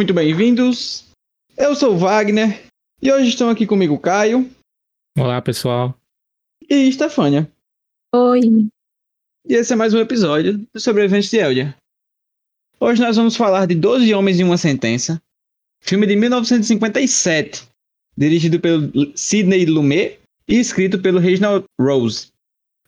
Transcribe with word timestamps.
Muito 0.00 0.14
bem-vindos. 0.14 1.10
Eu 1.58 1.76
sou 1.76 1.92
o 1.92 1.98
Wagner 1.98 2.58
e 3.02 3.12
hoje 3.12 3.28
estão 3.28 3.50
aqui 3.50 3.66
comigo 3.66 3.98
Caio. 3.98 4.50
Olá, 5.14 5.42
pessoal. 5.42 5.94
E 6.70 6.90
Stefânia. 6.90 7.52
Oi. 8.14 8.40
E 9.46 9.54
esse 9.54 9.74
é 9.74 9.76
mais 9.76 9.92
um 9.92 9.98
episódio 9.98 10.56
do 10.72 10.80
Sobreviventes 10.80 11.28
de 11.28 11.36
Eldia. 11.36 11.76
Hoje 12.80 13.02
nós 13.02 13.18
vamos 13.18 13.36
falar 13.36 13.66
de 13.66 13.74
Doze 13.74 14.14
Homens 14.14 14.40
e 14.40 14.42
Uma 14.42 14.56
Sentença, 14.56 15.20
filme 15.82 16.06
de 16.06 16.16
1957, 16.16 17.68
dirigido 18.16 18.58
pelo 18.58 18.90
Sidney 19.14 19.66
Lumet 19.66 20.18
e 20.48 20.58
escrito 20.58 20.98
pelo 20.98 21.18
Reginald 21.18 21.66
Rose. 21.78 22.28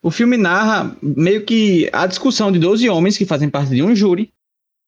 O 0.00 0.10
filme 0.10 0.38
narra 0.38 0.96
meio 1.02 1.44
que 1.44 1.90
a 1.92 2.06
discussão 2.06 2.50
de 2.50 2.58
12 2.58 2.88
homens 2.88 3.18
que 3.18 3.26
fazem 3.26 3.50
parte 3.50 3.74
de 3.74 3.82
um 3.82 3.94
júri 3.94 4.32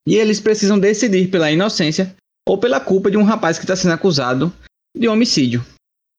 e 0.07 0.15
eles 0.15 0.39
precisam 0.39 0.79
decidir 0.79 1.29
pela 1.29 1.51
inocência 1.51 2.15
ou 2.47 2.57
pela 2.57 2.79
culpa 2.79 3.09
de 3.09 3.17
um 3.17 3.23
rapaz 3.23 3.57
que 3.57 3.63
está 3.63 3.75
sendo 3.75 3.93
acusado 3.93 4.53
de 4.95 5.07
homicídio. 5.07 5.65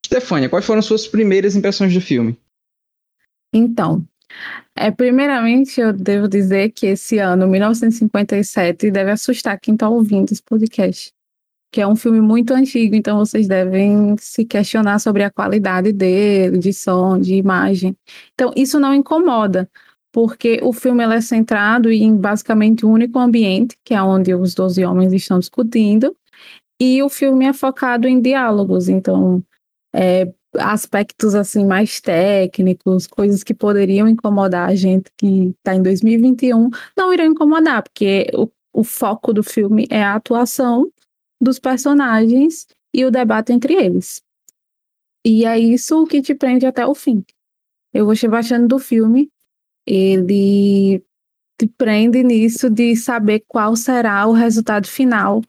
Stefânia, 0.05 0.49
quais 0.49 0.65
foram 0.65 0.83
suas 0.83 1.07
primeiras 1.07 1.57
impressões 1.57 1.95
do 1.95 2.01
filme? 2.01 2.39
Então, 3.53 4.05
é, 4.75 4.91
primeiramente 4.91 5.81
eu 5.81 5.93
devo 5.93 6.29
dizer 6.29 6.71
que 6.71 6.87
esse 6.87 7.19
ano, 7.19 7.47
1957, 7.47 8.91
deve 8.91 9.11
assustar 9.11 9.59
quem 9.59 9.75
está 9.75 9.89
ouvindo 9.89 10.33
esse 10.33 10.43
podcast. 10.43 11.13
Que 11.73 11.81
é 11.81 11.87
um 11.87 11.97
filme 11.97 12.21
muito 12.21 12.55
antigo, 12.55 12.95
então 12.95 13.19
vocês 13.19 13.49
devem 13.49 14.17
se 14.19 14.45
questionar 14.45 14.99
sobre 14.99 15.25
a 15.25 15.31
qualidade 15.31 15.93
dele, 15.93 16.59
de 16.59 16.73
som, 16.73 17.19
de 17.19 17.35
imagem. 17.35 17.97
Então, 18.35 18.53
isso 18.57 18.79
não 18.79 18.95
incomoda, 18.95 19.69
porque 20.17 20.61
o 20.63 20.73
filme 20.73 21.05
é 21.05 21.21
centrado 21.21 21.93
em 21.93 22.17
basicamente 22.17 22.87
um 22.87 22.91
único 22.91 23.19
ambiente, 23.19 23.77
que 23.85 23.93
é 23.93 24.03
onde 24.03 24.35
os 24.35 24.55
12 24.55 24.83
homens 24.83 25.13
estão 25.13 25.39
discutindo, 25.39 26.17
e 26.81 27.03
o 27.03 27.11
filme 27.11 27.45
é 27.45 27.53
focado 27.53 28.09
em 28.09 28.19
diálogos, 28.19 28.89
então 28.89 29.45
é, 29.95 30.33
aspectos 30.55 31.35
assim 31.35 31.67
mais 31.67 32.01
técnicos, 32.01 33.07
coisas 33.07 33.45
que 33.45 33.53
poderiam 33.53 34.09
incomodar 34.09 34.71
a 34.71 34.75
gente 34.75 35.11
que 35.19 35.55
está 35.59 35.75
em 35.75 35.83
2021, 35.83 36.71
não 36.97 37.13
irão 37.13 37.27
incomodar, 37.27 37.83
porque 37.83 38.31
o, 38.33 38.49
o 38.73 38.83
foco 38.83 39.35
do 39.35 39.43
filme 39.43 39.87
é 39.91 40.03
a 40.03 40.15
atuação 40.15 40.91
dos 41.39 41.59
personagens 41.59 42.67
e 42.95 43.05
o 43.05 43.11
debate 43.11 43.53
entre 43.53 43.75
eles. 43.75 44.23
E 45.23 45.45
é 45.45 45.59
isso 45.59 46.07
que 46.07 46.23
te 46.23 46.35
prende 46.35 46.65
até 46.65 46.87
o 46.87 46.95
fim. 46.95 47.23
Eu 47.93 48.07
gostei 48.07 48.31
bastante 48.31 48.67
do 48.67 48.79
filme 48.79 49.31
ele 49.87 51.03
te 51.59 51.67
prende 51.67 52.23
nisso 52.23 52.69
de 52.69 52.97
saber 52.97 53.45
qual 53.49 53.77
será 53.77 54.27
o 54.27 54.33
resultado 54.33 54.87
final 54.87 55.43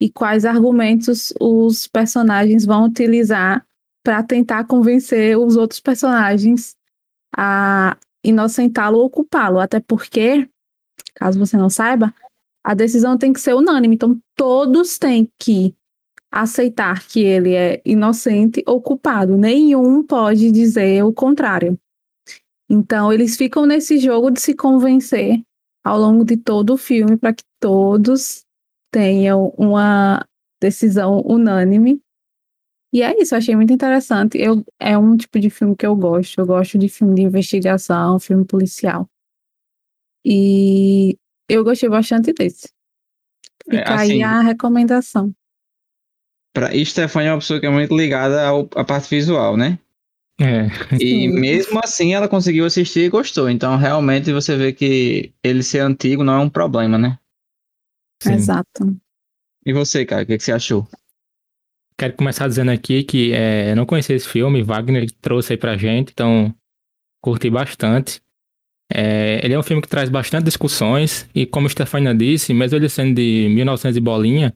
e 0.00 0.10
quais 0.10 0.44
argumentos 0.44 1.32
os 1.40 1.86
personagens 1.86 2.64
vão 2.64 2.86
utilizar 2.86 3.64
para 4.02 4.22
tentar 4.22 4.64
convencer 4.64 5.38
os 5.38 5.56
outros 5.56 5.80
personagens 5.80 6.76
a 7.36 7.96
inocentá-lo 8.24 8.98
ou 8.98 9.10
culpá-lo. 9.10 9.60
Até 9.60 9.80
porque, 9.80 10.48
caso 11.14 11.38
você 11.38 11.56
não 11.56 11.70
saiba, 11.70 12.12
a 12.64 12.74
decisão 12.74 13.18
tem 13.18 13.32
que 13.32 13.40
ser 13.40 13.54
unânime. 13.54 13.94
Então, 13.94 14.18
todos 14.36 14.98
têm 14.98 15.30
que 15.38 15.74
aceitar 16.30 17.06
que 17.06 17.20
ele 17.20 17.54
é 17.54 17.82
inocente 17.84 18.62
ou 18.66 18.80
culpado. 18.80 19.36
Nenhum 19.36 20.02
pode 20.02 20.50
dizer 20.50 21.04
o 21.04 21.12
contrário. 21.12 21.78
Então, 22.74 23.12
eles 23.12 23.36
ficam 23.36 23.66
nesse 23.66 23.98
jogo 23.98 24.30
de 24.30 24.40
se 24.40 24.54
convencer 24.54 25.42
ao 25.84 25.98
longo 25.98 26.24
de 26.24 26.38
todo 26.38 26.72
o 26.72 26.78
filme 26.78 27.18
para 27.18 27.34
que 27.34 27.44
todos 27.60 28.46
tenham 28.90 29.52
uma 29.58 30.26
decisão 30.58 31.20
unânime. 31.20 32.00
E 32.90 33.02
é 33.02 33.20
isso, 33.20 33.36
achei 33.36 33.54
muito 33.54 33.74
interessante. 33.74 34.38
Eu, 34.38 34.64
é 34.80 34.96
um 34.96 35.18
tipo 35.18 35.38
de 35.38 35.50
filme 35.50 35.76
que 35.76 35.84
eu 35.84 35.94
gosto. 35.94 36.38
Eu 36.38 36.46
gosto 36.46 36.78
de 36.78 36.88
filme 36.88 37.14
de 37.14 37.20
investigação, 37.20 38.18
filme 38.18 38.46
policial. 38.46 39.06
E 40.24 41.18
eu 41.50 41.62
gostei 41.62 41.90
bastante 41.90 42.32
desse. 42.32 42.70
Fica 43.64 43.76
é, 43.76 43.92
assim, 43.92 44.12
aí 44.12 44.22
a 44.22 44.40
recomendação. 44.40 45.30
Pra 46.54 46.70
Stefania 46.84 47.28
é 47.28 47.32
uma 47.34 47.38
pessoa 47.38 47.60
que 47.60 47.66
é 47.66 47.70
muito 47.70 47.94
ligada 47.94 48.46
ao, 48.46 48.60
à 48.74 48.82
parte 48.82 49.10
visual, 49.10 49.58
né? 49.58 49.78
É. 50.42 50.66
E 51.00 51.28
mesmo 51.30 51.78
assim 51.82 52.14
ela 52.14 52.28
conseguiu 52.28 52.66
assistir 52.66 53.04
e 53.04 53.08
gostou. 53.08 53.48
Então 53.48 53.76
realmente 53.76 54.32
você 54.32 54.56
vê 54.56 54.72
que 54.72 55.32
ele 55.42 55.62
ser 55.62 55.80
antigo 55.80 56.24
não 56.24 56.34
é 56.34 56.38
um 56.40 56.50
problema, 56.50 56.98
né? 56.98 57.18
Sim. 58.20 58.34
Exato. 58.34 58.96
E 59.64 59.72
você, 59.72 60.04
cara, 60.04 60.24
o 60.24 60.26
que, 60.26 60.36
que, 60.36 60.42
você 60.42 60.52
achou? 60.52 60.86
Quero 61.96 62.14
começar 62.14 62.48
dizendo 62.48 62.72
aqui 62.72 63.04
que 63.04 63.32
é, 63.32 63.70
eu 63.70 63.76
não 63.76 63.86
conhecia 63.86 64.16
esse 64.16 64.28
filme, 64.28 64.62
Wagner 64.62 65.08
trouxe 65.20 65.52
aí 65.52 65.56
pra 65.56 65.76
gente, 65.76 66.10
então 66.12 66.52
curti 67.20 67.48
bastante. 67.48 68.20
É, 68.92 69.40
ele 69.44 69.54
é 69.54 69.58
um 69.58 69.62
filme 69.62 69.80
que 69.80 69.88
traz 69.88 70.10
bastante 70.10 70.44
discussões, 70.44 71.28
e 71.32 71.46
como 71.46 71.66
a 71.66 71.70
Stefania 71.70 72.12
disse, 72.12 72.52
mesmo 72.52 72.76
ele 72.76 72.88
sendo 72.88 73.14
de 73.14 73.48
1900 73.50 73.96
e 73.96 74.00
bolinha, 74.00 74.54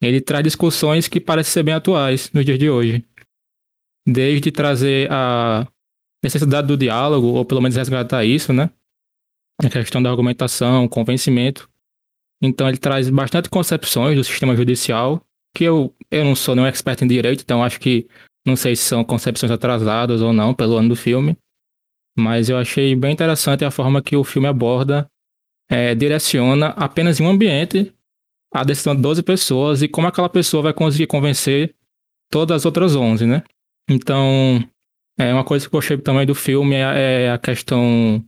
ele 0.00 0.20
traz 0.20 0.42
discussões 0.42 1.06
que 1.06 1.20
parecem 1.20 1.52
ser 1.52 1.62
bem 1.62 1.74
atuais 1.74 2.30
nos 2.32 2.44
dias 2.44 2.58
de 2.58 2.70
hoje 2.70 3.04
desde 4.06 4.50
trazer 4.50 5.10
a 5.10 5.66
necessidade 6.22 6.66
do 6.66 6.76
diálogo, 6.76 7.28
ou 7.28 7.44
pelo 7.44 7.60
menos 7.60 7.76
resgatar 7.76 8.24
isso, 8.24 8.52
né? 8.52 8.70
A 9.62 9.68
questão 9.68 10.02
da 10.02 10.10
argumentação, 10.10 10.88
convencimento. 10.88 11.68
Então 12.42 12.68
ele 12.68 12.78
traz 12.78 13.08
bastante 13.08 13.48
concepções 13.48 14.16
do 14.16 14.24
sistema 14.24 14.56
judicial, 14.56 15.24
que 15.54 15.64
eu, 15.64 15.94
eu 16.10 16.24
não 16.24 16.34
sou 16.34 16.54
nenhum 16.54 16.66
expert 16.66 17.02
em 17.02 17.06
direito, 17.06 17.42
então 17.42 17.62
acho 17.62 17.78
que 17.78 18.06
não 18.46 18.56
sei 18.56 18.76
se 18.76 18.82
são 18.82 19.04
concepções 19.04 19.50
atrasadas 19.50 20.20
ou 20.20 20.32
não 20.32 20.52
pelo 20.52 20.76
ano 20.76 20.90
do 20.90 20.96
filme, 20.96 21.36
mas 22.16 22.48
eu 22.48 22.58
achei 22.58 22.94
bem 22.94 23.12
interessante 23.12 23.64
a 23.64 23.70
forma 23.70 24.02
que 24.02 24.16
o 24.16 24.24
filme 24.24 24.48
aborda, 24.48 25.08
é, 25.68 25.94
direciona 25.94 26.68
apenas 26.68 27.18
em 27.18 27.24
um 27.24 27.30
ambiente 27.30 27.92
a 28.52 28.62
decisão 28.62 28.94
de 28.94 29.02
12 29.02 29.22
pessoas 29.22 29.82
e 29.82 29.88
como 29.88 30.06
aquela 30.06 30.28
pessoa 30.28 30.62
vai 30.62 30.72
conseguir 30.72 31.06
convencer 31.06 31.74
todas 32.30 32.58
as 32.58 32.66
outras 32.66 32.94
11, 32.94 33.26
né? 33.26 33.42
Então, 33.88 34.62
é 35.18 35.32
uma 35.32 35.44
coisa 35.44 35.68
que 35.68 35.74
eu 35.74 35.78
achei 35.78 35.98
também 35.98 36.26
do 36.26 36.34
filme 36.34 36.74
é, 36.74 37.24
é 37.24 37.30
a 37.30 37.38
questão 37.38 38.24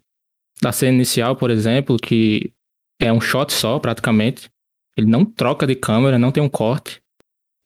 da 0.61 0.72
cena 0.72 0.94
inicial, 0.94 1.37
por 1.37 1.50
exemplo, 1.50 1.97
que 1.97 2.53
é 3.00 3.12
um 3.12 3.21
shot 3.21 3.53
só, 3.53 3.78
praticamente. 3.78 4.50
Ele 4.97 5.06
não 5.06 5.25
troca 5.25 5.66
de 5.66 5.75
câmera, 5.75 6.19
não 6.19 6.33
tem 6.33 6.43
um 6.43 6.49
corte. 6.49 7.03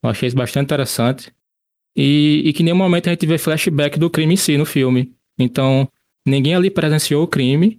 Eu 0.02 0.10
achei 0.10 0.26
isso 0.26 0.36
bastante 0.36 0.64
interessante. 0.64 1.32
E, 1.96 2.42
e 2.44 2.52
que 2.52 2.62
em 2.62 2.66
nenhum 2.66 2.76
momento 2.76 3.08
a 3.08 3.10
gente 3.10 3.26
vê 3.26 3.38
flashback 3.38 3.98
do 3.98 4.10
crime 4.10 4.34
em 4.34 4.36
si 4.36 4.56
no 4.56 4.64
filme. 4.64 5.12
Então, 5.38 5.88
ninguém 6.26 6.54
ali 6.54 6.70
presenciou 6.70 7.22
o 7.22 7.28
crime. 7.28 7.78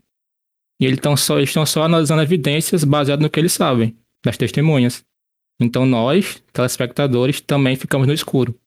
E 0.80 0.86
eles 0.86 0.98
estão 0.98 1.16
só, 1.18 1.40
estão 1.40 1.66
só 1.66 1.84
analisando 1.84 2.22
evidências 2.22 2.84
baseadas 2.84 3.22
no 3.22 3.30
que 3.30 3.40
eles 3.40 3.54
sabem, 3.54 3.96
das 4.24 4.38
testemunhas. 4.38 5.04
Então, 5.60 5.86
nós, 5.86 6.42
telespectadores, 6.52 7.40
também 7.40 7.76
ficamos 7.76 8.08
no 8.08 8.14
escuro. 8.14 8.58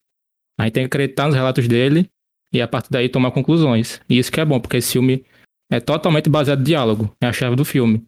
A 0.58 0.64
gente 0.64 0.74
tem 0.74 0.82
que 0.84 0.86
acreditar 0.86 1.26
nos 1.26 1.34
relatos 1.34 1.66
dele 1.66 2.08
e 2.52 2.62
a 2.62 2.68
partir 2.68 2.90
daí 2.90 3.08
tomar 3.08 3.30
conclusões. 3.32 4.00
E 4.08 4.18
isso 4.18 4.30
que 4.30 4.40
é 4.40 4.44
bom, 4.44 4.60
porque 4.60 4.76
esse 4.76 4.92
filme 4.92 5.24
é 5.70 5.80
totalmente 5.80 6.30
baseado 6.30 6.60
em 6.60 6.64
diálogo, 6.64 7.14
é 7.20 7.26
a 7.26 7.32
chave 7.32 7.56
do 7.56 7.64
filme. 7.64 8.04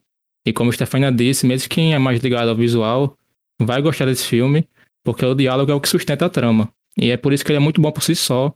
E 0.46 0.52
como 0.52 0.70
a 0.70 0.72
Stefania 0.72 1.10
disse, 1.10 1.46
mesmo 1.46 1.68
quem 1.68 1.94
é 1.94 1.98
mais 1.98 2.20
ligado 2.20 2.48
ao 2.48 2.56
visual 2.56 3.16
vai 3.60 3.82
gostar 3.82 4.04
desse 4.04 4.24
filme, 4.24 4.68
porque 5.04 5.24
o 5.24 5.34
diálogo 5.34 5.72
é 5.72 5.74
o 5.74 5.80
que 5.80 5.88
sustenta 5.88 6.26
a 6.26 6.30
trama. 6.30 6.70
E 6.96 7.10
é 7.10 7.16
por 7.16 7.32
isso 7.32 7.44
que 7.44 7.50
ele 7.50 7.56
é 7.56 7.60
muito 7.60 7.80
bom 7.80 7.90
por 7.90 8.02
si 8.02 8.14
só, 8.14 8.54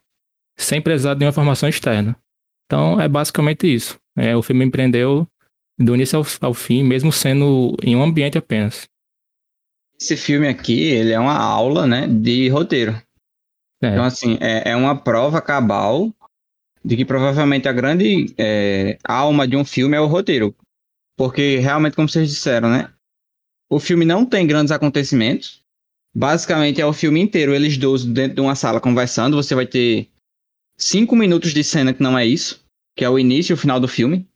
sem 0.57 0.81
precisar 0.81 1.15
de 1.15 1.25
uma 1.25 1.31
informação 1.31 1.69
externa. 1.69 2.17
Então 2.67 3.01
é 3.01 3.09
basicamente 3.09 3.73
isso. 3.73 3.99
É, 4.17 4.37
o 4.37 4.43
filme 4.43 4.65
empreendeu 4.65 5.27
do 5.79 5.95
início 5.95 6.19
ao, 6.19 6.25
ao 6.43 6.55
fim, 6.55 6.85
mesmo 6.85 7.11
sendo 7.11 7.77
em 7.83 7.97
um 7.97 8.03
ambiente 8.03 8.39
apenas. 8.39 8.89
Esse 9.99 10.17
filme 10.17 10.47
aqui, 10.47 10.81
ele 10.83 11.13
é 11.13 11.19
uma 11.19 11.37
aula, 11.37 11.87
né, 11.87 12.07
de 12.07 12.49
roteiro. 12.49 13.01
É. 13.83 13.89
Então, 13.89 14.05
assim, 14.05 14.37
é, 14.41 14.71
é 14.71 14.77
uma 14.77 14.97
prova 14.97 15.41
cabal 15.41 16.13
de 16.85 16.97
que 16.97 17.05
provavelmente 17.05 17.69
a 17.69 17.73
grande 17.73 18.35
é, 18.39 18.99
alma 19.05 19.47
de 19.47 19.57
um 19.57 19.65
filme 19.65 19.97
é 19.97 20.01
o 20.01 20.07
roteiro. 20.07 20.55
Porque 21.17 21.57
realmente, 21.59 21.97
como 21.97 22.09
vocês 22.09 22.29
disseram, 22.29 22.71
né? 22.71 22.91
O 23.71 23.79
filme 23.79 24.05
não 24.05 24.25
tem 24.25 24.47
grandes 24.47 24.73
acontecimentos. 24.73 25.63
Basicamente 26.15 26.81
é 26.81 26.87
o 26.87 26.93
filme 26.93 27.21
inteiro, 27.21 27.55
eles 27.55 27.77
dois 27.77 28.05
dentro 28.05 28.37
de 28.37 28.41
uma 28.41 28.57
sala 28.57 28.81
conversando. 28.81 29.37
Você 29.37 29.55
vai 29.55 29.67
ter 29.67 30.09
cinco 30.79 31.15
minutos 31.15 31.53
de 31.53 31.63
cena 31.63 31.93
que 31.93 32.03
não 32.03 32.19
é 32.19 32.27
isso, 32.27 32.65
que 32.97 33.05
é 33.05 33.11
o 33.11 33.19
início 33.19 33.53
e 33.53 33.55
o 33.55 33.59
final 33.59 33.79
do 33.79 33.87
filme. 33.87 34.27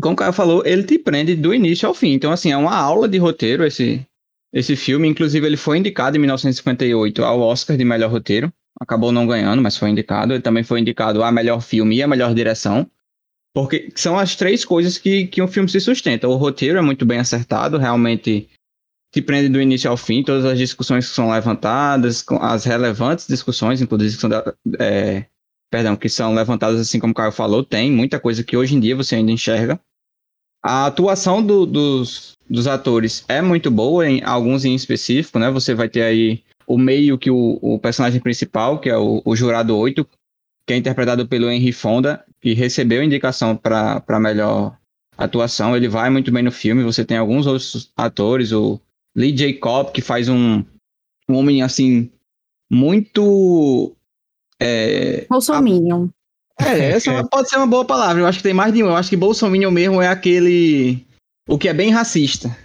Como 0.00 0.14
o 0.14 0.16
cara 0.16 0.32
falou, 0.32 0.64
ele 0.64 0.84
te 0.84 0.98
prende 0.98 1.34
do 1.34 1.52
início 1.52 1.88
ao 1.88 1.94
fim. 1.94 2.12
Então, 2.12 2.30
assim, 2.30 2.52
é 2.52 2.56
uma 2.56 2.74
aula 2.74 3.08
de 3.08 3.18
roteiro 3.18 3.64
esse, 3.64 4.06
esse 4.52 4.74
filme, 4.74 5.06
inclusive, 5.08 5.46
ele 5.46 5.56
foi 5.56 5.78
indicado 5.78 6.16
em 6.16 6.20
1958 6.20 7.24
ao 7.24 7.40
Oscar 7.40 7.76
de 7.76 7.84
melhor 7.84 8.10
roteiro. 8.10 8.52
Acabou 8.80 9.12
não 9.12 9.26
ganhando, 9.26 9.62
mas 9.62 9.76
foi 9.76 9.90
indicado. 9.90 10.32
Ele 10.32 10.42
também 10.42 10.64
foi 10.64 10.80
indicado 10.80 11.22
a 11.22 11.30
melhor 11.30 11.60
filme 11.60 11.96
e 11.96 12.02
a 12.02 12.08
melhor 12.08 12.34
direção. 12.34 12.90
Porque 13.54 13.90
são 13.94 14.18
as 14.18 14.34
três 14.36 14.64
coisas 14.64 14.98
que, 14.98 15.26
que 15.26 15.42
um 15.42 15.48
filme 15.48 15.68
se 15.68 15.80
sustenta. 15.80 16.28
O 16.28 16.36
roteiro 16.36 16.78
é 16.78 16.82
muito 16.82 17.04
bem 17.04 17.18
acertado, 17.18 17.78
realmente 17.78 18.48
te 19.12 19.20
prende 19.20 19.48
do 19.48 19.60
início 19.60 19.90
ao 19.90 19.96
fim, 19.96 20.22
todas 20.22 20.44
as 20.44 20.56
discussões 20.56 21.08
que 21.08 21.14
são 21.14 21.30
levantadas, 21.30 22.24
as 22.40 22.64
relevantes 22.64 23.26
discussões, 23.26 23.82
inclusive, 23.82 24.14
que 24.14 24.20
são, 24.20 24.30
é, 24.78 25.26
perdão, 25.68 25.96
que 25.96 26.08
são 26.08 26.32
levantadas, 26.32 26.80
assim 26.80 27.00
como 27.00 27.10
o 27.10 27.14
Caio 27.14 27.32
falou, 27.32 27.64
tem 27.64 27.90
muita 27.90 28.20
coisa 28.20 28.44
que 28.44 28.56
hoje 28.56 28.76
em 28.76 28.80
dia 28.80 28.94
você 28.94 29.16
ainda 29.16 29.32
enxerga. 29.32 29.80
A 30.62 30.86
atuação 30.86 31.42
do, 31.42 31.64
dos, 31.64 32.36
dos 32.48 32.66
atores 32.66 33.24
é 33.28 33.40
muito 33.40 33.70
boa, 33.70 34.08
em 34.08 34.22
alguns 34.22 34.64
em 34.64 34.74
específico, 34.74 35.38
né? 35.38 35.50
Você 35.50 35.74
vai 35.74 35.88
ter 35.88 36.02
aí 36.02 36.42
o 36.66 36.76
meio 36.76 37.18
que 37.18 37.30
o, 37.30 37.58
o 37.62 37.78
personagem 37.78 38.20
principal, 38.20 38.78
que 38.78 38.90
é 38.90 38.96
o, 38.96 39.22
o 39.24 39.34
Jurado 39.34 39.76
8, 39.76 40.06
que 40.66 40.74
é 40.74 40.76
interpretado 40.76 41.26
pelo 41.26 41.50
Henry 41.50 41.72
Fonda, 41.72 42.24
que 42.40 42.52
recebeu 42.52 43.02
indicação 43.02 43.56
para 43.56 44.20
melhor 44.20 44.76
atuação. 45.16 45.76
Ele 45.76 45.88
vai 45.88 46.10
muito 46.10 46.30
bem 46.30 46.42
no 46.42 46.52
filme. 46.52 46.84
Você 46.84 47.04
tem 47.04 47.16
alguns 47.16 47.46
outros 47.46 47.90
atores, 47.96 48.52
o 48.52 48.80
Lee 49.16 49.36
Jacob, 49.36 49.90
que 49.92 50.00
faz 50.00 50.28
um, 50.28 50.64
um 51.28 51.36
homem 51.36 51.62
assim, 51.62 52.10
muito. 52.70 53.96
É, 54.60 55.26
Bolsominion. 55.28 56.08
É, 56.66 56.90
essa 56.92 57.24
pode 57.24 57.48
ser 57.48 57.56
uma 57.56 57.66
boa 57.66 57.84
palavra. 57.84 58.22
Eu 58.22 58.26
acho 58.26 58.38
que 58.38 58.44
tem 58.44 58.54
mais 58.54 58.72
de 58.72 58.82
um. 58.82 58.88
Eu 58.88 58.96
acho 58.96 59.10
que 59.10 59.16
Bolsominion 59.16 59.70
mesmo 59.70 60.00
é 60.00 60.08
aquele. 60.08 61.04
O 61.48 61.58
que 61.58 61.68
é 61.68 61.74
bem 61.74 61.90
racista. 61.90 62.56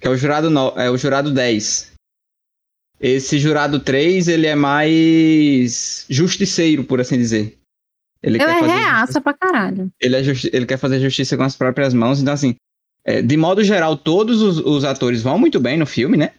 Que 0.00 0.06
é 0.06 0.10
o 0.10 0.16
jurado, 0.16 0.48
no, 0.48 0.68
é 0.76 0.90
o 0.90 0.96
jurado 0.96 1.32
10. 1.32 1.92
Esse 3.00 3.38
jurado 3.38 3.80
3, 3.80 4.28
ele 4.28 4.46
é 4.46 4.54
mais 4.54 6.04
justiceiro, 6.08 6.84
por 6.84 7.00
assim 7.00 7.16
dizer. 7.16 7.58
Ele, 8.22 8.36
ele 8.36 8.44
é 8.44 8.60
reaça 8.60 9.00
justiça. 9.00 9.20
pra 9.20 9.34
caralho. 9.34 9.90
Ele, 9.98 10.16
é 10.16 10.22
justi... 10.22 10.50
ele 10.52 10.66
quer 10.66 10.76
fazer 10.78 11.00
justiça 11.00 11.36
com 11.36 11.42
as 11.42 11.56
próprias 11.56 11.94
mãos. 11.94 12.20
Então, 12.20 12.34
assim, 12.34 12.56
é, 13.04 13.22
de 13.22 13.36
modo 13.36 13.64
geral, 13.64 13.96
todos 13.96 14.42
os, 14.42 14.58
os, 14.58 14.84
atores 14.84 15.22
vão 15.22 15.38
muito 15.38 15.58
bem 15.58 15.78
no 15.78 15.86
filme, 15.86 16.16
né? 16.16 16.32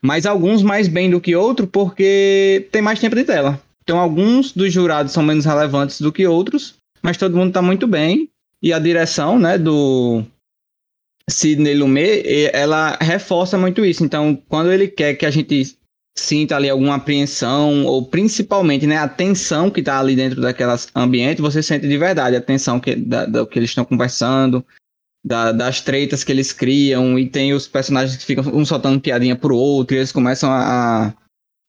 Mas 0.00 0.24
alguns 0.24 0.62
mais 0.62 0.86
bem 0.86 1.10
do 1.10 1.20
que 1.20 1.34
outros, 1.34 1.68
porque 1.70 2.68
tem 2.70 2.80
mais 2.80 3.00
tempo 3.00 3.16
de 3.16 3.24
tela. 3.24 3.60
Então, 3.90 3.98
alguns 3.98 4.52
dos 4.52 4.72
jurados 4.72 5.12
são 5.12 5.20
menos 5.20 5.44
relevantes 5.44 6.00
do 6.00 6.12
que 6.12 6.24
outros, 6.24 6.76
mas 7.02 7.16
todo 7.16 7.36
mundo 7.36 7.52
tá 7.52 7.60
muito 7.60 7.88
bem. 7.88 8.30
E 8.62 8.72
a 8.72 8.78
direção, 8.78 9.36
né, 9.36 9.58
do 9.58 10.22
Sidney 11.28 11.74
Lumet, 11.74 12.22
ela 12.52 12.96
reforça 13.00 13.58
muito 13.58 13.84
isso. 13.84 14.04
Então, 14.04 14.40
quando 14.48 14.70
ele 14.70 14.86
quer 14.86 15.14
que 15.14 15.26
a 15.26 15.30
gente 15.32 15.76
sinta 16.16 16.54
ali 16.54 16.70
alguma 16.70 16.94
apreensão, 16.94 17.84
ou 17.84 18.06
principalmente 18.06 18.86
né, 18.86 18.96
a 18.96 19.08
tensão 19.08 19.68
que 19.68 19.80
está 19.80 19.98
ali 19.98 20.14
dentro 20.14 20.40
daquelas 20.40 20.86
ambiente, 20.94 21.42
você 21.42 21.60
sente 21.60 21.88
de 21.88 21.98
verdade 21.98 22.36
a 22.36 22.40
tensão 22.40 22.78
que, 22.78 22.94
da, 22.94 23.26
da 23.26 23.44
que 23.44 23.58
eles 23.58 23.70
estão 23.70 23.84
conversando, 23.84 24.64
da, 25.24 25.50
das 25.50 25.80
treitas 25.80 26.22
que 26.22 26.30
eles 26.30 26.52
criam, 26.52 27.18
e 27.18 27.28
tem 27.28 27.52
os 27.52 27.66
personagens 27.66 28.16
que 28.16 28.24
ficam 28.24 28.44
um 28.54 28.64
soltando 28.64 29.00
piadinha 29.00 29.34
pro 29.34 29.56
outro, 29.56 29.96
e 29.96 29.98
eles 29.98 30.12
começam 30.12 30.48
a, 30.48 31.08
a, 31.08 31.12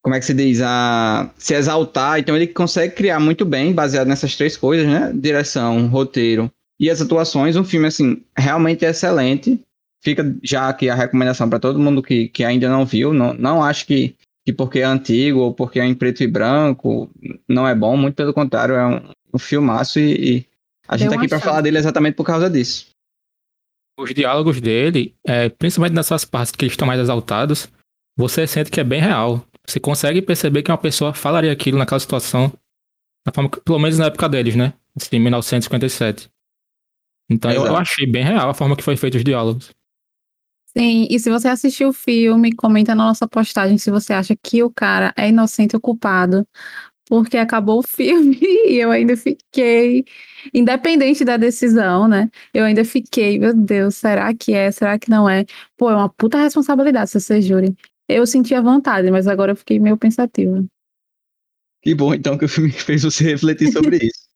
como 0.04 0.16
é 0.16 0.20
que 0.20 0.26
se 0.26 0.34
diz, 0.34 0.62
a 0.62 1.32
se 1.38 1.54
exaltar, 1.54 2.20
então 2.20 2.36
ele 2.36 2.48
consegue 2.48 2.96
criar 2.96 3.20
muito 3.20 3.46
bem, 3.46 3.74
baseado 3.74 4.08
nessas 4.08 4.36
três 4.36 4.58
coisas, 4.58 4.88
né, 4.88 5.12
direção, 5.14 5.88
roteiro 5.88 6.52
e 6.80 6.90
as 6.90 7.00
atuações, 7.00 7.56
um 7.56 7.64
filme, 7.64 7.88
assim, 7.88 8.24
realmente 8.36 8.84
excelente, 8.84 9.62
fica 10.04 10.36
já 10.44 10.68
aqui 10.68 10.90
a 10.90 10.96
recomendação 10.96 11.48
para 11.48 11.60
todo 11.60 11.78
mundo 11.80 12.02
que, 12.02 12.28
que 12.30 12.44
ainda 12.44 12.68
não 12.68 12.86
viu, 12.86 13.14
não, 13.14 13.34
não 13.34 13.64
acho 13.64 13.86
que 13.86 14.16
que 14.44 14.52
porque 14.52 14.80
é 14.80 14.84
antigo 14.84 15.40
ou 15.40 15.54
porque 15.54 15.80
é 15.80 15.86
em 15.86 15.94
preto 15.94 16.24
e 16.24 16.28
branco 16.28 17.10
não 17.48 17.68
é 17.68 17.76
bom, 17.76 17.96
muito 17.96 18.16
pelo 18.16 18.34
contrário, 18.34 18.76
é 18.76 18.88
um, 18.88 19.12
um 19.36 19.38
filmaço 19.38 20.00
e, 20.00 20.38
e 20.38 20.46
a 20.88 20.98
gente 20.98 21.10
tá 21.10 21.16
aqui 21.16 21.28
para 21.28 21.40
falar 21.40 21.62
dele 21.62 21.78
exatamente 21.78 22.16
por 22.16 22.26
causa 22.26 22.50
disso. 22.50 22.88
Os 24.00 24.14
diálogos 24.14 24.60
dele, 24.60 25.14
é, 25.26 25.50
principalmente 25.50 25.94
nessas 25.94 26.26
partes 26.26 26.52
que 26.52 26.66
eles 26.66 26.74
estão 26.74 26.88
mais 26.88 27.00
exaltados, 27.00 27.70
você 28.18 28.48
sente 28.48 28.72
que 28.72 28.80
é 28.80 28.84
bem 28.84 29.00
real. 29.00 29.46
Você 29.68 29.80
consegue 29.80 30.22
perceber 30.22 30.64
que 30.64 30.72
uma 30.72 30.78
pessoa 30.78 31.14
falaria 31.14 31.52
aquilo 31.52 31.78
naquela 31.78 32.00
situação, 32.00 32.52
na 33.26 33.32
forma 33.34 33.50
que, 33.50 33.62
pelo 33.62 33.80
menos 33.80 33.98
na 33.98 34.06
época 34.06 34.28
deles, 34.28 34.56
né? 34.56 34.74
Assim, 34.96 35.18
em 35.18 35.20
1957. 35.20 36.30
Então 37.30 37.52
eu, 37.52 37.66
eu 37.66 37.76
achei 37.78 38.06
bem 38.06 38.24
real 38.24 38.50
a 38.50 38.54
forma 38.54 38.76
que 38.76 38.84
foi 38.84 38.98
feito 38.98 39.16
os 39.16 39.24
diálogos. 39.24 39.72
Sim, 40.78 41.08
e 41.10 41.20
se 41.20 41.30
você 41.30 41.50
assistiu 41.50 41.90
o 41.90 41.94
filme, 41.94 42.54
comenta 42.54 42.96
na 42.96 43.06
nossa 43.06 43.28
postagem 43.28 43.78
se 43.78 43.92
você 43.92 44.14
acha 44.14 44.36
que 44.42 44.64
o 44.64 44.70
cara 44.72 45.14
é 45.18 45.28
inocente 45.28 45.76
ou 45.76 45.82
culpado, 45.82 46.48
porque 47.06 47.38
acabou 47.38 47.80
o 47.80 47.84
filme 47.84 48.40
e 48.42 48.78
eu 48.78 48.90
ainda 48.90 49.18
fiquei, 49.18 50.06
independente 50.54 51.26
da 51.26 51.36
decisão, 51.36 52.08
né? 52.08 52.30
Eu 52.54 52.64
ainda 52.64 52.86
fiquei, 52.86 53.38
meu 53.38 53.54
Deus, 53.54 53.96
será 53.96 54.34
que 54.34 54.54
é? 54.54 54.72
Será 54.72 54.98
que 54.98 55.10
não 55.10 55.30
é? 55.30 55.46
Pô, 55.78 55.90
é 55.90 55.96
uma 55.96 56.08
puta 56.10 56.38
responsabilidade 56.38 57.10
se 57.12 57.20
você 57.20 57.42
jure. 57.42 57.76
Eu 58.12 58.28
senti 58.28 58.54
a 58.54 58.62
vontade, 58.62 59.10
mas 59.10 59.28
agora 59.28 59.54
eu 59.54 59.56
fiquei 59.56 59.80
meio 59.80 59.98
pensativa. 59.98 60.66
Que 61.82 61.96
bom, 61.96 62.14
então, 62.14 62.38
que 62.38 62.46
o 62.46 62.50
filme 62.50 62.72
fez 62.72 63.04
você 63.04 63.24
refletir 63.24 63.72
sobre 63.72 63.98
isso. 64.04 64.30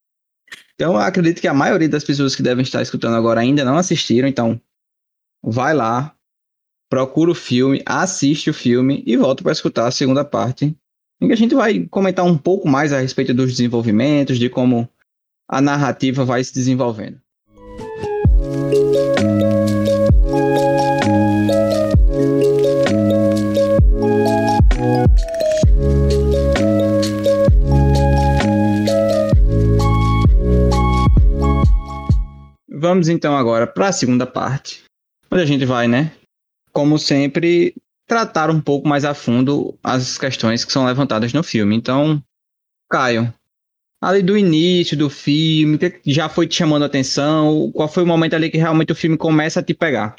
Então, 0.74 0.94
eu 0.94 0.98
acredito 0.98 1.40
que 1.40 1.48
a 1.48 1.54
maioria 1.54 1.88
das 1.88 2.04
pessoas 2.04 2.34
que 2.34 2.42
devem 2.42 2.62
estar 2.62 2.82
escutando 2.82 3.14
agora 3.14 3.40
ainda 3.40 3.64
não 3.64 3.76
assistiram, 3.76 4.28
então 4.28 4.60
vai 5.42 5.74
lá, 5.74 6.14
procura 6.88 7.30
o 7.30 7.34
filme, 7.34 7.82
assiste 7.86 8.50
o 8.50 8.54
filme 8.54 9.02
e 9.06 9.16
volta 9.16 9.42
para 9.42 9.52
escutar 9.52 9.86
a 9.86 9.90
segunda 9.90 10.24
parte, 10.24 10.76
em 11.20 11.26
que 11.26 11.32
a 11.32 11.36
gente 11.36 11.54
vai 11.54 11.86
comentar 11.86 12.24
um 12.24 12.36
pouco 12.36 12.68
mais 12.68 12.92
a 12.92 13.00
respeito 13.00 13.32
dos 13.32 13.50
desenvolvimentos, 13.50 14.38
de 14.38 14.48
como 14.48 14.88
a 15.48 15.60
narrativa 15.60 16.24
vai 16.24 16.42
se 16.42 16.52
desenvolvendo. 16.52 17.20
Vamos 32.78 33.08
então 33.08 33.34
agora 33.34 33.66
para 33.66 33.88
a 33.88 33.92
segunda 33.92 34.26
parte, 34.26 34.84
onde 35.30 35.42
a 35.42 35.46
gente 35.46 35.64
vai, 35.64 35.88
né, 35.88 36.12
como 36.72 36.98
sempre, 36.98 37.74
tratar 38.06 38.50
um 38.50 38.60
pouco 38.60 38.86
mais 38.86 39.02
a 39.02 39.14
fundo 39.14 39.74
as 39.82 40.18
questões 40.18 40.62
que 40.62 40.70
são 40.70 40.84
levantadas 40.84 41.32
no 41.32 41.42
filme. 41.42 41.74
Então, 41.74 42.22
Caio, 42.90 43.32
ali 43.98 44.22
do 44.22 44.36
início 44.36 44.94
do 44.94 45.08
filme, 45.08 45.78
que 45.78 46.12
já 46.12 46.28
foi 46.28 46.46
te 46.46 46.54
chamando 46.54 46.82
a 46.82 46.86
atenção? 46.86 47.72
Qual 47.72 47.88
foi 47.88 48.02
o 48.02 48.06
momento 48.06 48.34
ali 48.34 48.50
que 48.50 48.58
realmente 48.58 48.92
o 48.92 48.96
filme 48.96 49.16
começa 49.16 49.60
a 49.60 49.62
te 49.62 49.72
pegar? 49.72 50.14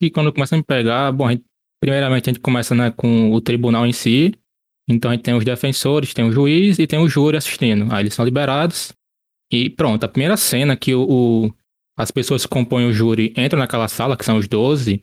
E 0.00 0.10
quando 0.10 0.32
começa 0.32 0.54
a 0.54 0.58
me 0.58 0.64
pegar, 0.64 1.10
bom, 1.10 1.26
a 1.26 1.32
gente, 1.32 1.44
primeiramente 1.80 2.30
a 2.30 2.32
gente 2.32 2.40
começa 2.40 2.76
né, 2.76 2.92
com 2.92 3.32
o 3.32 3.40
tribunal 3.40 3.84
em 3.84 3.92
si. 3.92 4.32
Então 4.88 5.10
a 5.10 5.14
gente 5.14 5.24
tem 5.24 5.34
os 5.34 5.44
defensores, 5.44 6.14
tem 6.14 6.24
o 6.24 6.30
juiz 6.30 6.78
e 6.78 6.86
tem 6.86 7.00
o 7.00 7.08
júri 7.08 7.36
assistindo. 7.36 7.92
Aí 7.92 8.02
eles 8.02 8.14
são 8.14 8.24
liberados. 8.24 8.92
E 9.50 9.70
pronto, 9.70 10.04
a 10.04 10.08
primeira 10.08 10.36
cena 10.36 10.76
que 10.76 10.94
o, 10.94 11.02
o 11.02 11.54
as 11.96 12.10
pessoas 12.10 12.42
que 12.42 12.48
compõem 12.48 12.86
o 12.86 12.92
júri 12.92 13.32
entram 13.36 13.60
naquela 13.60 13.86
sala, 13.86 14.16
que 14.16 14.24
são 14.24 14.36
os 14.36 14.48
12, 14.48 15.02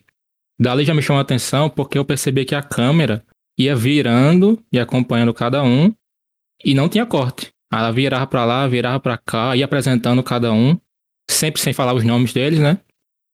Dali 0.59 0.83
já 0.83 0.93
me 0.93 1.01
chamou 1.01 1.19
a 1.19 1.21
atenção 1.21 1.69
porque 1.69 1.97
eu 1.97 2.05
percebi 2.05 2.45
que 2.45 2.53
a 2.53 2.61
câmera 2.61 3.25
ia 3.57 3.75
virando 3.75 4.61
e 4.71 4.79
acompanhando 4.79 5.33
cada 5.33 5.63
um 5.63 5.93
e 6.63 6.73
não 6.73 6.89
tinha 6.89 7.05
corte. 7.05 7.51
Ela 7.71 7.91
virava 7.91 8.27
para 8.27 8.45
lá, 8.45 8.67
virava 8.67 8.99
para 8.99 9.17
cá, 9.17 9.55
ia 9.55 9.65
apresentando 9.65 10.21
cada 10.21 10.51
um, 10.51 10.77
sempre 11.29 11.61
sem 11.61 11.73
falar 11.73 11.93
os 11.93 12.03
nomes 12.03 12.33
deles, 12.33 12.59
né? 12.59 12.77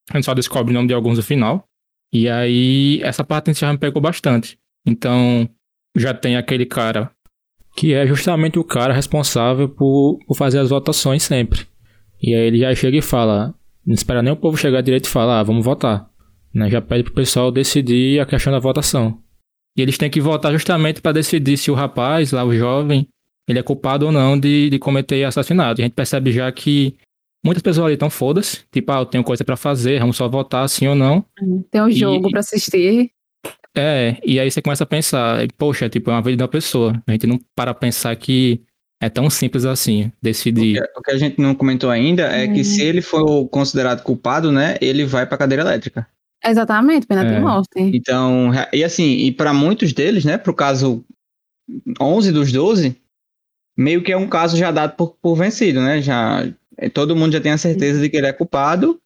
A 0.09 0.17
gente 0.17 0.25
só 0.25 0.33
descobre 0.33 0.71
o 0.71 0.73
nome 0.73 0.87
de 0.87 0.93
alguns 0.93 1.17
no 1.17 1.23
final. 1.23 1.67
E 2.13 2.29
aí, 2.29 3.01
essa 3.03 3.23
parte 3.23 3.53
já 3.53 3.73
me 3.73 3.79
pegou 3.79 4.01
bastante. 4.01 4.57
Então, 4.85 5.49
já 5.97 6.13
tem 6.13 6.37
aquele 6.37 6.65
cara 6.65 7.11
que 7.77 7.93
é 7.93 8.07
justamente 8.07 8.57
o 8.57 8.63
cara 8.63 8.91
responsável 8.91 9.69
por, 9.69 10.17
por 10.25 10.35
fazer 10.35 10.57
as 10.57 10.71
votações 10.71 11.21
sempre. 11.21 11.61
E 12.19 12.33
aí 12.33 12.47
ele 12.47 12.57
já 12.57 12.73
chega 12.73 12.97
e 12.97 13.03
fala, 13.03 13.53
não 13.85 13.93
espera 13.93 14.23
nem 14.23 14.33
o 14.33 14.35
povo 14.35 14.57
chegar 14.57 14.81
direito 14.81 15.05
e 15.05 15.09
falar, 15.09 15.39
ah, 15.39 15.43
vamos 15.43 15.63
votar. 15.63 16.09
Né? 16.51 16.71
Já 16.71 16.81
pede 16.81 17.03
pro 17.03 17.13
pessoal 17.13 17.51
decidir 17.51 18.19
a 18.19 18.25
questão 18.25 18.51
da 18.51 18.57
votação. 18.57 19.19
E 19.77 19.81
eles 19.83 19.95
têm 19.95 20.09
que 20.09 20.19
votar 20.19 20.51
justamente 20.51 21.03
para 21.03 21.11
decidir 21.11 21.55
se 21.55 21.69
o 21.69 21.75
rapaz, 21.75 22.31
lá 22.31 22.43
o 22.43 22.51
jovem, 22.51 23.07
ele 23.47 23.59
é 23.59 23.63
culpado 23.63 24.07
ou 24.07 24.11
não 24.11 24.39
de, 24.39 24.71
de 24.71 24.79
cometer 24.79 25.23
assassinato. 25.23 25.79
E 25.79 25.83
a 25.83 25.85
gente 25.85 25.93
percebe 25.93 26.31
já 26.31 26.51
que 26.51 26.95
muitas 27.45 27.61
pessoas 27.61 27.85
ali 27.85 27.93
estão 27.93 28.09
foda-se, 28.09 28.61
tipo, 28.71 28.91
ah, 28.91 29.01
eu 29.01 29.05
tenho 29.05 29.23
coisa 29.23 29.45
para 29.45 29.55
fazer, 29.55 29.99
vamos 29.99 30.17
só 30.17 30.27
votar 30.27 30.67
sim 30.67 30.87
ou 30.87 30.95
não. 30.95 31.23
Tem 31.69 31.83
um 31.83 31.91
jogo 31.91 32.31
para 32.31 32.39
assistir. 32.39 33.11
É, 33.79 34.17
e 34.25 34.39
aí 34.39 34.49
você 34.49 34.61
começa 34.61 34.83
a 34.83 34.87
pensar, 34.87 35.47
poxa, 35.57 35.87
tipo, 35.89 36.09
é 36.09 36.13
uma 36.13 36.21
vida 36.21 36.37
da 36.37 36.47
pessoa. 36.47 37.01
A 37.05 37.11
gente 37.11 37.27
não 37.27 37.39
para 37.55 37.73
pensar 37.73 38.15
que 38.15 38.61
é 38.99 39.09
tão 39.09 39.29
simples 39.29 39.65
assim, 39.65 40.11
decidir. 40.21 40.79
O 40.79 40.81
que, 40.81 40.99
o 40.99 41.01
que 41.03 41.11
a 41.11 41.17
gente 41.17 41.39
não 41.39 41.53
comentou 41.53 41.89
ainda 41.89 42.23
é 42.23 42.47
que 42.47 42.63
se 42.63 42.81
ele 42.81 43.01
for 43.01 43.47
considerado 43.49 44.01
culpado, 44.01 44.51
né, 44.51 44.75
ele 44.81 45.05
vai 45.05 45.25
pra 45.25 45.37
cadeira 45.37 45.63
elétrica. 45.63 46.07
Exatamente, 46.43 47.05
pena 47.05 47.23
é. 47.23 47.35
de 47.35 47.39
morte. 47.39 47.69
Então, 47.77 48.51
e 48.73 48.83
assim, 48.83 49.17
e 49.17 49.31
para 49.31 49.53
muitos 49.53 49.93
deles, 49.93 50.25
né, 50.25 50.37
pro 50.37 50.53
caso 50.53 51.03
11 51.99 52.31
dos 52.31 52.51
12, 52.51 52.95
meio 53.77 54.01
que 54.01 54.11
é 54.11 54.17
um 54.17 54.27
caso 54.27 54.57
já 54.57 54.71
dado 54.71 54.95
por, 54.95 55.15
por 55.21 55.35
vencido, 55.35 55.81
né? 55.81 56.01
Já 56.01 56.47
todo 56.93 57.15
mundo 57.15 57.33
já 57.33 57.41
tem 57.41 57.51
a 57.51 57.57
certeza 57.57 57.99
de 57.99 58.09
que 58.09 58.17
ele 58.17 58.27
é 58.27 58.33
culpado. 58.33 58.99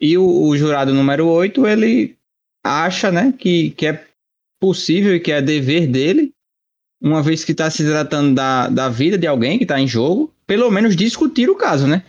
E 0.00 0.18
o, 0.18 0.24
o 0.24 0.56
jurado 0.56 0.92
número 0.92 1.28
8, 1.28 1.66
ele 1.66 2.16
acha, 2.64 3.10
né, 3.10 3.32
que, 3.36 3.70
que 3.70 3.86
é 3.86 4.06
possível 4.60 5.14
e 5.14 5.20
que 5.20 5.32
é 5.32 5.42
dever 5.42 5.86
dele, 5.86 6.32
uma 7.00 7.22
vez 7.22 7.44
que 7.44 7.52
está 7.52 7.68
se 7.68 7.84
tratando 7.84 8.34
da, 8.34 8.68
da 8.68 8.88
vida 8.88 9.18
de 9.18 9.26
alguém 9.26 9.58
que 9.58 9.64
está 9.64 9.80
em 9.80 9.88
jogo, 9.88 10.32
pelo 10.46 10.70
menos 10.70 10.94
discutir 10.94 11.50
o 11.50 11.56
caso, 11.56 11.86
né? 11.86 12.04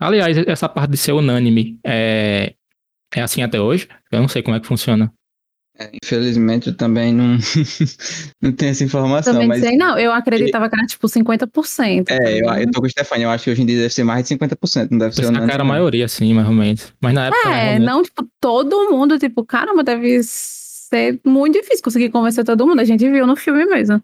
Aliás, 0.00 0.36
essa 0.36 0.68
parte 0.68 0.90
de 0.90 0.96
ser 0.96 1.12
unânime 1.12 1.78
é, 1.84 2.54
é 3.14 3.22
assim 3.22 3.42
até 3.42 3.60
hoje? 3.60 3.88
Eu 4.10 4.20
não 4.20 4.28
sei 4.28 4.42
como 4.42 4.56
é 4.56 4.60
que 4.60 4.66
funciona. 4.66 5.12
É, 5.78 5.90
infelizmente, 6.02 6.68
eu 6.68 6.76
também 6.76 7.12
não, 7.12 7.36
não 8.40 8.52
tenho 8.52 8.70
essa 8.70 8.82
informação. 8.82 9.34
Também 9.34 9.48
mas 9.48 9.60
sei, 9.60 9.76
não. 9.76 9.98
Eu 9.98 10.12
acreditava 10.12 10.68
que 10.68 10.76
era 10.76 10.86
tipo 10.86 11.06
50%. 11.06 12.06
É, 12.08 12.40
eu, 12.40 12.46
eu 12.46 12.70
tô 12.70 12.80
com 12.80 12.86
o 12.86 12.90
Stefania, 12.90 13.26
eu 13.26 13.30
acho 13.30 13.44
que 13.44 13.50
hoje 13.50 13.62
em 13.62 13.66
dia 13.66 13.76
deve 13.76 13.92
ser 13.92 14.04
mais 14.04 14.26
de 14.26 14.34
50%, 14.34 14.90
não 14.90 14.98
deve 14.98 15.14
ser 15.14 15.26
unânime. 15.26 15.52
era 15.52 15.62
a 15.62 15.66
maioria, 15.66 16.08
sim, 16.08 16.32
mais 16.32 16.46
ou 16.46 16.54
menos. 16.54 16.92
Mas 17.00 17.12
na 17.12 17.26
época. 17.26 17.50
É, 17.50 17.78
não, 17.78 18.02
tipo, 18.02 18.26
todo 18.40 18.90
mundo, 18.90 19.18
tipo, 19.18 19.44
caramba, 19.44 19.84
deve 19.84 20.22
ser 20.22 21.20
muito 21.24 21.60
difícil 21.60 21.84
conseguir 21.84 22.08
convencer 22.08 22.44
todo 22.44 22.66
mundo. 22.66 22.80
A 22.80 22.84
gente 22.84 23.08
viu 23.10 23.26
no 23.26 23.36
filme 23.36 23.66
mesmo. 23.66 24.02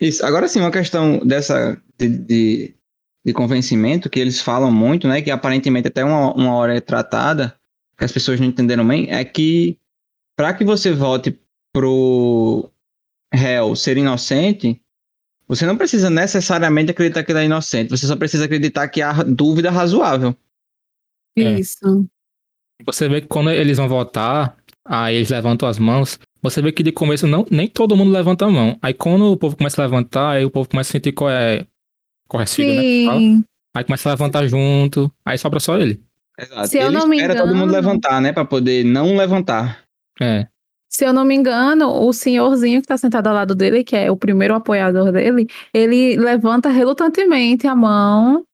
Isso. 0.00 0.24
Agora 0.24 0.48
sim, 0.48 0.60
uma 0.60 0.70
questão 0.70 1.18
dessa 1.18 1.80
de, 1.98 2.08
de, 2.08 2.74
de, 3.26 3.32
convencimento 3.32 4.08
que 4.08 4.20
eles 4.20 4.40
falam 4.40 4.70
muito, 4.70 5.08
né? 5.08 5.20
Que 5.20 5.30
aparentemente 5.30 5.88
até 5.88 6.04
uma, 6.04 6.32
uma 6.32 6.54
hora 6.54 6.76
é 6.76 6.80
tratada, 6.80 7.54
que 7.98 8.04
as 8.04 8.12
pessoas 8.12 8.40
não 8.40 8.46
entenderam 8.46 8.86
bem, 8.86 9.10
é 9.10 9.24
que 9.24 9.76
para 10.38 10.54
que 10.54 10.64
você 10.64 10.92
vote 10.92 11.36
pro 11.72 12.70
réu 13.34 13.74
ser 13.74 13.96
inocente, 13.96 14.80
você 15.48 15.66
não 15.66 15.76
precisa 15.76 16.08
necessariamente 16.08 16.92
acreditar 16.92 17.24
que 17.24 17.32
ele 17.32 17.40
é 17.40 17.44
inocente, 17.46 17.90
você 17.90 18.06
só 18.06 18.14
precisa 18.14 18.44
acreditar 18.44 18.86
que 18.86 19.02
há 19.02 19.24
dúvida 19.24 19.68
razoável. 19.68 20.36
É. 21.36 21.58
Isso. 21.58 22.06
Você 22.86 23.08
vê 23.08 23.20
que 23.20 23.26
quando 23.26 23.50
eles 23.50 23.78
vão 23.78 23.88
votar, 23.88 24.56
aí 24.84 25.16
eles 25.16 25.30
levantam 25.30 25.68
as 25.68 25.76
mãos, 25.76 26.20
você 26.40 26.62
vê 26.62 26.70
que 26.70 26.84
de 26.84 26.92
começo 26.92 27.26
não, 27.26 27.44
nem 27.50 27.66
todo 27.66 27.96
mundo 27.96 28.12
levanta 28.12 28.46
a 28.46 28.50
mão. 28.50 28.78
Aí 28.80 28.94
quando 28.94 29.32
o 29.32 29.36
povo 29.36 29.56
começa 29.56 29.82
a 29.82 29.86
levantar, 29.86 30.36
aí 30.36 30.44
o 30.44 30.50
povo 30.52 30.68
começa 30.68 30.90
a 30.90 30.92
sentir 30.92 31.10
qual 31.10 31.30
é 31.30 31.66
correcido, 32.28 32.74
né? 32.74 33.42
Aí 33.74 33.82
começa 33.82 34.08
a 34.08 34.12
levantar 34.12 34.46
junto, 34.46 35.12
aí 35.24 35.36
sobra 35.36 35.58
só 35.58 35.76
ele. 35.76 36.00
Exato. 36.38 36.68
Se 36.68 36.78
ele 36.78 36.86
eu 36.86 36.92
não 36.92 37.00
espera 37.00 37.10
me 37.10 37.24
engano... 37.24 37.40
todo 37.40 37.56
mundo 37.56 37.72
levantar, 37.72 38.22
né? 38.22 38.32
Pra 38.32 38.44
poder 38.44 38.84
não 38.84 39.16
levantar. 39.16 39.87
É. 40.20 40.46
Se 40.88 41.04
eu 41.04 41.12
não 41.12 41.24
me 41.24 41.34
engano, 41.34 41.90
o 41.90 42.12
senhorzinho 42.12 42.80
que 42.80 42.86
está 42.86 42.96
sentado 42.96 43.26
ao 43.26 43.34
lado 43.34 43.54
dele, 43.54 43.84
que 43.84 43.94
é 43.94 44.10
o 44.10 44.16
primeiro 44.16 44.54
apoiador 44.54 45.12
dele, 45.12 45.46
ele 45.72 46.16
levanta 46.16 46.70
relutantemente 46.70 47.66
a 47.66 47.74
mão. 47.74 48.44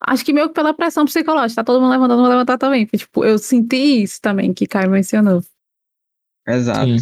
Acho 0.00 0.24
que 0.24 0.32
meio 0.32 0.48
que 0.48 0.54
pela 0.54 0.74
pressão 0.74 1.04
psicológica, 1.04 1.62
tá 1.62 1.64
todo 1.64 1.80
mundo 1.80 1.92
levantando, 1.92 2.20
vou 2.20 2.28
levantar 2.28 2.58
também. 2.58 2.84
Tipo, 2.86 3.24
eu 3.24 3.38
senti 3.38 4.02
isso 4.02 4.20
também 4.20 4.52
que 4.52 4.66
Caio 4.66 4.90
mencionou. 4.90 5.42
Exato. 6.46 6.86
Sim. 6.86 7.00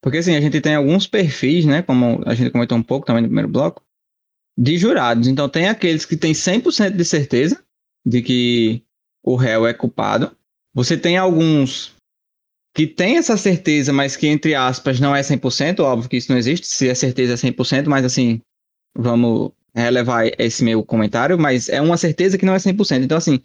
Porque 0.00 0.18
assim, 0.18 0.36
a 0.36 0.40
gente 0.40 0.60
tem 0.60 0.76
alguns 0.76 1.08
perfis, 1.08 1.64
né? 1.66 1.82
Como 1.82 2.22
a 2.24 2.34
gente 2.34 2.50
comentou 2.50 2.78
um 2.78 2.82
pouco 2.82 3.04
também 3.04 3.22
no 3.22 3.28
primeiro 3.28 3.48
bloco, 3.48 3.82
de 4.56 4.78
jurados. 4.78 5.26
Então 5.26 5.48
tem 5.48 5.68
aqueles 5.68 6.04
que 6.04 6.16
têm 6.16 6.32
100% 6.32 6.90
de 6.90 7.04
certeza 7.04 7.60
de 8.04 8.22
que 8.22 8.84
o 9.20 9.34
réu 9.34 9.66
é 9.66 9.74
culpado. 9.74 10.30
Você 10.72 10.96
tem 10.96 11.18
alguns 11.18 11.95
que 12.76 12.86
tem 12.86 13.16
essa 13.16 13.38
certeza, 13.38 13.90
mas 13.90 14.16
que, 14.16 14.26
entre 14.26 14.54
aspas, 14.54 15.00
não 15.00 15.16
é 15.16 15.22
100%, 15.22 15.80
óbvio 15.80 16.10
que 16.10 16.18
isso 16.18 16.30
não 16.30 16.36
existe, 16.36 16.66
se 16.66 16.86
é 16.86 16.94
certeza 16.94 17.32
é 17.32 17.50
100%, 17.50 17.86
mas 17.86 18.04
assim, 18.04 18.38
vamos 18.94 19.50
relevar 19.74 20.26
esse 20.38 20.62
meu 20.62 20.84
comentário, 20.84 21.38
mas 21.38 21.70
é 21.70 21.80
uma 21.80 21.96
certeza 21.96 22.36
que 22.36 22.44
não 22.44 22.52
é 22.52 22.58
100%. 22.58 23.02
Então, 23.02 23.16
assim, 23.16 23.40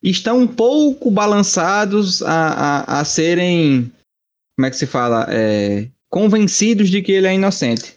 estão 0.00 0.38
um 0.38 0.46
pouco 0.46 1.10
balançados 1.10 2.22
a, 2.22 2.30
a, 2.30 3.00
a 3.00 3.04
serem, 3.04 3.90
como 4.56 4.66
é 4.66 4.70
que 4.70 4.76
se 4.76 4.86
fala, 4.86 5.26
é, 5.30 5.88
convencidos 6.08 6.88
de 6.88 7.02
que 7.02 7.10
ele 7.10 7.26
é 7.26 7.34
inocente. 7.34 7.94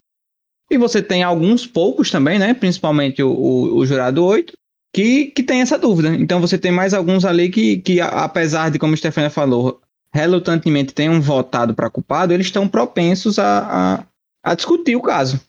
E 0.71 0.77
você 0.79 1.03
tem 1.03 1.21
alguns 1.21 1.67
poucos 1.67 2.09
também, 2.09 2.39
né, 2.39 2.55
principalmente 2.55 3.21
o, 3.21 3.29
o, 3.29 3.77
o 3.77 3.85
jurado 3.85 4.25
8, 4.25 4.53
que, 4.91 5.27
que 5.27 5.43
tem 5.43 5.61
essa 5.61 5.77
dúvida. 5.77 6.15
Então 6.15 6.41
você 6.41 6.57
tem 6.57 6.71
mais 6.71 6.95
alguns 6.95 7.25
ali 7.25 7.47
que, 7.49 7.77
que 7.77 8.01
apesar 8.01 8.71
de, 8.71 8.79
como 8.79 8.95
a 8.95 8.97
Stefania 8.97 9.29
falou, 9.29 9.79
relutantemente 10.13 10.93
tenham 10.93 11.21
votado 11.21 11.73
para 11.73 11.89
culpado, 11.89 12.33
eles 12.33 12.47
estão 12.47 12.67
propensos 12.67 13.37
a, 13.37 13.59
a, 13.59 14.05
a, 14.43 14.55
discutir 14.55 14.95
o 14.95 15.01
caso. 15.01 15.39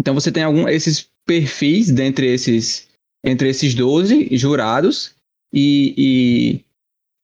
Então 0.00 0.14
você 0.14 0.32
tem 0.32 0.42
algum, 0.42 0.68
esses 0.68 1.08
perfis 1.26 1.90
dentre 1.90 2.26
esses, 2.26 2.88
entre 3.24 3.48
esses 3.48 3.74
12 3.74 4.28
jurados 4.36 5.14
e, 5.52 5.94
e 5.96 6.64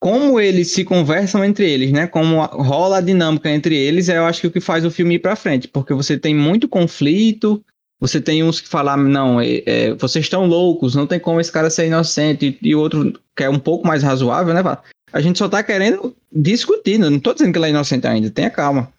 como 0.03 0.41
eles 0.41 0.73
se 0.73 0.85
conversam 0.85 1.45
entre 1.45 1.71
eles, 1.71 1.93
né? 1.93 2.09
Como 2.09 2.43
rola 2.45 2.99
a 2.99 3.01
dinâmica 3.01 3.49
entre 3.49 3.77
eles, 3.77 4.09
eu 4.09 4.25
acho 4.25 4.41
que 4.41 4.47
é 4.47 4.51
o 4.51 4.53
que 4.53 4.61
faz 4.61 4.85
o 4.85 4.91
filme 4.91 5.15
ir 5.15 5.21
para 5.21 5.37
frente, 5.37 5.69
porque 5.69 5.95
você 5.95 6.19
tem 6.19 6.35
muito 6.35 6.69
conflito, 6.69 7.65
você 8.01 8.21
tem 8.21 8.43
uns 8.43 8.61
que 8.61 8.69
falam, 8.69 8.97
não, 8.97 9.41
é, 9.41 9.63
é, 9.65 9.95
vocês 9.95 10.25
estão 10.25 10.45
loucos, 10.45 10.97
não 10.97 11.07
tem 11.07 11.21
como 11.21 11.41
esse 11.41 11.53
cara 11.53 11.71
ser 11.71 11.87
inocente, 11.87 12.59
e, 12.61 12.71
e 12.71 12.75
outro 12.75 13.13
que 13.37 13.45
é 13.45 13.49
um 13.49 13.61
pouco 13.61 13.87
mais 13.87 14.03
razoável, 14.03 14.53
né? 14.53 14.61
Fala, 14.61 14.83
a 15.13 15.21
gente 15.21 15.39
só 15.39 15.49
tá 15.49 15.63
querendo 15.63 16.15
discutir, 16.33 16.99
não 16.99 17.19
tô 17.19 17.33
dizendo 17.33 17.53
que 17.53 17.59
ele 17.59 17.67
é 17.67 17.71
inocente 17.71 18.07
ainda, 18.07 18.31
tenha 18.31 18.51
calma. 18.51 18.93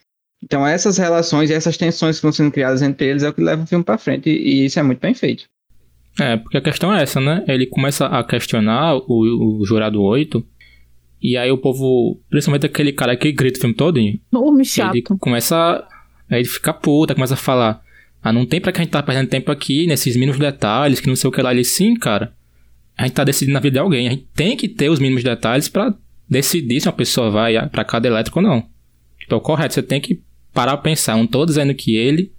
Então 0.43 0.65
essas 0.67 0.97
relações 0.97 1.49
e 1.49 1.53
essas 1.53 1.77
tensões 1.77 2.15
que 2.15 2.17
estão 2.17 2.31
sendo 2.31 2.51
criadas 2.51 2.81
entre 2.81 3.07
eles 3.07 3.23
é 3.23 3.29
o 3.29 3.33
que 3.33 3.41
leva 3.41 3.63
o 3.63 3.67
filme 3.67 3.83
para 3.83 3.97
frente 3.97 4.29
e, 4.29 4.33
e, 4.33 4.65
isso 4.65 4.79
é 4.79 4.83
muito 4.83 4.99
bem 4.99 5.13
feito. 5.13 5.45
É, 6.19 6.37
porque 6.37 6.57
a 6.57 6.61
questão 6.61 6.93
é 6.93 7.01
essa, 7.01 7.19
né? 7.19 7.43
Ele 7.47 7.65
começa 7.65 8.05
a 8.05 8.23
questionar 8.23 8.95
o, 8.95 9.59
o 9.59 9.65
jurado 9.65 10.01
8 10.01 10.45
e 11.21 11.37
aí 11.37 11.49
o 11.49 11.57
povo, 11.57 12.19
principalmente 12.29 12.65
aquele 12.65 12.91
cara 12.91 13.15
que 13.15 13.31
grita 13.31 13.57
o 13.57 13.61
filme 13.61 13.75
todo, 13.75 13.99
oh, 14.33 14.63
chato. 14.63 14.93
ele 14.93 15.01
começa 15.01 15.87
aí 16.29 16.39
ele 16.39 16.47
fica 16.47 16.73
puta, 16.73 17.15
começa 17.15 17.33
a 17.33 17.37
falar 17.37 17.81
ah, 18.23 18.31
não 18.31 18.45
tem 18.45 18.61
pra 18.61 18.71
que 18.71 18.79
a 18.79 18.83
gente 18.83 18.91
tá 18.91 19.03
perdendo 19.03 19.27
tempo 19.27 19.51
aqui 19.51 19.85
nesses 19.85 20.15
mínimos 20.15 20.39
detalhes, 20.39 21.01
que 21.01 21.07
não 21.07 21.15
sei 21.15 21.27
o 21.27 21.31
que 21.31 21.41
lá. 21.41 21.51
Ele, 21.51 21.65
sim, 21.65 21.93
cara. 21.93 22.33
A 22.97 23.03
gente 23.03 23.13
tá 23.13 23.23
decidindo 23.23 23.57
a 23.57 23.61
vida 23.61 23.73
de 23.73 23.79
alguém. 23.79 24.07
A 24.07 24.11
gente 24.11 24.27
tem 24.35 24.55
que 24.55 24.67
ter 24.67 24.89
os 24.89 24.99
mínimos 24.99 25.23
detalhes 25.23 25.67
para 25.67 25.93
decidir 26.29 26.81
se 26.81 26.87
uma 26.87 26.93
pessoa 26.93 27.29
vai 27.29 27.67
para 27.69 27.83
cada 27.83 28.07
elétrico 28.07 28.39
ou 28.39 28.45
não. 28.45 28.63
Então, 29.25 29.39
correto, 29.39 29.73
você 29.73 29.83
tem 29.83 29.99
que 29.99 30.21
parar 30.53 30.77
pra 30.77 30.83
pensar. 30.83 31.17
Não 31.17 31.27
tô 31.27 31.45
dizendo 31.45 31.73
que 31.73 31.95
ele 31.95 32.31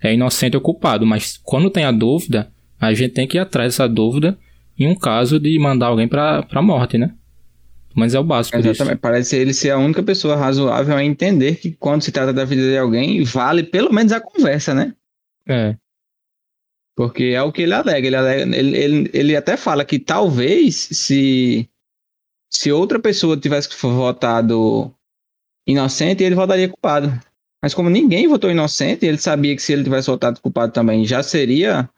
é 0.00 0.12
inocente 0.12 0.56
ou 0.56 0.60
culpado, 0.60 1.06
mas 1.06 1.38
quando 1.42 1.70
tem 1.70 1.84
a 1.84 1.92
dúvida, 1.92 2.52
a 2.80 2.92
gente 2.92 3.12
tem 3.12 3.26
que 3.26 3.38
ir 3.38 3.40
atrás 3.40 3.74
dessa 3.74 3.88
dúvida 3.88 4.38
em 4.78 4.86
um 4.86 4.94
caso 4.94 5.38
de 5.38 5.58
mandar 5.58 5.86
alguém 5.86 6.08
pra, 6.08 6.42
pra 6.42 6.60
morte, 6.60 6.98
né? 6.98 7.14
Mas 7.94 8.14
é 8.14 8.18
o 8.18 8.24
básico 8.24 8.56
Exatamente. 8.56 8.94
Disso. 8.94 9.00
Parece 9.00 9.36
ele 9.36 9.52
ser 9.52 9.70
a 9.70 9.78
única 9.78 10.02
pessoa 10.02 10.34
razoável 10.34 10.96
a 10.96 11.04
entender 11.04 11.56
que 11.56 11.72
quando 11.72 12.02
se 12.02 12.10
trata 12.10 12.32
da 12.32 12.44
vida 12.44 12.62
de 12.62 12.76
alguém, 12.76 13.22
vale 13.22 13.62
pelo 13.62 13.92
menos 13.92 14.12
a 14.12 14.20
conversa, 14.20 14.74
né? 14.74 14.94
É. 15.46 15.76
Porque 16.96 17.24
é 17.24 17.42
o 17.42 17.52
que 17.52 17.62
ele 17.62 17.74
alega. 17.74 18.06
Ele, 18.06 18.16
alega, 18.16 18.56
ele, 18.56 18.76
ele, 18.76 19.10
ele 19.12 19.36
até 19.36 19.56
fala 19.56 19.84
que 19.84 19.98
talvez 19.98 20.88
se 20.92 21.68
se 22.52 22.70
outra 22.70 23.00
pessoa 23.00 23.36
tivesse 23.36 23.68
votado 23.80 24.94
inocente, 25.66 26.22
ele 26.22 26.34
votaria 26.34 26.68
culpado. 26.68 27.10
Mas 27.62 27.72
como 27.72 27.88
ninguém 27.88 28.28
votou 28.28 28.50
inocente, 28.50 29.06
ele 29.06 29.16
sabia 29.16 29.56
que 29.56 29.62
se 29.62 29.72
ele 29.72 29.84
tivesse 29.84 30.10
votado 30.10 30.40
culpado 30.40 30.72
também 30.72 31.04
já 31.04 31.22
seria 31.22 31.88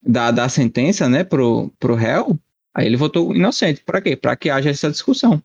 dada 0.00 0.44
a 0.44 0.48
sentença, 0.48 1.08
né, 1.08 1.24
pro, 1.24 1.72
pro 1.80 1.96
réu, 1.96 2.38
aí 2.74 2.86
ele 2.86 2.96
votou 2.96 3.34
inocente. 3.34 3.82
Para 3.84 4.00
quê? 4.00 4.14
Para 4.14 4.36
que 4.36 4.50
haja 4.50 4.70
essa 4.70 4.90
discussão. 4.90 5.42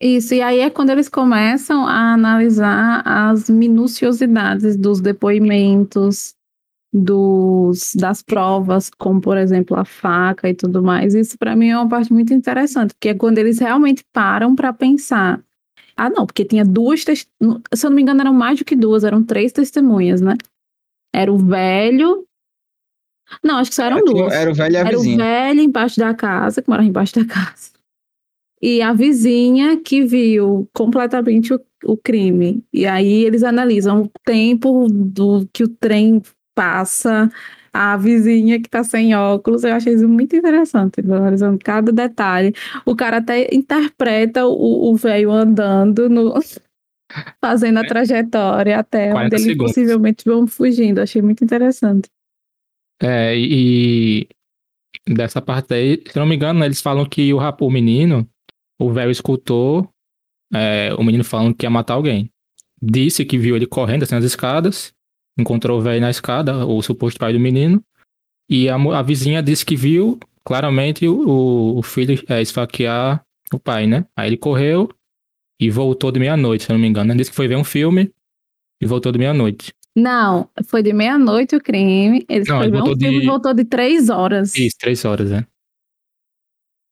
Isso, 0.00 0.34
e 0.34 0.42
aí 0.42 0.60
é 0.60 0.68
quando 0.68 0.90
eles 0.90 1.08
começam 1.08 1.86
a 1.86 2.12
analisar 2.12 3.00
as 3.06 3.48
minuciosidades 3.48 4.76
dos 4.76 5.00
depoimentos, 5.00 6.34
dos, 6.94 7.92
das 7.96 8.22
provas, 8.22 8.88
como 8.88 9.20
por 9.20 9.36
exemplo 9.36 9.76
a 9.76 9.84
faca 9.84 10.48
e 10.48 10.54
tudo 10.54 10.80
mais. 10.80 11.12
Isso 11.12 11.36
para 11.36 11.56
mim 11.56 11.70
é 11.70 11.76
uma 11.76 11.88
parte 11.88 12.12
muito 12.12 12.32
interessante, 12.32 12.94
porque 12.94 13.08
é 13.08 13.14
quando 13.14 13.38
eles 13.38 13.58
realmente 13.58 14.04
param 14.12 14.54
para 14.54 14.72
pensar. 14.72 15.42
Ah, 15.96 16.08
não, 16.08 16.24
porque 16.24 16.44
tinha 16.44 16.64
duas, 16.64 17.02
se 17.02 17.26
eu 17.40 17.90
não 17.90 17.96
me 17.96 18.02
engano, 18.02 18.20
eram 18.20 18.32
mais 18.32 18.58
do 18.60 18.64
que 18.64 18.76
duas, 18.76 19.02
eram 19.02 19.24
três 19.24 19.52
testemunhas, 19.52 20.20
né? 20.20 20.34
Era 21.12 21.32
o 21.32 21.38
velho. 21.38 22.24
Não, 23.42 23.56
acho 23.58 23.70
que 23.70 23.76
só 23.76 23.84
eram 23.84 23.98
era, 23.98 24.06
duas. 24.06 24.32
Era 24.32 24.50
o 24.50 24.54
velho 24.54 24.72
e 24.72 24.76
a 24.76 24.80
Era 24.80 24.90
vizinha. 24.90 25.14
o 25.16 25.18
velho 25.18 25.60
embaixo 25.60 25.98
da 25.98 26.14
casa, 26.14 26.62
que 26.62 26.68
morava 26.68 26.86
embaixo 26.88 27.14
da 27.16 27.24
casa. 27.24 27.72
E 28.62 28.80
a 28.80 28.92
vizinha 28.92 29.76
que 29.80 30.04
viu 30.04 30.68
completamente 30.72 31.52
o, 31.52 31.60
o 31.84 31.96
crime. 31.96 32.64
E 32.72 32.86
aí 32.86 33.24
eles 33.24 33.42
analisam 33.42 34.02
o 34.02 34.10
tempo 34.24 34.86
do 34.88 35.46
que 35.52 35.64
o 35.64 35.68
trem 35.68 36.22
passa 36.54 37.30
a 37.72 37.96
vizinha 37.96 38.60
que 38.60 38.68
tá 38.68 38.84
sem 38.84 39.14
óculos. 39.14 39.64
Eu 39.64 39.74
achei 39.74 39.94
isso 39.94 40.08
muito 40.08 40.36
interessante, 40.36 41.00
analisando 41.00 41.58
cada 41.58 41.90
detalhe. 41.90 42.54
O 42.86 42.94
cara 42.94 43.16
até 43.16 43.48
interpreta 43.52 44.46
o 44.46 44.94
velho 44.96 45.32
andando 45.32 46.08
no. 46.08 46.34
Fazendo 47.40 47.78
a 47.78 47.82
é. 47.82 47.86
trajetória 47.86 48.78
até 48.78 49.14
onde 49.14 49.36
eles 49.36 49.56
possivelmente 49.56 50.24
vão 50.24 50.46
fugindo. 50.46 51.00
Achei 51.00 51.20
muito 51.20 51.44
interessante. 51.44 52.08
É, 53.00 53.36
e 53.36 54.26
dessa 55.06 55.40
parte 55.42 55.74
aí, 55.74 56.02
se 56.06 56.18
não 56.18 56.26
me 56.26 56.34
engano, 56.34 56.60
né, 56.60 56.66
eles 56.66 56.80
falam 56.80 57.04
que 57.04 57.32
o, 57.32 57.38
o 57.38 57.70
menino, 57.70 58.28
o 58.80 58.90
velho 58.90 59.10
escutou 59.10 59.88
é, 60.52 60.94
o 60.94 61.02
menino 61.02 61.24
falando 61.24 61.54
que 61.54 61.66
ia 61.66 61.70
matar 61.70 61.94
alguém. 61.94 62.30
Disse 62.80 63.24
que 63.24 63.38
viu 63.38 63.56
ele 63.56 63.66
correndo 63.66 64.04
assim 64.04 64.14
nas 64.14 64.24
escadas, 64.24 64.93
encontrou 65.38 65.78
o 65.78 65.82
velho 65.82 66.00
na 66.00 66.10
escada, 66.10 66.66
o 66.66 66.80
suposto 66.82 67.18
pai 67.18 67.32
do 67.32 67.40
menino, 67.40 67.82
e 68.48 68.68
a, 68.68 68.76
a 68.76 69.02
vizinha 69.02 69.42
disse 69.42 69.64
que 69.64 69.76
viu 69.76 70.18
claramente 70.44 71.08
o, 71.08 71.78
o 71.78 71.82
filho 71.82 72.22
é, 72.28 72.42
esfaquear 72.42 73.24
o 73.52 73.58
pai, 73.58 73.86
né? 73.86 74.04
Aí 74.16 74.28
ele 74.28 74.36
correu 74.36 74.88
e 75.60 75.70
voltou 75.70 76.12
de 76.12 76.20
meia-noite, 76.20 76.64
se 76.64 76.70
eu 76.70 76.74
não 76.74 76.80
me 76.80 76.88
engano. 76.88 77.10
Ele 77.10 77.18
disse 77.18 77.30
que 77.30 77.36
foi 77.36 77.48
ver 77.48 77.56
um 77.56 77.64
filme 77.64 78.12
e 78.80 78.86
voltou 78.86 79.10
de 79.10 79.18
meia-noite. 79.18 79.72
Não, 79.96 80.48
foi 80.66 80.82
de 80.82 80.92
meia-noite 80.92 81.54
o 81.54 81.60
crime. 81.60 82.24
Ele 82.28 82.44
não, 82.48 82.58
foi 82.58 82.70
ver 82.70 82.82
um 82.82 82.86
filme 82.86 83.18
de... 83.20 83.24
e 83.24 83.26
voltou 83.26 83.54
de 83.54 83.64
três 83.64 84.08
horas. 84.08 84.54
Isso, 84.56 84.76
três 84.78 85.04
horas, 85.04 85.30
né? 85.30 85.46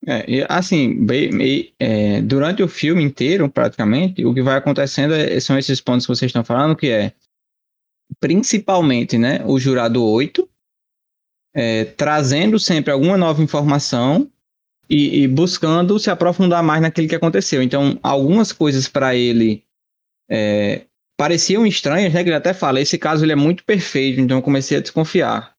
É, 0.07 0.45
assim, 0.49 1.05
bem, 1.05 1.73
é, 1.79 2.21
durante 2.23 2.63
o 2.63 2.69
filme 2.69 3.03
inteiro, 3.03 3.49
praticamente, 3.49 4.25
o 4.25 4.35
que 4.35 4.43
vai 4.43 4.57
acontecendo 4.57 5.15
é, 5.15 5.39
são 5.39 5.57
esses 5.57 5.81
pontos 5.81 6.07
que 6.07 6.13
vocês 6.13 6.29
estão 6.29 6.45
falando, 6.45 6.75
que 6.75 6.89
é 6.89 7.13
principalmente, 8.21 9.19
né, 9.19 9.43
o 9.45 9.59
jurado 9.59 10.05
8, 10.05 10.49
é, 11.55 11.85
trazendo 11.85 12.59
sempre 12.59 12.93
alguma 12.93 13.17
nova 13.17 13.43
informação 13.43 14.31
e, 14.89 15.23
e, 15.23 15.29
buscando 15.29 15.99
se 15.99 16.11
aprofundar 16.11 16.63
mais 16.63 16.83
naquilo 16.83 17.09
que 17.09 17.15
aconteceu. 17.15 17.63
Então, 17.63 17.99
algumas 18.03 18.53
coisas 18.53 18.89
para 18.89 19.15
ele 19.15 19.65
é, 20.31 20.87
pareciam 21.17 21.67
estranhas, 21.67 22.13
né? 22.13 22.23
Que 22.23 22.31
ele 22.31 22.37
até 22.37 22.53
fala, 22.53 22.81
esse 22.81 22.99
caso 22.99 23.25
ele 23.25 23.33
é 23.33 23.37
muito 23.37 23.65
perfeito, 23.65 24.21
então 24.21 24.39
eu 24.39 24.43
comecei 24.43 24.77
a 24.77 24.81
desconfiar. 24.81 25.55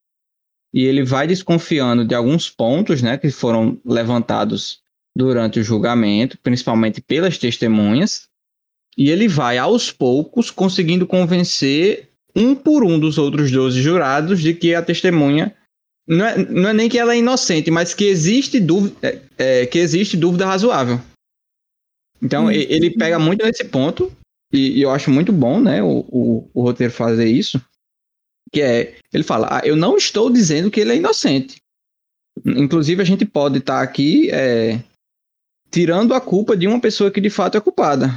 E 0.74 0.86
ele 0.86 1.04
vai 1.04 1.28
desconfiando 1.28 2.04
de 2.06 2.16
alguns 2.16 2.50
pontos, 2.50 3.02
né? 3.02 3.18
Que 3.18 3.30
foram 3.30 3.80
levantados 3.86 4.82
durante 5.16 5.60
o 5.60 5.64
julgamento, 5.64 6.38
principalmente 6.42 7.02
pelas 7.02 7.38
testemunhas. 7.38 8.28
E 8.98 9.10
ele 9.10 9.28
vai, 9.28 9.58
aos 9.58 9.92
poucos, 9.92 10.52
conseguindo 10.52 11.08
convencer 11.08 12.13
um 12.36 12.56
por 12.56 12.84
um 12.84 13.00
dos 13.00 13.18
outros 13.18 13.52
12 13.52 13.82
jurados 13.82 14.42
de 14.42 14.54
que 14.54 14.74
a 14.74 14.82
testemunha 14.82 15.56
não 16.08 16.26
é, 16.26 16.38
não 16.38 16.70
é 16.70 16.74
nem 16.74 16.90
que 16.90 17.00
ela 17.00 17.14
é 17.14 17.20
inocente, 17.20 17.72
mas 17.72 17.94
que 17.94 18.06
existe 18.06 18.60
dúvida, 18.60 18.96
é, 19.02 19.22
é, 19.38 19.66
que 19.66 19.80
existe 19.80 20.18
dúvida 20.18 20.46
razoável. 20.46 21.00
Então, 22.22 22.46
hum. 22.46 22.52
ele 22.52 22.92
pega 22.92 23.20
muito 23.20 23.46
nesse 23.46 23.66
ponto, 23.66 24.12
e, 24.52 24.80
e, 24.80 24.82
eu 24.82 24.92
acho 24.92 25.10
muito 25.10 25.32
bom, 25.32 25.60
né, 25.60 25.82
o, 25.82 26.06
o, 26.10 26.50
o, 26.54 26.62
roteiro 26.62 26.92
fazer 26.92 27.28
isso, 27.28 27.62
que 28.52 28.62
é, 28.62 28.96
ele 29.12 29.24
fala, 29.24 29.48
ah, 29.50 29.62
eu 29.64 29.76
não 29.76 29.98
estou 29.98 30.30
dizendo 30.30 30.70
que 30.70 30.80
ele 30.80 30.92
é 30.92 30.98
inocente. 30.98 31.58
Inclusive, 32.46 33.02
a 33.02 33.06
gente 33.06 33.26
pode 33.26 33.60
estar 33.60 33.78
tá 33.78 33.82
aqui 33.82 34.30
é, 34.32 34.84
tirando 35.72 36.14
a 36.14 36.22
culpa 36.22 36.56
de 36.56 36.68
uma 36.68 36.80
pessoa 36.80 37.12
que 37.12 37.22
de 37.22 37.30
fato 37.30 37.58
é 37.58 37.62
culpada. 37.62 38.10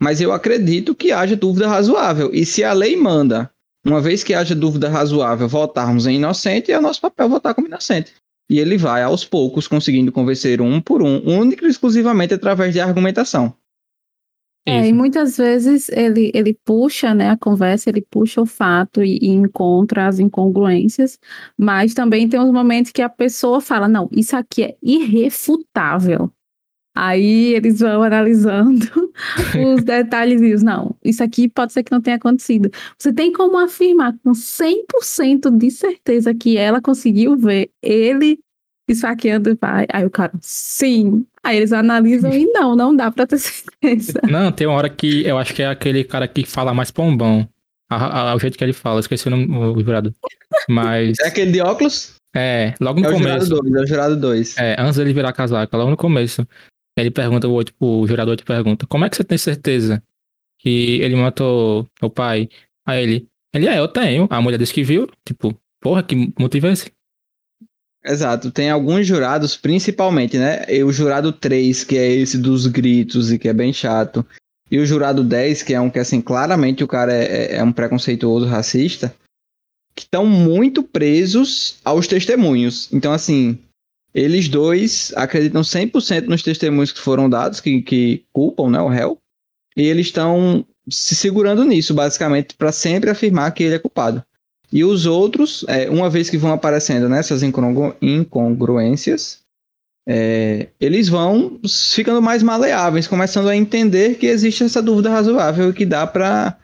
Mas 0.00 0.20
eu 0.20 0.32
acredito 0.32 0.94
que 0.94 1.10
haja 1.10 1.34
dúvida 1.34 1.68
razoável. 1.68 2.30
E 2.32 2.46
se 2.46 2.62
a 2.62 2.72
lei 2.72 2.96
manda 2.96 3.50
uma 3.84 4.00
vez 4.00 4.22
que 4.22 4.34
haja 4.34 4.54
dúvida 4.54 4.88
razoável, 4.88 5.48
votarmos 5.48 6.06
em 6.06 6.16
inocente, 6.16 6.70
é 6.70 6.80
nosso 6.80 7.00
papel 7.00 7.28
votar 7.28 7.54
como 7.54 7.66
inocente. 7.66 8.12
E 8.50 8.58
ele 8.58 8.76
vai, 8.76 9.02
aos 9.02 9.24
poucos, 9.24 9.68
conseguindo 9.68 10.12
convencer 10.12 10.60
um 10.60 10.80
por 10.80 11.02
um, 11.02 11.22
único 11.26 11.64
e 11.64 11.68
exclusivamente 11.68 12.34
através 12.34 12.72
de 12.72 12.80
argumentação. 12.80 13.54
É, 14.66 14.86
e 14.86 14.92
muitas 14.92 15.38
vezes 15.38 15.88
ele, 15.88 16.30
ele 16.34 16.52
puxa 16.52 17.14
né, 17.14 17.30
a 17.30 17.38
conversa, 17.38 17.88
ele 17.88 18.02
puxa 18.02 18.42
o 18.42 18.46
fato 18.46 19.02
e, 19.02 19.18
e, 19.22 19.28
encontra 19.28 20.06
as 20.06 20.18
incongruências, 20.18 21.18
mas 21.56 21.94
também 21.94 22.28
tem 22.28 22.38
os 22.38 22.52
momentos 22.52 22.92
que 22.92 23.00
a 23.00 23.08
pessoa 23.08 23.62
fala: 23.62 23.88
não, 23.88 24.10
isso 24.12 24.36
aqui 24.36 24.64
é 24.64 24.76
irrefutável. 24.82 26.30
Aí 27.00 27.54
eles 27.54 27.78
vão 27.78 28.02
analisando 28.02 28.84
os 29.76 29.84
detalhes. 29.86 30.64
Não, 30.64 30.96
isso 31.04 31.22
aqui 31.22 31.48
pode 31.48 31.72
ser 31.72 31.84
que 31.84 31.92
não 31.92 32.00
tenha 32.00 32.16
acontecido. 32.16 32.68
Você 32.98 33.12
tem 33.12 33.32
como 33.32 33.56
afirmar 33.56 34.14
com 34.24 34.32
100% 34.32 35.56
de 35.56 35.70
certeza 35.70 36.34
que 36.34 36.56
ela 36.56 36.82
conseguiu 36.82 37.36
ver 37.36 37.70
ele 37.80 38.40
esfaqueando 38.88 39.52
o 39.52 39.56
pai? 39.56 39.86
Aí 39.92 40.04
o 40.04 40.10
cara, 40.10 40.32
sim. 40.40 41.24
Aí 41.44 41.58
eles 41.58 41.72
analisam 41.72 42.32
e 42.32 42.46
não, 42.46 42.74
não 42.74 42.96
dá 42.96 43.12
pra 43.12 43.28
ter 43.28 43.38
certeza. 43.38 44.20
Não, 44.28 44.50
tem 44.50 44.66
uma 44.66 44.76
hora 44.76 44.90
que 44.90 45.24
eu 45.24 45.38
acho 45.38 45.54
que 45.54 45.62
é 45.62 45.68
aquele 45.68 46.02
cara 46.02 46.26
que 46.26 46.44
fala 46.44 46.74
mais 46.74 46.90
pombão. 46.90 47.48
A, 47.88 48.30
a, 48.32 48.34
o 48.34 48.40
jeito 48.40 48.58
que 48.58 48.64
ele 48.64 48.72
fala, 48.72 48.98
esqueci 48.98 49.28
o 49.28 49.30
nome, 49.30 49.46
o 49.46 49.80
jurado. 49.84 50.12
Mas. 50.68 51.16
É 51.20 51.28
aquele 51.28 51.52
de 51.52 51.60
óculos? 51.60 52.18
É, 52.34 52.74
logo 52.80 53.00
no 53.00 53.06
é 53.06 53.12
começo. 53.12 53.46
O 53.46 53.48
jurado 53.48 53.62
2, 53.62 53.74
é 53.74 53.80
o 53.80 53.86
jurado 53.86 54.16
2. 54.16 54.58
É, 54.58 54.76
antes 54.78 54.96
dele 54.96 55.12
virar 55.12 55.32
casaca, 55.32 55.76
logo 55.76 55.90
no 55.90 55.96
começo. 55.96 56.46
Ele 56.98 57.10
pergunta, 57.10 57.46
o, 57.46 57.52
outro, 57.52 57.74
o 57.78 58.06
jurador 58.06 58.36
te 58.36 58.44
pergunta, 58.44 58.86
como 58.86 59.04
é 59.04 59.08
que 59.08 59.16
você 59.16 59.22
tem 59.22 59.38
certeza 59.38 60.02
que 60.58 61.00
ele 61.00 61.14
matou 61.14 61.88
o 62.02 62.10
pai? 62.10 62.48
Aí 62.84 63.02
ele, 63.02 63.28
ele 63.54 63.68
é, 63.68 63.78
eu 63.78 63.86
tenho. 63.86 64.26
A 64.30 64.40
mulher 64.40 64.58
disse 64.58 64.74
que 64.74 64.82
viu, 64.82 65.08
tipo, 65.24 65.54
porra, 65.80 66.02
que 66.02 66.32
motivo 66.38 66.66
é 66.66 66.72
esse? 66.72 66.90
Exato, 68.04 68.50
tem 68.50 68.70
alguns 68.70 69.06
jurados, 69.06 69.56
principalmente, 69.56 70.38
né? 70.38 70.64
E 70.68 70.82
o 70.82 70.92
jurado 70.92 71.32
3, 71.32 71.84
que 71.84 71.96
é 71.96 72.10
esse 72.14 72.38
dos 72.38 72.66
gritos 72.66 73.30
e 73.30 73.38
que 73.38 73.48
é 73.48 73.52
bem 73.52 73.72
chato. 73.72 74.26
E 74.70 74.78
o 74.78 74.86
jurado 74.86 75.22
10, 75.22 75.62
que 75.62 75.74
é 75.74 75.80
um 75.80 75.90
que, 75.90 75.98
assim, 75.98 76.20
claramente 76.20 76.82
o 76.82 76.88
cara 76.88 77.12
é, 77.12 77.24
é, 77.24 77.56
é 77.56 77.64
um 77.64 77.72
preconceituoso 77.72 78.46
racista, 78.46 79.14
que 79.94 80.02
estão 80.02 80.26
muito 80.26 80.82
presos 80.82 81.78
aos 81.84 82.06
testemunhos. 82.06 82.88
Então, 82.92 83.12
assim, 83.12 83.58
eles 84.14 84.48
dois 84.48 85.12
acreditam 85.16 85.62
100% 85.62 86.26
nos 86.26 86.42
testemunhos 86.42 86.92
que 86.92 87.00
foram 87.00 87.28
dados, 87.28 87.60
que, 87.60 87.82
que 87.82 88.24
culpam 88.32 88.70
né, 88.70 88.80
o 88.80 88.88
réu, 88.88 89.18
e 89.76 89.82
eles 89.82 90.06
estão 90.06 90.64
se 90.90 91.14
segurando 91.14 91.64
nisso, 91.64 91.94
basicamente, 91.94 92.54
para 92.54 92.72
sempre 92.72 93.10
afirmar 93.10 93.52
que 93.52 93.62
ele 93.62 93.74
é 93.74 93.78
culpado. 93.78 94.24
E 94.72 94.84
os 94.84 95.06
outros, 95.06 95.64
é, 95.68 95.88
uma 95.88 96.10
vez 96.10 96.28
que 96.28 96.36
vão 96.36 96.52
aparecendo 96.52 97.08
nessas 97.08 97.42
incongru 97.42 97.94
incongruências, 98.02 99.40
é, 100.06 100.68
eles 100.80 101.08
vão 101.08 101.60
ficando 101.66 102.20
mais 102.22 102.42
maleáveis, 102.42 103.06
começando 103.06 103.48
a 103.48 103.56
entender 103.56 104.16
que 104.16 104.26
existe 104.26 104.64
essa 104.64 104.82
dúvida 104.82 105.10
razoável 105.10 105.72
que 105.72 105.84
dá 105.84 106.06
para 106.06 106.56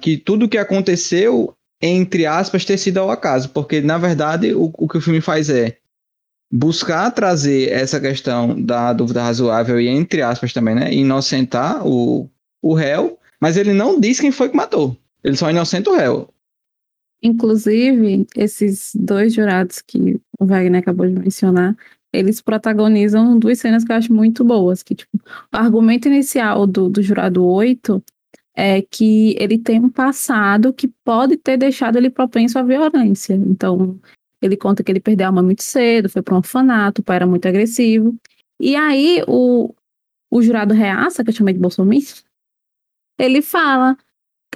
que 0.00 0.16
tudo 0.16 0.48
que 0.48 0.58
aconteceu, 0.58 1.52
entre 1.82 2.26
aspas, 2.26 2.64
ter 2.64 2.78
sido 2.78 2.98
ao 2.98 3.10
acaso. 3.10 3.48
Porque, 3.50 3.80
na 3.80 3.98
verdade, 3.98 4.54
o, 4.54 4.72
o 4.76 4.88
que 4.88 4.98
o 4.98 5.00
filme 5.00 5.20
faz 5.20 5.50
é 5.50 5.78
buscar 6.50 7.10
trazer 7.10 7.70
essa 7.70 8.00
questão 8.00 8.60
da 8.60 8.92
dúvida 8.92 9.22
razoável 9.22 9.80
e, 9.80 9.88
entre 9.88 10.22
aspas, 10.22 10.52
também, 10.52 10.74
né, 10.74 10.92
inocentar 10.92 11.86
o, 11.86 12.30
o 12.62 12.74
réu, 12.74 13.18
mas 13.40 13.56
ele 13.56 13.72
não 13.72 14.00
diz 14.00 14.20
quem 14.20 14.30
foi 14.30 14.48
que 14.48 14.56
matou. 14.56 14.96
Ele 15.22 15.36
só 15.36 15.50
inocenta 15.50 15.90
o 15.90 15.96
réu. 15.96 16.28
Inclusive, 17.22 18.26
esses 18.36 18.92
dois 18.94 19.34
jurados 19.34 19.82
que 19.82 20.20
o 20.38 20.46
Wagner 20.46 20.80
acabou 20.80 21.06
de 21.06 21.18
mencionar, 21.18 21.76
eles 22.12 22.40
protagonizam 22.40 23.38
duas 23.38 23.58
cenas 23.58 23.84
que 23.84 23.92
eu 23.92 23.96
acho 23.96 24.12
muito 24.12 24.44
boas. 24.44 24.82
Que, 24.82 24.94
tipo, 24.94 25.16
o 25.16 25.56
argumento 25.56 26.08
inicial 26.08 26.66
do, 26.66 26.88
do 26.88 27.02
jurado 27.02 27.44
8 27.44 28.02
é 28.54 28.80
que 28.80 29.36
ele 29.38 29.58
tem 29.58 29.80
um 29.80 29.90
passado 29.90 30.72
que 30.72 30.88
pode 31.04 31.36
ter 31.36 31.56
deixado 31.56 31.96
ele 31.96 32.08
propenso 32.08 32.58
à 32.58 32.62
violência. 32.62 33.34
Então, 33.34 33.98
ele 34.42 34.56
conta 34.56 34.82
que 34.82 34.90
ele 34.90 35.00
perdeu 35.00 35.28
a 35.28 35.32
mãe 35.32 35.44
muito 35.44 35.62
cedo, 35.62 36.08
foi 36.08 36.22
para 36.22 36.34
um 36.34 36.38
orfanato, 36.38 37.00
o 37.00 37.04
pai 37.04 37.16
era 37.16 37.26
muito 37.26 37.46
agressivo. 37.46 38.14
E 38.60 38.76
aí 38.76 39.22
o, 39.26 39.74
o 40.30 40.42
jurado 40.42 40.74
reaça, 40.74 41.22
que 41.22 41.30
eu 41.30 41.34
chamei 41.34 41.54
de 41.54 41.60
Bolsonaro, 41.60 41.98
ele 43.18 43.42
fala 43.42 43.96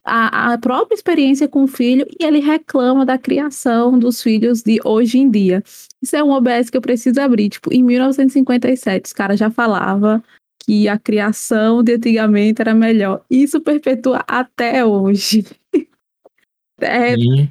a, 0.05 0.53
a 0.53 0.59
própria 0.59 0.95
experiência 0.95 1.49
com 1.49 1.65
o 1.65 1.69
filho 1.69 2.07
e 2.19 2.25
ele 2.25 2.41
reclama 2.41 3.05
da 3.05 3.19
criação 3.19 3.99
dos 3.99 4.23
filhos 4.23 4.63
de 4.63 4.79
hoje 4.85 5.19
em 5.19 5.31
dia. 5.31 5.63
Isso 6.03 6.17
é 6.17 6.25
um 6.25 6.31
OBS 6.31 6.71
que 6.71 6.77
eu 6.77 6.83
preciso 6.83 7.21
abrir. 7.21 7.51
Tipo, 7.51 7.73
em 7.73 7.83
1957, 7.83 9.07
os 9.07 9.13
caras 9.13 9.39
já 9.39 9.51
falavam 9.51 10.23
que 10.65 10.89
a 10.89 10.99
criação 10.99 11.83
de 11.83 11.95
antigamente 11.95 12.61
era 12.61 12.75
melhor. 12.75 13.25
Isso 13.31 13.61
perpetua 13.61 14.25
até 14.27 14.85
hoje. 14.85 15.45
é 16.81 17.17
Sim. 17.17 17.51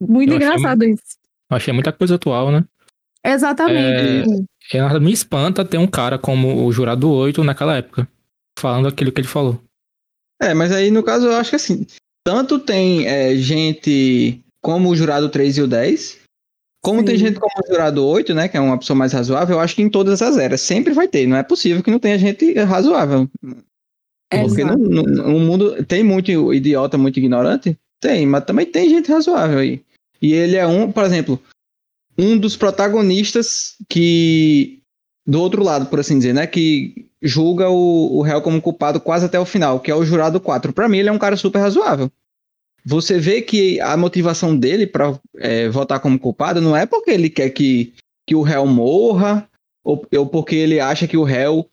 muito 0.00 0.34
engraçado 0.34 0.84
isso. 0.84 1.23
Achei 1.50 1.72
muita 1.72 1.92
coisa 1.92 2.14
atual, 2.16 2.50
né? 2.50 2.64
Exatamente. 3.24 4.46
É, 4.72 4.78
é, 4.78 5.00
me 5.00 5.12
espanta 5.12 5.64
ter 5.64 5.78
um 5.78 5.86
cara 5.86 6.18
como 6.18 6.64
o 6.66 6.72
Jurado 6.72 7.10
8 7.10 7.42
naquela 7.42 7.76
época, 7.76 8.08
falando 8.58 8.88
aquilo 8.88 9.10
que 9.10 9.20
ele 9.20 9.28
falou. 9.28 9.60
É, 10.40 10.52
mas 10.52 10.72
aí 10.72 10.90
no 10.90 11.02
caso 11.02 11.26
eu 11.26 11.36
acho 11.36 11.50
que 11.50 11.56
assim, 11.56 11.86
tanto 12.24 12.58
tem 12.58 13.06
é, 13.06 13.34
gente 13.36 14.40
como 14.62 14.90
o 14.90 14.96
Jurado 14.96 15.28
3 15.28 15.58
e 15.58 15.62
o 15.62 15.66
10, 15.66 16.20
como 16.82 17.00
Sim. 17.00 17.04
tem 17.06 17.16
gente 17.16 17.40
como 17.40 17.52
o 17.62 17.66
Jurado 17.66 18.04
8, 18.04 18.34
né, 18.34 18.48
que 18.48 18.56
é 18.56 18.60
uma 18.60 18.78
pessoa 18.78 18.96
mais 18.96 19.12
razoável, 19.12 19.56
eu 19.56 19.60
acho 19.60 19.74
que 19.74 19.82
em 19.82 19.88
todas 19.88 20.20
as 20.20 20.36
eras 20.36 20.60
sempre 20.60 20.92
vai 20.92 21.08
ter, 21.08 21.26
não 21.26 21.36
é 21.36 21.42
possível 21.42 21.82
que 21.82 21.90
não 21.90 21.98
tenha 21.98 22.18
gente 22.18 22.52
razoável. 22.54 23.28
Porque 24.30 24.64
no, 24.64 24.76
no, 24.76 25.02
no 25.02 25.40
mundo 25.40 25.84
tem 25.84 26.02
muito 26.02 26.52
idiota, 26.52 26.98
muito 26.98 27.18
ignorante? 27.18 27.78
Tem, 28.00 28.26
mas 28.26 28.44
também 28.44 28.66
tem 28.66 28.88
gente 28.88 29.10
razoável 29.10 29.58
aí. 29.58 29.82
E 30.24 30.32
ele 30.32 30.56
é 30.56 30.66
um, 30.66 30.90
por 30.90 31.04
exemplo, 31.04 31.38
um 32.16 32.38
dos 32.38 32.56
protagonistas 32.56 33.76
que 33.90 34.80
do 35.26 35.38
outro 35.38 35.62
lado, 35.62 35.84
por 35.84 36.00
assim 36.00 36.16
dizer, 36.16 36.32
né, 36.32 36.46
que 36.46 37.10
julga 37.20 37.68
o, 37.68 38.16
o 38.16 38.22
réu 38.22 38.40
como 38.40 38.62
culpado 38.62 38.98
quase 38.98 39.26
até 39.26 39.38
o 39.38 39.44
final, 39.44 39.80
que 39.80 39.90
é 39.90 39.94
o 39.94 40.02
jurado 40.02 40.40
4. 40.40 40.72
Para 40.72 40.88
mim, 40.88 40.96
ele 40.96 41.10
é 41.10 41.12
um 41.12 41.18
cara 41.18 41.36
super 41.36 41.58
razoável. 41.58 42.10
Você 42.86 43.18
vê 43.18 43.42
que 43.42 43.78
a 43.82 43.98
motivação 43.98 44.56
dele 44.56 44.86
para 44.86 45.18
é, 45.36 45.68
votar 45.68 46.00
como 46.00 46.18
culpado 46.18 46.58
não 46.58 46.74
é 46.74 46.86
porque 46.86 47.10
ele 47.10 47.28
quer 47.28 47.50
que, 47.50 47.92
que 48.26 48.34
o 48.34 48.40
réu 48.40 48.66
morra, 48.66 49.46
ou, 49.84 50.06
ou 50.16 50.26
porque 50.26 50.56
ele 50.56 50.80
acha 50.80 51.06
que 51.06 51.18
o 51.18 51.22
réu 51.22 51.68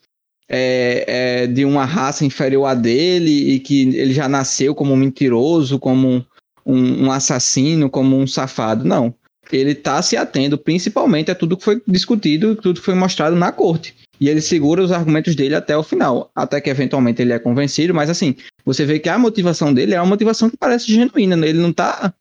é, 0.49 1.05
é, 1.07 1.47
de 1.47 1.63
uma 1.63 1.85
raça 1.85 2.25
inferior 2.25 2.65
a 2.65 2.73
dele 2.73 3.53
e 3.53 3.59
que 3.61 3.83
ele 3.95 4.13
já 4.13 4.27
nasceu 4.27 4.75
como 4.75 4.93
mentiroso, 4.97 5.79
como 5.79 6.25
um, 6.65 7.05
um 7.05 7.11
assassino, 7.11 7.89
como 7.89 8.17
um 8.17 8.27
safado. 8.27 8.85
Não. 8.85 9.13
Ele 9.51 9.71
está 9.71 10.01
se 10.01 10.15
atendo 10.15 10.57
principalmente 10.57 11.31
a 11.31 11.35
tudo 11.35 11.57
que 11.57 11.63
foi 11.63 11.81
discutido, 11.87 12.55
tudo 12.55 12.79
que 12.79 12.85
foi 12.85 12.95
mostrado 12.95 13.35
na 13.35 13.51
corte. 13.51 13.95
E 14.19 14.29
ele 14.29 14.39
segura 14.39 14.83
os 14.83 14.91
argumentos 14.91 15.35
dele 15.35 15.55
até 15.55 15.75
o 15.75 15.83
final, 15.83 16.29
até 16.35 16.61
que 16.61 16.69
eventualmente 16.69 17.21
ele 17.21 17.33
é 17.33 17.39
convencido, 17.39 17.93
mas 17.93 18.07
assim, 18.07 18.35
você 18.63 18.85
vê 18.85 18.99
que 18.99 19.09
a 19.09 19.17
motivação 19.17 19.73
dele 19.73 19.95
é 19.95 19.99
uma 19.99 20.09
motivação 20.09 20.47
que 20.47 20.55
parece 20.55 20.93
genuína, 20.93 21.35
ele 21.45 21.59
não 21.59 21.71
está 21.71 22.13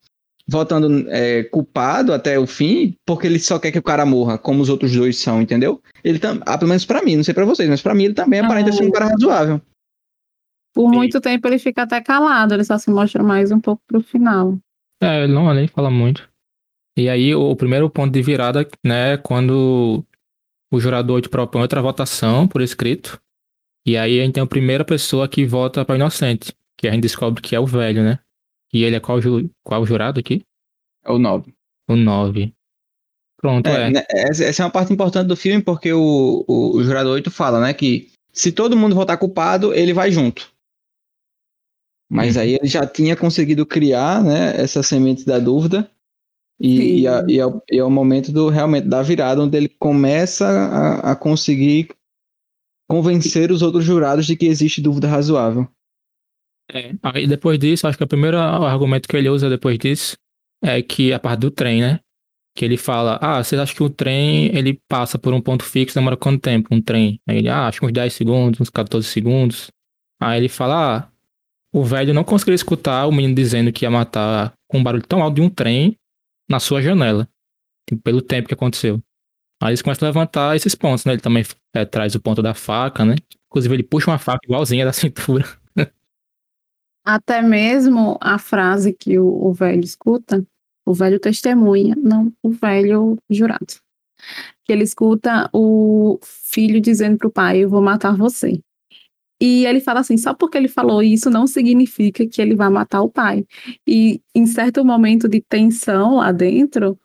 votando 0.47 1.05
é, 1.09 1.43
culpado 1.43 2.11
até 2.11 2.39
o 2.39 2.47
fim, 2.47 2.95
porque 3.05 3.27
ele 3.27 3.37
só 3.37 3.59
quer 3.59 3.71
que 3.71 3.77
o 3.77 3.83
cara 3.83 4.03
morra, 4.03 4.39
como 4.39 4.63
os 4.63 4.69
outros 4.69 4.91
dois 4.91 5.17
são, 5.17 5.41
entendeu? 5.41 5.79
Ele 6.03 6.17
tam... 6.17 6.39
ah, 6.45 6.57
pelo 6.57 6.69
menos 6.69 6.85
pra 6.85 7.03
mim, 7.03 7.17
não 7.17 7.23
sei 7.23 7.35
pra 7.35 7.45
vocês, 7.45 7.69
mas 7.69 7.81
pra 7.81 7.93
mim 7.93 8.05
ele 8.05 8.13
também 8.15 8.39
aparenta 8.39 8.71
ser 8.71 8.83
um 8.83 8.91
cara 8.91 9.05
razoável. 9.05 9.61
Por 10.73 10.89
Sim. 10.89 10.95
muito 10.95 11.19
tempo 11.19 11.47
ele 11.47 11.59
fica 11.59 11.83
até 11.83 12.01
calado, 12.01 12.53
ele 12.53 12.63
só 12.63 12.77
se 12.77 12.89
mostra 12.89 13.21
mais 13.21 13.51
um 13.51 13.59
pouco 13.59 13.81
pro 13.87 14.01
final. 14.01 14.57
É, 15.01 15.23
ele 15.23 15.33
não 15.33 15.53
nem 15.53 15.67
fala 15.67 15.89
muito. 15.89 16.29
E 16.97 17.09
aí, 17.09 17.33
o 17.33 17.55
primeiro 17.55 17.89
ponto 17.89 18.11
de 18.11 18.21
virada, 18.21 18.67
né, 18.85 19.17
quando 19.17 20.05
o 20.71 20.79
jurador 20.79 21.21
te 21.21 21.29
propõe 21.29 21.61
outra 21.61 21.81
votação 21.81 22.47
por 22.47 22.61
escrito, 22.61 23.19
e 23.85 23.97
aí 23.97 24.19
a 24.19 24.23
gente 24.23 24.33
tem 24.33 24.43
a 24.43 24.47
primeira 24.47 24.85
pessoa 24.85 25.27
que 25.27 25.45
vota 25.45 25.83
para 25.83 25.95
inocente, 25.95 26.53
que 26.77 26.87
a 26.87 26.91
gente 26.91 27.01
descobre 27.01 27.41
que 27.41 27.55
é 27.55 27.59
o 27.59 27.65
velho, 27.65 28.03
né? 28.03 28.19
E 28.73 28.83
ele 28.83 28.95
é 28.95 28.99
qual, 28.99 29.21
ju... 29.21 29.49
qual 29.63 29.85
jurado 29.85 30.19
aqui? 30.19 30.43
É 31.03 31.11
o 31.11 31.17
9. 31.17 31.53
O 31.89 31.95
9. 31.95 32.53
Pronto, 33.37 33.67
é. 33.67 33.87
é. 33.87 33.89
Né, 33.89 34.03
essa 34.09 34.61
é 34.61 34.65
uma 34.65 34.71
parte 34.71 34.93
importante 34.93 35.27
do 35.27 35.35
filme, 35.35 35.63
porque 35.63 35.91
o, 35.91 36.45
o, 36.47 36.77
o 36.77 36.83
jurado 36.83 37.09
8 37.09 37.31
fala, 37.31 37.59
né, 37.59 37.73
que 37.73 38.11
se 38.31 38.51
todo 38.51 38.77
mundo 38.77 38.95
votar 38.95 39.17
culpado, 39.17 39.73
ele 39.73 39.93
vai 39.93 40.11
junto. 40.11 40.50
Mas 42.11 42.35
uhum. 42.35 42.41
aí 42.41 42.55
ele 42.55 42.67
já 42.67 42.85
tinha 42.85 43.15
conseguido 43.15 43.65
criar, 43.65 44.21
né, 44.21 44.53
essa 44.61 44.83
semente 44.83 45.25
da 45.25 45.39
dúvida. 45.39 45.89
E, 46.59 46.99
e, 46.99 47.07
a, 47.07 47.25
e, 47.25 47.39
é, 47.39 47.43
e, 47.71 47.79
é, 47.79 47.83
o 47.83 47.89
momento 47.89 48.33
do 48.33 48.49
realmente 48.49 48.85
da 48.85 49.01
virada, 49.01 49.41
onde 49.41 49.55
ele 49.55 49.69
começa 49.69 50.45
a, 50.45 51.11
a 51.11 51.15
conseguir 51.15 51.87
convencer 52.87 53.49
os 53.49 53.61
outros 53.61 53.85
jurados 53.85 54.25
de 54.25 54.35
que 54.35 54.45
existe 54.45 54.81
dúvida 54.81 55.07
razoável. 55.07 55.65
É, 56.69 56.93
aí 57.01 57.25
depois 57.25 57.57
disso, 57.57 57.87
acho 57.87 57.97
que 57.97 58.03
o 58.03 58.07
primeiro 58.07 58.37
argumento 58.37 59.07
que 59.07 59.15
ele 59.15 59.29
usa 59.29 59.49
depois 59.49 59.79
disso 59.79 60.17
é 60.61 60.81
que 60.81 61.13
a 61.13 61.19
parte 61.19 61.39
do 61.39 61.49
trem, 61.49 61.79
né? 61.79 62.01
Que 62.53 62.65
ele 62.65 62.75
fala, 62.75 63.17
ah, 63.21 63.41
você 63.41 63.55
acha 63.55 63.73
que 63.73 63.81
o 63.81 63.89
trem, 63.89 64.53
ele 64.53 64.79
passa 64.89 65.17
por 65.17 65.33
um 65.33 65.41
ponto 65.41 65.63
fixo, 65.63 65.95
demora 65.95 66.17
quanto 66.17 66.41
tempo 66.41 66.75
um 66.75 66.81
trem? 66.81 67.21
Aí 67.25 67.37
ele, 67.37 67.47
ah, 67.47 67.67
acho 67.67 67.79
que 67.79 67.85
uns 67.85 67.93
10 67.93 68.11
segundos, 68.11 68.59
uns 68.59 68.69
14 68.69 69.07
segundos. 69.07 69.71
Aí 70.21 70.37
ele 70.37 70.49
fala, 70.49 70.97
ah, 70.97 71.10
o 71.73 71.83
velho 71.83 72.13
não 72.13 72.23
conseguiu 72.23 72.53
escutar 72.53 73.07
o 73.07 73.11
menino 73.11 73.33
dizendo 73.33 73.71
que 73.71 73.85
ia 73.85 73.91
matar 73.91 74.53
com 74.67 74.79
um 74.79 74.83
barulho 74.83 75.05
tão 75.07 75.21
alto 75.21 75.35
de 75.35 75.41
um 75.41 75.49
trem 75.49 75.97
na 76.49 76.59
sua 76.59 76.81
janela, 76.81 77.27
tipo, 77.89 78.01
pelo 78.01 78.21
tempo 78.21 78.47
que 78.47 78.53
aconteceu. 78.53 79.01
Aí 79.61 79.69
eles 79.69 79.81
começam 79.81 80.07
a 80.07 80.09
levantar 80.09 80.55
esses 80.55 80.75
pontos, 80.75 81.05
né? 81.05 81.13
Ele 81.13 81.21
também 81.21 81.45
é, 81.73 81.85
traz 81.85 82.15
o 82.15 82.19
ponto 82.19 82.41
da 82.41 82.53
faca, 82.53 83.05
né? 83.05 83.15
Inclusive 83.47 83.75
ele 83.75 83.83
puxa 83.83 84.09
uma 84.09 84.17
faca 84.17 84.39
igualzinha 84.43 84.85
da 84.85 84.91
cintura. 84.93 85.45
Até 87.05 87.41
mesmo 87.41 88.17
a 88.21 88.37
frase 88.37 88.93
que 88.93 89.17
o, 89.17 89.25
o 89.25 89.53
velho 89.53 89.83
escuta, 89.83 90.45
o 90.85 90.93
velho 90.93 91.19
testemunha, 91.19 91.95
não 91.95 92.31
o 92.43 92.51
velho 92.51 93.17
jurado. 93.29 93.79
Que 94.65 94.73
ele 94.73 94.83
escuta 94.83 95.49
o 95.53 96.19
filho 96.23 96.79
dizendo 96.79 97.17
para 97.17 97.27
o 97.27 97.31
pai: 97.31 97.63
Eu 97.63 97.69
vou 97.69 97.81
matar 97.81 98.15
você. 98.15 98.61
E 99.41 99.65
ele 99.65 99.79
fala 99.81 100.01
assim: 100.01 100.17
só 100.17 100.33
porque 100.33 100.57
ele 100.57 100.67
falou 100.67 101.01
isso 101.01 101.29
não 101.29 101.47
significa 101.47 102.27
que 102.27 102.41
ele 102.41 102.55
vai 102.55 102.69
matar 102.69 103.01
o 103.01 103.09
pai. 103.09 103.43
E 103.87 104.21
em 104.35 104.45
certo 104.45 104.85
momento 104.85 105.27
de 105.27 105.41
tensão 105.41 106.17
lá 106.17 106.31
dentro, 106.31 106.97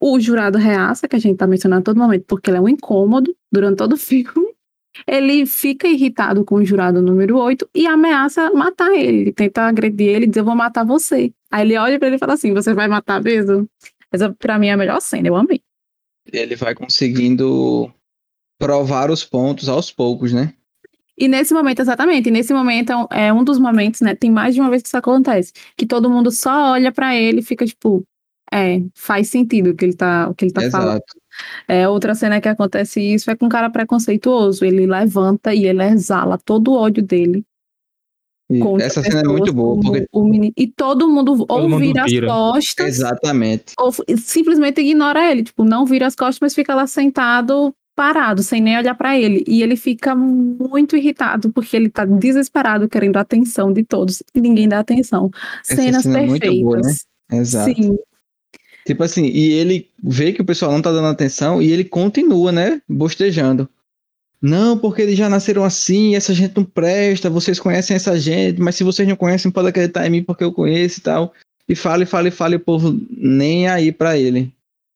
o 0.00 0.18
jurado 0.18 0.58
reaça, 0.58 1.06
que 1.06 1.16
a 1.16 1.18
gente 1.18 1.34
está 1.34 1.46
mencionando 1.46 1.80
a 1.80 1.84
todo 1.84 1.98
momento, 1.98 2.24
porque 2.26 2.50
ele 2.50 2.56
é 2.56 2.60
um 2.60 2.68
incômodo 2.68 3.36
durante 3.52 3.76
todo 3.76 3.92
o 3.92 3.96
filme 3.98 4.54
ele 5.06 5.44
fica 5.44 5.88
irritado 5.88 6.44
com 6.44 6.56
o 6.56 6.64
jurado 6.64 7.02
número 7.02 7.36
8 7.36 7.68
e 7.74 7.86
ameaça 7.86 8.50
matar 8.52 8.92
ele. 8.92 9.18
Ele 9.18 9.32
tenta 9.32 9.62
agredir 9.62 10.08
ele 10.08 10.24
e 10.26 10.28
diz: 10.28 10.36
Eu 10.36 10.44
vou 10.44 10.54
matar 10.54 10.84
você. 10.84 11.32
Aí 11.50 11.66
ele 11.66 11.76
olha 11.76 11.98
para 11.98 12.08
ele 12.08 12.16
e 12.16 12.18
fala 12.18 12.34
assim: 12.34 12.52
Você 12.54 12.72
vai 12.72 12.86
matar 12.86 13.20
mesmo? 13.22 13.68
Essa, 14.12 14.32
pra 14.32 14.58
mim, 14.58 14.68
é 14.68 14.72
a 14.72 14.76
melhor 14.76 15.00
cena, 15.00 15.26
eu 15.26 15.34
amei. 15.34 15.60
Ele 16.32 16.54
vai 16.54 16.74
conseguindo 16.74 17.92
provar 18.58 19.10
os 19.10 19.24
pontos 19.24 19.68
aos 19.68 19.90
poucos, 19.90 20.32
né? 20.32 20.54
E 21.16 21.28
nesse 21.28 21.54
momento, 21.54 21.80
exatamente, 21.80 22.30
nesse 22.30 22.52
momento 22.52 22.92
é 23.10 23.32
um 23.32 23.44
dos 23.44 23.58
momentos, 23.58 24.00
né? 24.00 24.14
Tem 24.14 24.30
mais 24.30 24.54
de 24.54 24.60
uma 24.60 24.70
vez 24.70 24.82
que 24.82 24.88
isso 24.88 24.96
acontece, 24.96 25.52
que 25.76 25.86
todo 25.86 26.10
mundo 26.10 26.30
só 26.30 26.72
olha 26.72 26.90
para 26.90 27.14
ele 27.14 27.40
e 27.40 27.42
fica 27.42 27.64
tipo, 27.64 28.04
é, 28.52 28.82
faz 28.94 29.28
sentido 29.28 29.70
o 29.70 29.74
que 29.74 29.84
ele 29.84 29.94
tá, 29.94 30.28
o 30.28 30.34
que 30.34 30.44
ele 30.44 30.52
tá 30.52 30.62
Exato. 30.64 30.84
falando. 30.84 31.02
É, 31.68 31.88
outra 31.88 32.14
cena 32.14 32.40
que 32.40 32.48
acontece 32.48 33.00
isso 33.00 33.30
é 33.30 33.36
com 33.36 33.46
um 33.46 33.48
cara 33.48 33.70
preconceituoso. 33.70 34.64
Ele 34.64 34.86
levanta 34.86 35.54
e 35.54 35.66
ele 35.66 35.82
exala 35.84 36.38
todo 36.38 36.72
o 36.72 36.76
ódio 36.76 37.02
dele. 37.02 37.44
Essa 38.80 39.02
cena 39.02 39.20
é 39.20 39.24
muito 39.24 39.52
boa. 39.52 39.80
Porque... 39.80 40.06
O, 40.12 40.24
menino, 40.24 40.52
e 40.56 40.66
todo 40.66 41.08
mundo 41.08 41.46
todo 41.46 41.50
ou 41.50 41.68
mundo 41.68 41.80
vira, 41.80 42.04
vira, 42.04 42.26
as 42.26 42.32
costas. 42.32 42.86
Exatamente. 42.86 43.74
Ou 43.78 43.90
simplesmente 44.18 44.80
ignora 44.80 45.30
ele. 45.30 45.42
Tipo, 45.42 45.64
não 45.64 45.86
vira 45.86 46.06
as 46.06 46.14
costas, 46.14 46.38
mas 46.40 46.54
fica 46.54 46.74
lá 46.74 46.86
sentado, 46.86 47.74
parado, 47.94 48.42
sem 48.42 48.60
nem 48.60 48.76
olhar 48.76 48.94
para 48.94 49.18
ele. 49.18 49.44
E 49.46 49.62
ele 49.62 49.76
fica 49.76 50.14
muito 50.14 50.96
irritado, 50.96 51.52
porque 51.52 51.76
ele 51.76 51.88
tá 51.88 52.04
desesperado, 52.04 52.88
querendo 52.88 53.16
a 53.16 53.20
atenção 53.20 53.72
de 53.72 53.84
todos. 53.84 54.22
E 54.34 54.40
ninguém 54.40 54.68
dá 54.68 54.80
atenção. 54.80 55.30
Essa 55.62 55.82
Cenas 55.82 56.02
cena 56.02 56.18
perfeitas. 56.18 56.48
É 56.48 56.50
muito 56.50 56.64
boa, 56.64 56.80
né? 56.80 56.94
Exato. 57.32 57.74
Sim. 57.74 57.98
Tipo 58.86 59.02
assim, 59.02 59.24
e 59.24 59.52
ele 59.52 59.88
vê 60.02 60.32
que 60.32 60.42
o 60.42 60.44
pessoal 60.44 60.72
não 60.72 60.82
tá 60.82 60.92
dando 60.92 61.08
atenção 61.08 61.62
e 61.62 61.72
ele 61.72 61.84
continua, 61.84 62.52
né? 62.52 62.82
Bostejando. 62.88 63.68
Não, 64.42 64.76
porque 64.76 65.00
eles 65.00 65.16
já 65.16 65.26
nasceram 65.30 65.64
assim, 65.64 66.14
essa 66.14 66.34
gente 66.34 66.54
não 66.54 66.64
presta, 66.64 67.30
vocês 67.30 67.58
conhecem 67.58 67.96
essa 67.96 68.18
gente, 68.20 68.60
mas 68.60 68.74
se 68.74 68.84
vocês 68.84 69.08
não 69.08 69.16
conhecem, 69.16 69.50
pode 69.50 69.68
acreditar 69.68 70.06
em 70.06 70.10
mim 70.10 70.22
porque 70.22 70.44
eu 70.44 70.52
conheço 70.52 71.00
e 71.00 71.02
tal. 71.02 71.32
E 71.66 71.74
fala, 71.74 72.02
e 72.02 72.06
fala, 72.06 72.28
e 72.28 72.30
fala, 72.30 72.52
e 72.52 72.56
o 72.56 72.60
povo 72.60 73.00
nem 73.10 73.68
aí 73.68 73.90
para 73.90 74.18
ele. 74.18 74.52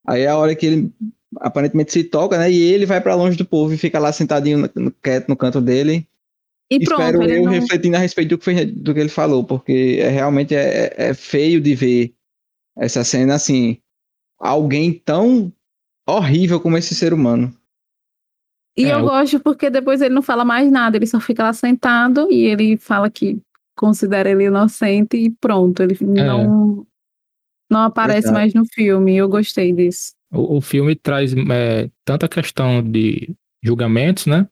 Aí 0.07 0.23
é 0.23 0.29
a 0.29 0.37
hora 0.37 0.55
que 0.55 0.67
ele 0.67 0.93
aparentemente 1.37 1.93
se 1.93 2.05
toca, 2.05 2.39
né? 2.39 2.51
E 2.51 2.61
ele 2.61 2.87
vai 2.87 3.01
para 3.01 3.15
longe 3.15 3.37
do 3.37 3.45
povo 3.45 3.73
e 3.73 3.79
fica 3.79 3.99
lá 3.99 4.13
sentadinho 4.13 4.71
no, 4.75 4.91
quieto 4.91 5.29
no 5.29 5.37
canto 5.37 5.61
dele. 5.61 6.07
E 6.71 6.85
pronto, 6.85 7.03
Espero 7.03 7.23
eu 7.25 7.45
não... 7.45 7.53
refletindo 7.53 7.97
a 7.97 8.01
respeito 8.01 8.31
do 8.31 8.39
que, 8.39 8.45
foi, 8.45 8.67
do 8.67 8.93
que 8.93 9.01
ele 9.01 9.09
falou, 9.09 9.43
porque 9.43 9.99
é, 10.01 10.09
realmente 10.09 10.55
é, 10.55 10.93
é 10.97 11.15
feio 11.15 11.61
de 11.61 11.75
ver 11.75 12.15
essa 12.77 13.03
cena 13.03 13.35
assim, 13.35 13.79
alguém 14.39 14.93
tão 14.93 15.53
horrível 16.07 16.61
como 16.61 16.77
esse 16.77 16.95
ser 16.95 17.13
humano. 17.13 17.53
E 18.77 18.85
é, 18.85 18.95
eu 18.95 19.01
gosto 19.01 19.41
porque 19.41 19.71
depois 19.71 20.01
ele 20.01 20.15
não 20.15 20.23
fala 20.23 20.45
mais 20.45 20.71
nada, 20.71 20.97
ele 20.97 21.07
só 21.07 21.19
fica 21.19 21.43
lá 21.43 21.53
sentado 21.53 22.31
e 22.31 22.45
ele 22.45 22.77
fala 22.77 23.11
que 23.11 23.41
considera 23.77 24.31
ele 24.31 24.45
inocente 24.45 25.17
e 25.17 25.31
pronto, 25.31 25.83
ele 25.83 25.97
é. 26.01 26.25
não, 26.25 26.87
não 27.71 27.81
aparece 27.81 28.31
mais 28.31 28.55
no 28.55 28.65
filme. 28.67 29.17
Eu 29.17 29.29
gostei 29.29 29.73
disso. 29.73 30.13
O, 30.33 30.59
o 30.59 30.61
filme 30.61 30.95
traz 30.95 31.33
é, 31.35 31.91
tanta 32.05 32.29
questão 32.29 32.83
de 32.83 33.35
julgamentos, 33.63 34.27
né? 34.27 34.49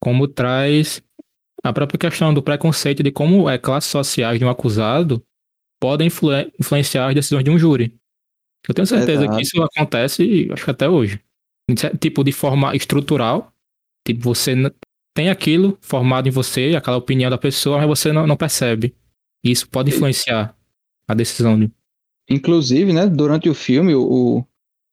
Como 0.00 0.28
traz 0.28 1.02
a 1.62 1.72
própria 1.72 1.98
questão 1.98 2.32
do 2.32 2.42
preconceito 2.42 3.02
de 3.02 3.10
como 3.10 3.48
é, 3.48 3.58
classes 3.58 3.90
sociais 3.90 4.38
de 4.38 4.44
um 4.44 4.50
acusado 4.50 5.24
podem 5.80 6.06
influ 6.06 6.30
influenciar 6.58 7.08
as 7.08 7.14
decisões 7.14 7.44
de 7.44 7.50
um 7.50 7.58
júri. 7.58 7.94
Eu 8.68 8.74
tenho 8.74 8.86
certeza 8.86 9.22
Exato. 9.22 9.36
que 9.36 9.42
isso 9.42 9.62
acontece, 9.62 10.48
acho 10.52 10.64
que 10.64 10.70
até 10.70 10.88
hoje. 10.88 11.20
Tipo, 12.00 12.24
de 12.24 12.32
forma 12.32 12.74
estrutural. 12.74 13.52
Tipo, 14.06 14.20
você 14.22 14.54
tem 15.14 15.30
aquilo 15.30 15.78
formado 15.80 16.28
em 16.28 16.30
você, 16.30 16.74
aquela 16.76 16.96
opinião 16.96 17.30
da 17.30 17.38
pessoa, 17.38 17.78
mas 17.78 17.86
você 17.86 18.12
não, 18.12 18.26
não 18.26 18.36
percebe. 18.36 18.94
E 19.44 19.50
isso 19.50 19.68
pode 19.68 19.90
influenciar 19.90 20.56
a 21.08 21.14
decisão. 21.14 21.58
De... 21.58 21.70
Inclusive, 22.28 22.92
né, 22.92 23.06
durante 23.06 23.48
o 23.48 23.54
filme, 23.54 23.94
o, 23.94 24.44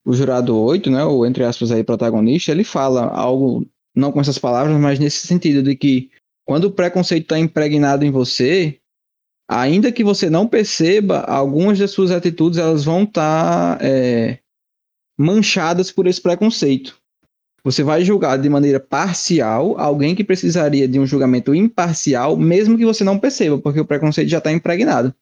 o 0.04 0.12
jurado 0.12 0.56
8, 0.56 0.90
né, 0.90 1.04
o 1.04 1.24
entre 1.24 1.44
aspas 1.44 1.70
aí 1.70 1.82
protagonista, 1.82 2.50
ele 2.50 2.64
fala 2.64 3.06
algo, 3.06 3.66
não 3.94 4.12
com 4.12 4.20
essas 4.20 4.38
palavras, 4.38 4.78
mas 4.78 4.98
nesse 4.98 5.26
sentido 5.26 5.62
de 5.62 5.74
que 5.74 6.10
quando 6.44 6.64
o 6.64 6.70
preconceito 6.70 7.22
está 7.22 7.38
impregnado 7.38 8.04
em 8.04 8.10
você, 8.10 8.78
ainda 9.48 9.90
que 9.90 10.04
você 10.04 10.28
não 10.28 10.46
perceba, 10.46 11.20
algumas 11.20 11.78
das 11.78 11.90
suas 11.90 12.10
atitudes 12.10 12.58
elas 12.58 12.84
vão 12.84 13.04
estar 13.04 13.78
tá, 13.78 13.84
é, 13.84 14.38
manchadas 15.18 15.90
por 15.90 16.06
esse 16.06 16.20
preconceito. 16.20 16.96
Você 17.64 17.82
vai 17.82 18.04
julgar 18.04 18.38
de 18.38 18.48
maneira 18.50 18.78
parcial 18.78 19.78
alguém 19.78 20.14
que 20.14 20.22
precisaria 20.22 20.86
de 20.86 21.00
um 21.00 21.06
julgamento 21.06 21.54
imparcial, 21.54 22.36
mesmo 22.36 22.76
que 22.76 22.84
você 22.84 23.02
não 23.02 23.18
perceba, 23.18 23.58
porque 23.58 23.80
o 23.80 23.86
preconceito 23.86 24.28
já 24.28 24.36
está 24.36 24.52
impregnado. 24.52 25.14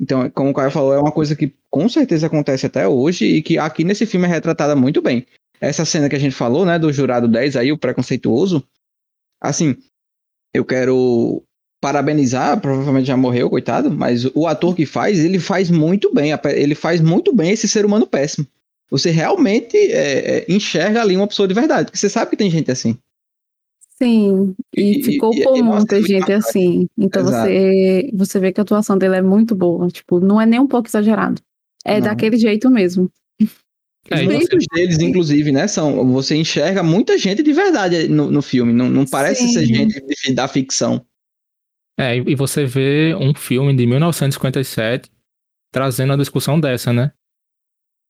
Então, 0.00 0.30
como 0.30 0.50
o 0.50 0.54
Caio 0.54 0.70
falou, 0.70 0.92
é 0.94 0.98
uma 0.98 1.10
coisa 1.10 1.34
que 1.34 1.52
com 1.70 1.88
certeza 1.88 2.26
acontece 2.26 2.66
até 2.66 2.86
hoje 2.86 3.24
e 3.24 3.42
que 3.42 3.58
aqui 3.58 3.82
nesse 3.84 4.06
filme 4.06 4.26
é 4.26 4.30
retratada 4.30 4.76
muito 4.76 5.02
bem. 5.02 5.26
Essa 5.60 5.84
cena 5.84 6.08
que 6.08 6.14
a 6.14 6.20
gente 6.20 6.34
falou, 6.34 6.64
né, 6.64 6.78
do 6.78 6.92
jurado 6.92 7.26
10 7.26 7.56
aí, 7.56 7.72
o 7.72 7.78
preconceituoso, 7.78 8.64
assim, 9.40 9.76
eu 10.54 10.64
quero 10.64 11.42
parabenizar, 11.80 12.60
provavelmente 12.60 13.06
já 13.06 13.16
morreu, 13.16 13.50
coitado, 13.50 13.90
mas 13.90 14.24
o 14.34 14.46
ator 14.46 14.74
que 14.74 14.86
faz, 14.86 15.18
ele 15.18 15.38
faz 15.38 15.70
muito 15.70 16.12
bem, 16.12 16.32
ele 16.54 16.74
faz 16.74 17.00
muito 17.00 17.34
bem 17.34 17.50
esse 17.50 17.68
ser 17.68 17.84
humano 17.84 18.06
péssimo. 18.06 18.46
Você 18.90 19.10
realmente 19.10 19.76
é, 19.76 20.38
é, 20.38 20.46
enxerga 20.48 21.02
ali 21.02 21.16
uma 21.16 21.26
pessoa 21.26 21.46
de 21.46 21.54
verdade, 21.54 21.86
porque 21.86 21.98
você 21.98 22.08
sabe 22.08 22.30
que 22.30 22.36
tem 22.36 22.50
gente 22.50 22.70
assim. 22.70 22.96
Sim, 24.00 24.54
e, 24.76 25.00
e 25.00 25.02
ficou 25.02 25.34
e, 25.34 25.42
por 25.42 25.60
muita 25.60 26.00
gente 26.00 26.32
assim. 26.32 26.88
Então 26.96 27.24
você, 27.24 28.08
você 28.14 28.38
vê 28.38 28.52
que 28.52 28.60
a 28.60 28.62
atuação 28.62 28.96
dele 28.96 29.16
é 29.16 29.22
muito 29.22 29.56
boa. 29.56 29.88
Tipo, 29.88 30.20
não 30.20 30.40
é 30.40 30.46
nem 30.46 30.60
um 30.60 30.68
pouco 30.68 30.88
exagerado. 30.88 31.42
É 31.84 31.94
não. 31.94 32.02
daquele 32.02 32.36
jeito 32.36 32.70
mesmo. 32.70 33.10
É, 34.10 34.22
Muitos 34.22 34.48
você... 34.48 34.66
deles, 34.72 34.98
inclusive, 35.00 35.50
né, 35.50 35.66
são. 35.66 36.12
Você 36.12 36.36
enxerga 36.36 36.82
muita 36.82 37.18
gente 37.18 37.42
de 37.42 37.52
verdade 37.52 38.08
no, 38.08 38.30
no 38.30 38.40
filme. 38.40 38.72
Não, 38.72 38.88
não 38.88 39.04
parece 39.04 39.42
Sim. 39.42 39.52
ser 39.52 39.66
gente 39.66 40.32
da 40.32 40.46
ficção. 40.46 41.04
É, 41.98 42.16
e 42.16 42.34
você 42.36 42.64
vê 42.64 43.16
um 43.16 43.34
filme 43.34 43.74
de 43.74 43.84
1957 43.84 45.10
trazendo 45.72 46.12
a 46.12 46.16
discussão 46.16 46.58
dessa, 46.60 46.92
né? 46.92 47.12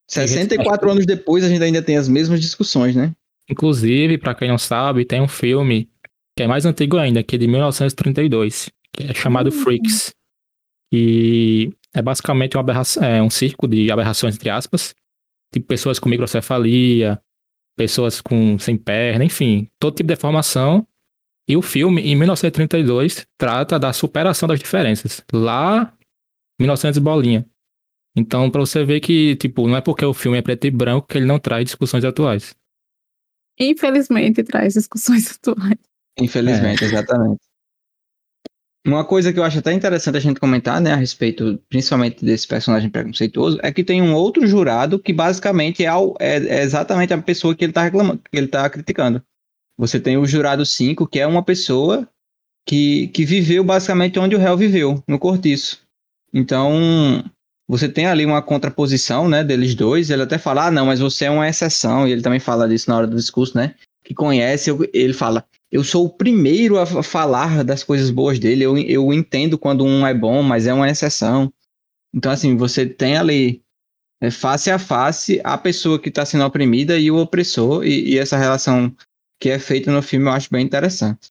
64 0.07 0.91
anos 0.91 1.07
depois 1.07 1.43
a 1.43 1.49
gente 1.49 1.63
ainda 1.63 1.83
tem 1.83 1.97
as 1.97 2.09
mesmas 2.09 2.41
discussões, 2.41 2.95
né? 2.95 3.15
Inclusive, 3.49 4.19
para 4.19 4.35
quem 4.35 4.49
não 4.49 4.59
sabe, 4.59 5.05
tem 5.05 5.21
um 5.21 5.29
filme 5.29 5.91
que 6.37 6.43
é 6.43 6.47
mais 6.47 6.67
antigo 6.67 6.99
ainda, 6.99 7.23
que 7.23 7.37
é 7.37 7.39
de 7.39 7.49
1932, 7.49 8.71
que 8.93 9.05
é 9.05 9.15
chamado 9.15 9.47
uhum. 9.47 9.63
Freaks. 9.65 10.15
E 10.93 11.73
é 11.95 12.03
basicamente 12.03 12.57
uma 12.57 12.65
é 13.03 13.23
um 13.23 13.31
circo 13.31 13.67
de 13.67 13.91
aberrações, 13.91 14.37
entre 14.37 14.51
aspas, 14.51 14.95
tipo 15.53 15.67
pessoas 15.67 15.99
com 15.99 16.09
microcefalia, 16.09 17.21
pessoas 17.77 18.21
com 18.21 18.59
sem 18.59 18.77
perna, 18.77 19.25
enfim, 19.25 19.69
todo 19.81 19.95
tipo 19.95 20.09
de 20.09 20.15
deformação. 20.15 20.87
E 21.49 21.57
o 21.57 21.63
filme, 21.63 22.03
em 22.03 22.15
1932, 22.15 23.27
trata 23.39 23.79
da 23.79 23.93
superação 23.93 24.47
das 24.47 24.59
diferenças. 24.59 25.25
Lá, 25.33 25.95
1900 26.61 26.99
bolinha. 26.99 27.47
Então, 28.15 28.51
para 28.51 28.61
você 28.61 28.85
ver 28.85 29.01
que, 29.01 29.37
tipo, 29.37 29.67
não 29.67 29.77
é 29.77 29.81
porque 29.81 30.05
o 30.05 30.13
filme 30.13 30.37
é 30.37 30.43
preto 30.43 30.67
e 30.67 30.71
branco 30.71 31.07
que 31.07 31.17
ele 31.17 31.25
não 31.25 31.39
traz 31.39 31.65
discussões 31.65 32.05
atuais. 32.05 32.55
Infelizmente, 33.59 34.43
traz 34.43 34.75
discussões 34.75 35.31
atuais. 35.43 35.79
Infelizmente, 36.19 36.85
é. 36.85 36.87
exatamente. 36.87 37.41
Uma 38.87 39.05
coisa 39.05 39.33
que 39.33 39.39
eu 39.39 39.45
acho 39.45 39.59
até 39.59 39.73
interessante 39.73 40.17
a 40.17 40.21
gente 40.21 40.41
comentar, 40.41 40.81
né, 40.81 40.93
a 40.93 40.97
respeito, 40.97 41.61
principalmente 41.69 42.25
desse 42.25 42.47
personagem 42.47 42.89
preconceituoso, 42.89 43.59
é 43.63 43.71
que 43.71 43.85
tem 43.85 44.01
um 44.01 44.15
outro 44.15 44.47
jurado 44.47 44.99
que 44.99 45.13
basicamente 45.13 45.85
é, 45.85 45.91
é, 46.19 46.37
é 46.37 46.63
exatamente 46.63 47.13
a 47.13 47.21
pessoa 47.21 47.55
que 47.55 47.65
ele 47.65 47.71
está 47.73 47.83
reclamando, 47.83 48.23
que 48.31 48.37
ele 48.37 48.47
está 48.47 48.69
criticando. 48.71 49.23
Você 49.77 50.01
tem 50.01 50.17
o 50.17 50.27
jurado 50.27 50.65
5, 50.65 51.07
que 51.07 51.21
é 51.21 51.27
uma 51.27 51.43
pessoa 51.43 52.09
que, 52.67 53.09
que 53.09 53.25
viveu 53.25 53.63
basicamente 53.63 54.19
onde 54.19 54.35
o 54.35 54.39
réu 54.39 54.57
viveu, 54.57 55.03
no 55.07 55.19
cortiço. 55.19 55.87
Então, 56.33 57.23
você 57.69 57.87
tem 57.87 58.07
ali 58.07 58.25
uma 58.25 58.41
contraposição, 58.41 59.29
né, 59.29 59.45
deles 59.45 59.75
dois. 59.75 60.09
Ele 60.09 60.23
até 60.23 60.39
fala, 60.39 60.67
ah, 60.67 60.71
não, 60.71 60.87
mas 60.87 61.01
você 61.01 61.27
é 61.27 61.31
uma 61.31 61.47
exceção. 61.47 62.09
E 62.09 62.13
ele 62.13 62.23
também 62.23 62.41
fala 62.41 62.67
disso 62.67 62.89
na 62.89 62.97
hora 62.97 63.07
do 63.07 63.15
discurso, 63.15 63.57
né? 63.57 63.75
Que 64.03 64.15
conhece, 64.15 64.71
ele 64.95 65.13
fala, 65.13 65.45
eu 65.71 65.85
sou 65.85 66.07
o 66.07 66.11
primeiro 66.11 66.79
a 66.79 67.03
falar 67.03 67.63
das 67.63 67.85
coisas 67.85 68.11
boas 68.11 68.39
dele. 68.39 68.65
Eu, 68.65 68.79
eu 68.79 69.13
entendo 69.13 69.59
quando 69.59 69.85
um 69.85 70.07
é 70.07 70.15
bom, 70.15 70.43
mas 70.43 70.67
é 70.67 70.73
uma 70.73 70.89
exceção. 70.89 71.53
Então, 72.15 72.33
assim, 72.33 72.57
você 72.57 72.87
tem 72.87 73.19
ali 73.19 73.63
é, 74.23 74.31
face 74.31 74.71
a 74.71 74.79
face 74.79 75.39
a 75.45 75.59
pessoa 75.59 75.99
que 75.99 76.09
está 76.09 76.25
sendo 76.25 76.45
oprimida 76.45 76.99
e 76.99 77.11
o 77.11 77.19
opressor. 77.19 77.85
E, 77.85 78.13
e 78.13 78.19
essa 78.19 78.39
relação 78.39 78.91
que 79.39 79.51
é 79.51 79.59
feita 79.59 79.93
no 79.93 80.01
filme 80.01 80.27
eu 80.27 80.33
acho 80.33 80.49
bem 80.51 80.65
interessante. 80.65 81.29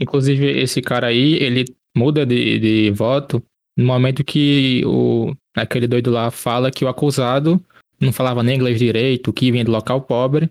Inclusive, 0.00 0.46
esse 0.60 0.80
cara 0.80 1.08
aí, 1.08 1.34
ele 1.34 1.64
muda 1.94 2.24
de, 2.24 2.58
de 2.60 2.90
voto 2.92 3.42
no 3.76 3.84
momento 3.84 4.22
que 4.22 4.82
o, 4.86 5.34
aquele 5.54 5.86
doido 5.86 6.10
lá 6.10 6.30
fala 6.30 6.70
que 6.70 6.84
o 6.84 6.88
acusado 6.88 7.62
não 8.00 8.12
falava 8.12 8.42
nem 8.42 8.56
inglês 8.56 8.78
direito, 8.78 9.32
que 9.32 9.52
vinha 9.52 9.64
do 9.64 9.70
local 9.70 10.00
pobre. 10.00 10.50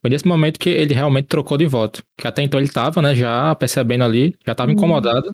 Foi 0.00 0.10
nesse 0.10 0.26
momento 0.26 0.58
que 0.58 0.70
ele 0.70 0.94
realmente 0.94 1.26
trocou 1.26 1.58
de 1.58 1.66
voto. 1.66 2.02
Que 2.16 2.26
até 2.26 2.42
então 2.42 2.58
ele 2.58 2.68
tava, 2.68 3.02
né, 3.02 3.14
já 3.14 3.54
percebendo 3.54 4.04
ali, 4.04 4.34
já 4.46 4.54
tava 4.54 4.70
uhum. 4.70 4.76
incomodado. 4.76 5.30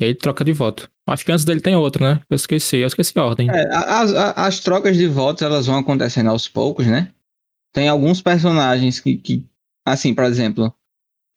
E 0.00 0.04
aí 0.04 0.10
ele 0.10 0.18
troca 0.18 0.44
de 0.44 0.52
voto. 0.52 0.88
Acho 1.06 1.24
que 1.24 1.32
antes 1.32 1.44
dele 1.44 1.60
tem 1.60 1.74
outro, 1.74 2.04
né? 2.04 2.20
Eu 2.30 2.36
esqueci, 2.36 2.76
eu 2.76 2.86
esqueci 2.86 3.18
a 3.18 3.24
ordem. 3.24 3.50
É, 3.50 3.68
as, 3.74 4.12
as 4.12 4.60
trocas 4.60 4.96
de 4.96 5.08
votos, 5.08 5.42
elas 5.42 5.66
vão 5.66 5.78
acontecendo 5.78 6.30
aos 6.30 6.46
poucos, 6.46 6.86
né? 6.86 7.12
Tem 7.72 7.88
alguns 7.88 8.22
personagens 8.22 9.00
que, 9.00 9.16
que 9.16 9.46
assim, 9.84 10.14
por 10.14 10.24
exemplo, 10.24 10.72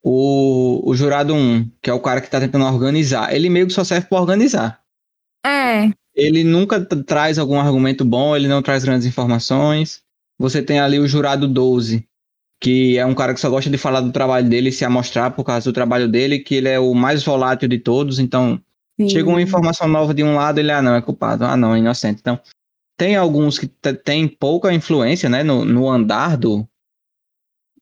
o, 0.02 0.88
o 0.88 0.94
jurado 0.94 1.34
1, 1.34 1.70
que 1.80 1.90
é 1.90 1.92
o 1.92 2.00
cara 2.00 2.20
que 2.20 2.30
tá 2.30 2.38
tentando 2.38 2.64
organizar, 2.64 3.34
ele 3.34 3.48
meio 3.48 3.66
que 3.66 3.72
só 3.72 3.82
serve 3.82 4.06
para 4.06 4.20
organizar. 4.20 4.82
É. 5.44 5.90
Ele 6.14 6.44
nunca 6.44 6.84
traz 6.84 7.38
algum 7.38 7.58
argumento 7.58 8.04
bom, 8.04 8.36
ele 8.36 8.48
não 8.48 8.62
traz 8.62 8.84
grandes 8.84 9.06
informações. 9.06 10.02
Você 10.38 10.62
tem 10.62 10.78
ali 10.78 10.98
o 10.98 11.08
jurado 11.08 11.48
12, 11.48 12.06
que 12.60 12.98
é 12.98 13.06
um 13.06 13.14
cara 13.14 13.34
que 13.34 13.40
só 13.40 13.48
gosta 13.48 13.70
de 13.70 13.78
falar 13.78 14.00
do 14.00 14.12
trabalho 14.12 14.48
dele 14.48 14.68
e 14.68 14.72
se 14.72 14.84
amostrar 14.84 15.30
por 15.32 15.44
causa 15.44 15.70
do 15.70 15.74
trabalho 15.74 16.08
dele, 16.08 16.38
que 16.38 16.54
ele 16.54 16.68
é 16.68 16.78
o 16.78 16.94
mais 16.94 17.24
volátil 17.24 17.68
de 17.68 17.78
todos, 17.78 18.18
então 18.18 18.60
Sim. 19.00 19.08
chega 19.08 19.28
uma 19.28 19.42
informação 19.42 19.88
nova 19.88 20.12
de 20.12 20.22
um 20.22 20.36
lado, 20.36 20.58
ele, 20.58 20.70
ah, 20.70 20.82
não, 20.82 20.94
é 20.94 21.02
culpado, 21.02 21.44
ah, 21.44 21.56
não, 21.56 21.74
é 21.74 21.78
inocente. 21.78 22.20
Então, 22.20 22.38
tem 22.96 23.16
alguns 23.16 23.58
que 23.58 23.66
têm 23.66 24.28
pouca 24.28 24.72
influência, 24.72 25.28
né, 25.28 25.42
no, 25.42 25.64
no 25.64 25.88
andar 25.88 26.36
do, 26.36 26.68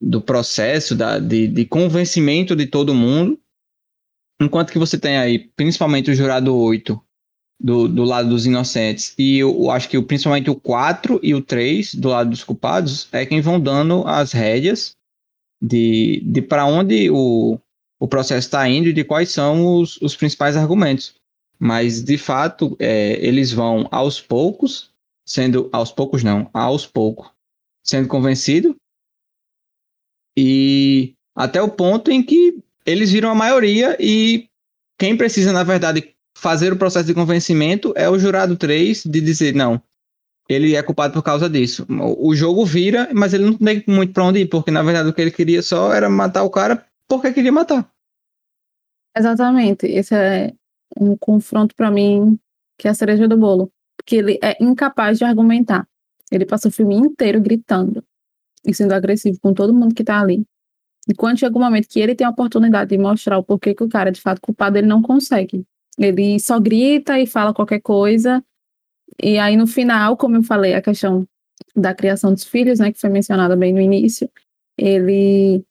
do 0.00 0.20
processo 0.20 0.94
da, 0.94 1.18
de, 1.18 1.46
de 1.46 1.66
convencimento 1.66 2.56
de 2.56 2.66
todo 2.66 2.94
mundo, 2.94 3.38
enquanto 4.40 4.72
que 4.72 4.78
você 4.78 4.98
tem 4.98 5.18
aí, 5.18 5.38
principalmente 5.38 6.10
o 6.10 6.14
jurado 6.14 6.56
8, 6.56 6.98
do, 7.60 7.86
do 7.86 8.04
lado 8.04 8.30
dos 8.30 8.46
inocentes. 8.46 9.14
E 9.18 9.38
eu, 9.38 9.70
acho 9.70 9.88
que 9.88 10.00
principalmente 10.00 10.48
o 10.48 10.54
4 10.54 11.20
e 11.22 11.34
o 11.34 11.42
3, 11.42 11.94
do 11.94 12.08
lado 12.08 12.30
dos 12.30 12.42
culpados, 12.42 13.06
é 13.12 13.26
quem 13.26 13.40
vão 13.40 13.60
dando 13.60 14.06
as 14.06 14.32
rédeas 14.32 14.96
de, 15.62 16.22
de 16.24 16.40
para 16.40 16.64
onde 16.64 17.10
o, 17.10 17.58
o 18.00 18.08
processo 18.08 18.46
está 18.46 18.66
indo 18.66 18.88
e 18.88 18.94
de 18.94 19.04
quais 19.04 19.30
são 19.30 19.76
os, 19.76 19.98
os 19.98 20.16
principais 20.16 20.56
argumentos. 20.56 21.14
Mas, 21.58 22.02
de 22.02 22.16
fato, 22.16 22.74
é, 22.78 23.24
eles 23.24 23.52
vão 23.52 23.86
aos 23.90 24.18
poucos, 24.18 24.90
sendo. 25.26 25.68
Aos 25.70 25.92
poucos, 25.92 26.24
não, 26.24 26.48
aos 26.54 26.86
poucos, 26.86 27.30
sendo 27.84 28.08
convencido. 28.08 28.74
E 30.34 31.12
até 31.36 31.60
o 31.60 31.68
ponto 31.68 32.10
em 32.10 32.22
que 32.22 32.58
eles 32.86 33.10
viram 33.10 33.30
a 33.30 33.34
maioria 33.34 33.94
e 34.00 34.48
quem 34.98 35.16
precisa, 35.16 35.52
na 35.52 35.62
verdade, 35.62 36.14
fazer 36.40 36.72
o 36.72 36.76
processo 36.76 37.07
de 37.07 37.12
convencimento 37.12 37.92
é 37.94 38.09
o 38.09 38.18
jurado 38.18 38.57
3 38.57 39.05
de 39.05 39.20
dizer, 39.20 39.55
não, 39.55 39.81
ele 40.48 40.74
é 40.74 40.83
culpado 40.83 41.12
por 41.12 41.22
causa 41.22 41.50
disso. 41.50 41.87
O 42.18 42.35
jogo 42.35 42.64
vira, 42.64 43.11
mas 43.12 43.35
ele 43.35 43.44
não 43.44 43.55
tem 43.59 43.85
muito 43.87 44.14
pra 44.14 44.24
onde 44.24 44.40
ir, 44.40 44.46
porque 44.46 44.70
na 44.70 44.83
verdade 44.83 45.11
o 45.11 45.12
que 45.12 45.20
ele 45.20 45.31
queria 45.31 45.61
só 45.61 45.92
era 45.92 46.09
matar 46.09 46.42
o 46.42 46.50
cara 46.50 46.83
porque 47.07 47.31
queria 47.33 47.53
matar. 47.53 47.87
Exatamente. 49.14 49.87
Esse 49.87 50.14
é 50.14 50.55
um 50.98 51.14
confronto 51.14 51.74
para 51.74 51.90
mim 51.90 52.38
que 52.79 52.88
é 52.88 52.90
a 52.90 52.94
cereja 52.94 53.29
do 53.29 53.37
bolo. 53.37 53.70
Porque 53.98 54.16
ele 54.16 54.38
é 54.42 54.57
incapaz 54.64 55.18
de 55.18 55.24
argumentar. 55.24 55.87
Ele 56.33 56.46
passa 56.46 56.68
o 56.68 56.70
filme 56.70 56.94
inteiro 56.94 57.38
gritando 57.40 58.03
e 58.64 58.72
sendo 58.72 58.94
agressivo 58.94 59.38
com 59.40 59.53
todo 59.53 59.74
mundo 59.74 59.94
que 59.94 60.03
tá 60.03 60.18
ali. 60.18 60.42
E 61.07 61.14
quando 61.14 61.38
chega 61.38 61.55
o 61.55 61.61
momento 61.61 61.87
que 61.87 62.00
ele 62.00 62.14
tem 62.14 62.26
a 62.26 62.31
oportunidade 62.31 62.90
de 62.90 62.98
mostrar 62.98 63.37
o 63.37 63.44
porquê 63.44 63.74
que 63.74 63.85
o 63.85 63.88
cara 63.88 64.09
é 64.09 64.12
de 64.12 64.20
fato 64.22 64.40
culpado, 64.40 64.79
ele 64.79 64.87
não 64.87 65.03
consegue. 65.03 65.66
Ele 66.00 66.40
só 66.40 66.58
grita 66.58 67.20
e 67.20 67.26
fala 67.26 67.52
qualquer 67.52 67.80
coisa. 67.80 68.42
E 69.22 69.38
aí, 69.38 69.56
no 69.56 69.66
final, 69.66 70.16
como 70.16 70.36
eu 70.36 70.42
falei, 70.42 70.74
a 70.74 70.80
questão 70.80 71.26
da 71.76 71.94
criação 71.94 72.32
dos 72.32 72.44
filhos, 72.44 72.78
né, 72.78 72.90
que 72.90 72.98
foi 72.98 73.10
mencionada 73.10 73.54
bem 73.54 73.72
no 73.72 73.80
início, 73.80 74.30
ele 74.78 75.62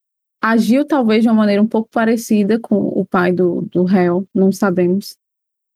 agiu 0.42 0.86
talvez 0.86 1.24
de 1.24 1.30
uma 1.30 1.36
maneira 1.36 1.62
um 1.62 1.68
pouco 1.68 1.90
parecida 1.92 2.60
com 2.60 2.76
o 2.76 3.04
pai 3.06 3.32
do, 3.34 3.64
do 3.72 3.84
réu, 3.84 4.28
não 4.34 4.52
sabemos. 4.52 5.18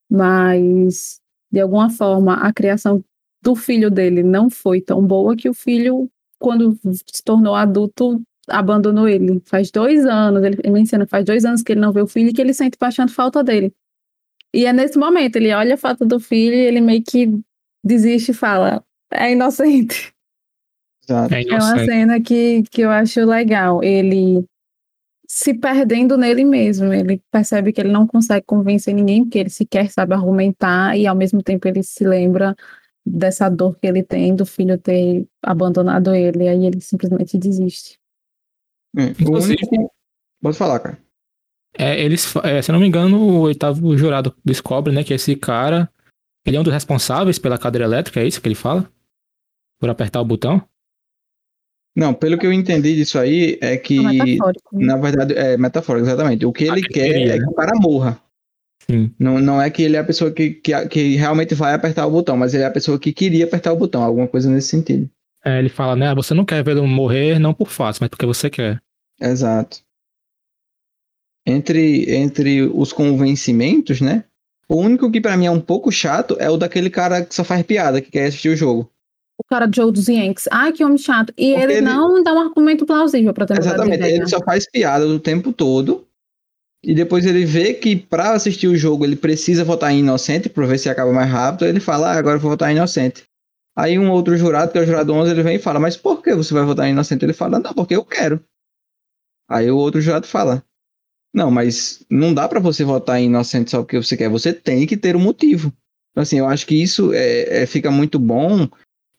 Mas, 0.10 1.20
de 1.52 1.60
alguma 1.60 1.89
forma, 1.89 2.36
a 2.36 2.54
criação 2.54 3.04
do 3.42 3.56
filho 3.56 3.89
dele 3.89 4.22
não 4.22 4.50
foi 4.50 4.82
tão 4.82 5.06
boa 5.06 5.36
que 5.36 5.50
o 5.50 5.54
filho, 5.54 6.10
quando 6.39 6.78
se 6.84 7.24
tornou 7.24 7.56
adulto, 7.56 8.22
abandonou 8.48 9.08
ele. 9.08 9.42
Faz 9.46 9.72
dois 9.72 10.06
anos, 10.06 10.44
ele 10.44 10.58
menciona, 10.70 11.08
faz 11.08 11.26
dois 11.26 11.44
anos 11.44 11.63
que 11.63 11.72
ele 11.72 11.82
não 11.82 11.92
vê 11.92 12.02
o 12.02 12.08
filho 12.08 12.30
e 12.30 12.34
que 12.34 12.42
ele 12.42 12.54
sente 12.54 12.78
bastante 12.80 13.12
falta 13.13 13.44
dele. 13.44 13.74
E 14.54 14.66
é 14.66 14.74
nesse 14.74 14.98
momento, 14.98 15.38
ele 15.38 15.54
olha 15.54 15.76
a 15.76 15.78
foto 15.78 16.06
do 16.06 16.20
filho 16.20 16.54
e 16.54 16.60
ele 16.60 16.80
meio 16.80 17.04
que 17.04 17.28
desiste 17.84 18.32
e 18.32 18.36
fala, 18.36 18.84
é 19.12 19.32
inocente. 19.32 20.13
É, 21.10 21.42
é 21.44 21.56
uma 21.56 21.86
cena 21.86 22.22
que, 22.22 22.63
que 22.63 22.82
eu 22.82 22.89
acho 22.89 23.26
legal. 23.26 23.84
Ele 23.84 24.46
se 25.28 25.54
perdendo 25.54 26.16
nele 26.16 26.46
mesmo. 26.46 26.94
Ele 26.94 27.22
percebe 27.32 27.74
que 27.74 27.82
ele 27.82 27.92
não 27.92 28.06
consegue 28.06 28.46
convencer 28.46 28.94
ninguém, 28.94 29.24
porque 29.24 29.39
ele 29.39 29.50
sequer 29.50 29.89
sabe 29.89 30.13
argumentar, 30.13 30.96
e 30.96 31.08
ao 31.08 31.16
mesmo 31.16 31.42
tempo 31.42 31.68
ele 31.68 31.82
se 31.82 32.06
lembra 32.06 32.56
dessa 33.06 33.50
dor 33.50 33.78
que 33.80 33.88
ele 33.88 34.04
tem 34.04 34.36
do 34.36 34.46
filho 34.46 34.78
ter 34.78 35.28
abandonado 35.42 36.13
ele, 36.13 36.48
aí 36.48 36.66
ele 36.66 36.80
simplesmente 36.80 37.38
desiste. 37.38 38.00
É, 38.96 39.08
o 39.28 39.42
único... 39.42 39.92
Pode 40.39 40.58
falar, 40.58 40.80
cara. 40.80 41.00
É, 41.78 42.00
eles, 42.00 42.34
é, 42.44 42.62
se 42.62 42.70
eu 42.70 42.74
não 42.74 42.80
me 42.80 42.88
engano, 42.88 43.18
o 43.18 43.40
oitavo 43.42 43.98
jurado 43.98 44.36
descobre, 44.46 44.94
né, 44.94 45.04
que 45.04 45.14
esse 45.14 45.36
cara, 45.36 45.90
ele 46.46 46.56
é 46.56 46.60
um 46.60 46.64
dos 46.64 46.74
responsáveis 46.74 47.40
pela 47.40 47.58
cadeira 47.58 47.86
elétrica, 47.86 48.20
é 48.20 48.28
isso 48.28 48.42
que 48.42 48.48
ele 48.48 48.56
fala? 48.56 48.88
Por 49.80 49.90
apertar 49.90 50.22
o 50.22 50.26
botão? 50.26 50.62
Não, 51.96 52.14
pelo 52.14 52.38
que 52.38 52.46
eu 52.46 52.54
entendi 52.54 52.96
disso 52.96 53.20
aí, 53.20 53.58
é 53.62 53.78
que, 53.78 54.00
é 54.00 54.38
na 54.72 54.98
verdade, 54.98 55.34
é 55.36 55.58
metafórico, 55.58 56.08
exatamente. 56.08 56.46
O 56.46 56.52
que 56.52 56.64
ele 56.64 56.82
ah, 56.84 56.88
quer 56.88 57.14
queria, 57.14 57.36
é 57.36 57.40
que 57.40 57.46
o 57.46 57.54
cara 57.54 57.74
morra. 57.76 58.20
Sim. 58.90 59.14
Não, 59.18 59.40
não 59.40 59.62
é 59.62 59.70
que 59.70 59.84
ele 59.84 59.96
é 59.96 60.00
a 60.00 60.04
pessoa 60.04 60.32
que, 60.32 60.52
que, 60.52 60.88
que 60.88 61.16
realmente 61.16 61.54
vai 61.54 61.74
apertar 61.74 62.06
o 62.06 62.12
botão, 62.12 62.36
mas 62.36 62.54
ele 62.54 62.64
é 62.64 62.66
a 62.68 62.72
pessoa 62.72 63.00
que 63.00 63.14
queria 63.14 63.46
apertar 63.46 63.72
o 63.72 63.78
botão, 63.78 64.04
alguma 64.04 64.28
coisa 64.28 64.50
nesse 64.50 64.70
sentido. 64.70 65.10
É, 65.46 65.60
ele 65.60 65.70
fala, 65.70 65.96
né? 65.96 66.14
Você 66.16 66.34
não 66.34 66.46
quer 66.46 66.64
ver 66.64 66.72
ele 66.72 66.82
morrer, 66.82 67.38
não 67.38 67.54
por 67.54 67.70
fácil, 67.70 68.02
mas 68.02 68.10
porque 68.10 68.26
você 68.26 68.50
quer. 68.50 68.82
Exato. 69.22 69.82
Entre, 71.46 72.14
entre 72.16 72.62
os 72.62 72.94
convencimentos, 72.94 74.00
né? 74.00 74.24
O 74.70 74.78
único 74.78 75.12
que 75.12 75.20
para 75.20 75.36
mim 75.36 75.46
é 75.46 75.52
um 75.52 75.60
pouco 75.60 75.92
chato 75.92 76.38
é 76.40 76.50
o 76.50 76.58
daquele 76.58 76.90
cara 76.90 77.24
que 77.24 77.36
só 77.36 77.44
faz 77.44 77.64
piada, 77.64 78.02
que 78.02 78.10
quer 78.10 78.28
assistir 78.28 78.50
o 78.50 78.56
jogo 78.56 78.90
o 79.38 79.44
cara 79.50 79.70
Joe 79.74 79.92
dos 79.92 80.08
Yankees. 80.08 80.48
Ai, 80.52 80.72
que 80.72 80.84
homem 80.84 80.98
chato. 80.98 81.34
E 81.38 81.52
ele, 81.54 81.74
ele, 81.74 81.82
não 81.82 82.24
dá 82.24 82.34
um 82.34 82.40
argumento 82.40 82.86
plausível 82.86 83.34
pra 83.34 83.46
ter 83.46 83.58
Exatamente, 83.58 84.04
ele 84.04 84.28
só 84.28 84.40
faz 84.40 84.70
piada 84.70 85.08
o 85.08 85.20
tempo 85.20 85.52
todo. 85.52 86.08
E 86.84 86.94
depois 86.94 87.26
ele 87.26 87.46
vê 87.46 87.74
que 87.74 87.96
para 87.96 88.32
assistir 88.32 88.68
o 88.68 88.76
jogo 88.76 89.06
ele 89.06 89.16
precisa 89.16 89.64
votar 89.64 89.92
em 89.94 90.00
inocente 90.00 90.50
para 90.50 90.66
ver 90.66 90.78
se 90.78 90.90
acaba 90.90 91.14
mais 91.14 91.30
rápido. 91.30 91.66
Ele 91.66 91.80
fala, 91.80 92.12
ah, 92.12 92.18
agora 92.18 92.36
eu 92.36 92.42
vou 92.42 92.52
votar 92.52 92.72
em 92.72 92.76
inocente. 92.76 93.24
Aí 93.76 93.98
um 93.98 94.12
outro 94.12 94.38
jurado, 94.38 94.72
que 94.72 94.78
é 94.78 94.82
o 94.82 94.86
jurado 94.86 95.14
11, 95.14 95.32
ele 95.32 95.44
vem 95.44 95.56
e 95.56 95.60
fala, 95.60 95.80
mas 95.80 95.96
por 95.96 96.22
que 96.22 96.36
você 96.36 96.54
vai 96.54 96.64
votar 96.64 96.88
em 96.88 96.92
inocente? 96.92 97.24
Ele 97.24 97.34
fala, 97.34 97.60
não, 97.60 97.74
porque 97.74 97.96
eu 97.96 98.04
quero. 98.04 98.44
Aí 99.50 99.72
o 99.72 99.78
outro 99.78 100.02
jurado 100.02 100.28
fala, 100.28 100.64
não, 101.34 101.50
mas 101.50 102.06
não 102.10 102.34
dá 102.34 102.48
para 102.48 102.60
você 102.60 102.84
votar 102.84 103.19
em 103.19 103.26
inocente 103.26 103.72
só 103.72 103.82
porque 103.82 103.98
você 103.98 104.15
quer. 104.15 104.30
Você 104.30 104.54
tem 104.54 104.86
que 104.86 104.96
ter 104.96 105.15
um 105.15 105.19
motivo. 105.19 105.74
Assim, 106.15 106.38
eu 106.38 106.48
acho 106.48 106.67
que 106.67 106.76
isso 106.76 107.12
é, 107.12 107.63
é 107.63 107.65
fica 107.65 107.89
muito 107.89 108.19
bom 108.19 108.67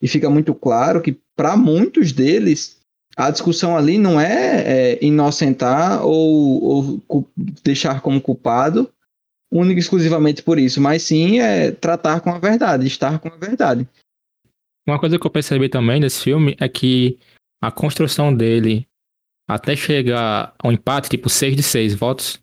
e 0.00 0.07
fica 0.07 0.31
muito 0.31 0.55
claro 0.55 1.03
que 1.03 1.18
para 1.35 1.57
muitos 1.57 2.12
deles 2.12 2.79
a 3.16 3.31
discussão 3.31 3.77
ali 3.77 3.98
não 3.98 4.20
é, 4.20 4.62
é 4.66 5.05
inocentar 5.05 6.05
ou, 6.05 7.03
ou, 7.09 7.31
deixar 7.62 8.00
como 8.00 8.20
culpado 8.20 8.90
única 9.50 9.79
e 9.79 9.83
exclusivamente 9.83 10.42
por 10.42 10.59
isso, 10.59 10.81
mas 10.81 11.03
sim 11.03 11.38
é 11.38 11.70
tratar 11.70 12.20
com 12.20 12.31
a 12.31 12.38
verdade, 12.38 12.87
estar 12.87 13.20
com 13.20 13.29
a 13.29 13.37
verdade. 13.37 13.88
Uma 14.87 14.98
coisa 14.98 15.18
que 15.18 15.27
eu 15.27 15.31
percebi 15.31 15.68
também 15.68 16.00
nesse 16.00 16.22
filme 16.22 16.57
é 16.59 16.68
que 16.68 17.18
a 17.62 17.70
construção 17.70 18.35
dele 18.35 18.87
até 19.48 19.76
chegar 19.76 20.54
ao 20.59 20.72
empate, 20.72 21.09
tipo 21.09 21.28
6 21.28 21.57
de 21.57 21.62
6 21.62 21.94
votos, 21.94 22.40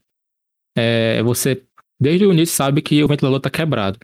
é, 0.77 1.21
você 1.23 1.63
desde 1.99 2.25
o 2.25 2.33
início 2.33 2.55
sabe 2.55 2.81
que 2.81 3.03
o 3.03 3.07
ventilador 3.07 3.39
tá 3.39 3.49
quebrado. 3.49 3.99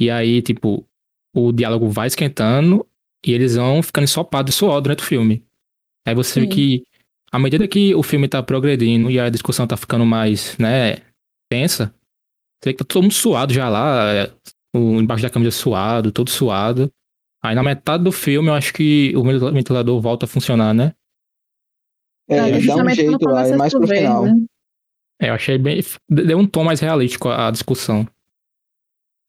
E 0.00 0.10
aí, 0.10 0.40
tipo, 0.40 0.86
o 1.34 1.52
diálogo 1.52 1.88
vai 1.88 2.06
esquentando 2.06 2.86
e 3.24 3.32
eles 3.32 3.56
vão 3.56 3.82
ficando 3.82 4.04
ensopados 4.04 4.54
de 4.54 4.56
suor 4.56 4.80
durante 4.80 5.02
o 5.02 5.06
filme. 5.06 5.44
Aí 6.06 6.14
você 6.14 6.34
Sim. 6.34 6.40
vê 6.42 6.46
que, 6.46 6.84
à 7.32 7.38
medida 7.38 7.66
que 7.66 7.94
o 7.94 8.02
filme 8.02 8.28
tá 8.28 8.42
progredindo 8.42 9.10
e 9.10 9.18
a 9.18 9.28
discussão 9.28 9.66
tá 9.66 9.76
ficando 9.76 10.06
mais, 10.06 10.56
né, 10.58 10.98
tensa, 11.50 11.92
você 12.62 12.70
vê 12.70 12.72
que 12.72 12.78
tá 12.78 12.84
todo 12.84 13.02
mundo 13.02 13.14
suado 13.14 13.52
já 13.52 13.68
lá, 13.68 14.12
é, 14.12 14.32
o, 14.74 15.00
embaixo 15.00 15.22
da 15.22 15.30
camisa 15.30 15.50
suado, 15.50 16.12
todo 16.12 16.30
suado. 16.30 16.90
Aí 17.42 17.54
na 17.54 17.62
metade 17.62 18.04
do 18.04 18.12
filme 18.12 18.48
eu 18.48 18.54
acho 18.54 18.72
que 18.72 19.12
o 19.16 19.22
ventilador 19.52 20.00
volta 20.00 20.26
a 20.26 20.28
funcionar, 20.28 20.72
né? 20.72 20.94
É, 22.28 22.36
é 22.36 22.60
dá 22.60 22.76
um 22.76 22.90
jeito 22.90 23.28
lá, 23.28 23.46
é 23.46 23.56
mais 23.56 23.72
pro 23.72 23.86
final. 23.86 24.24
Né? 24.24 24.44
É, 25.20 25.30
eu 25.30 25.34
achei 25.34 25.58
bem. 25.58 25.82
Deu 26.08 26.38
um 26.38 26.46
tom 26.46 26.64
mais 26.64 26.80
realístico 26.80 27.28
à 27.28 27.50
discussão. 27.50 28.06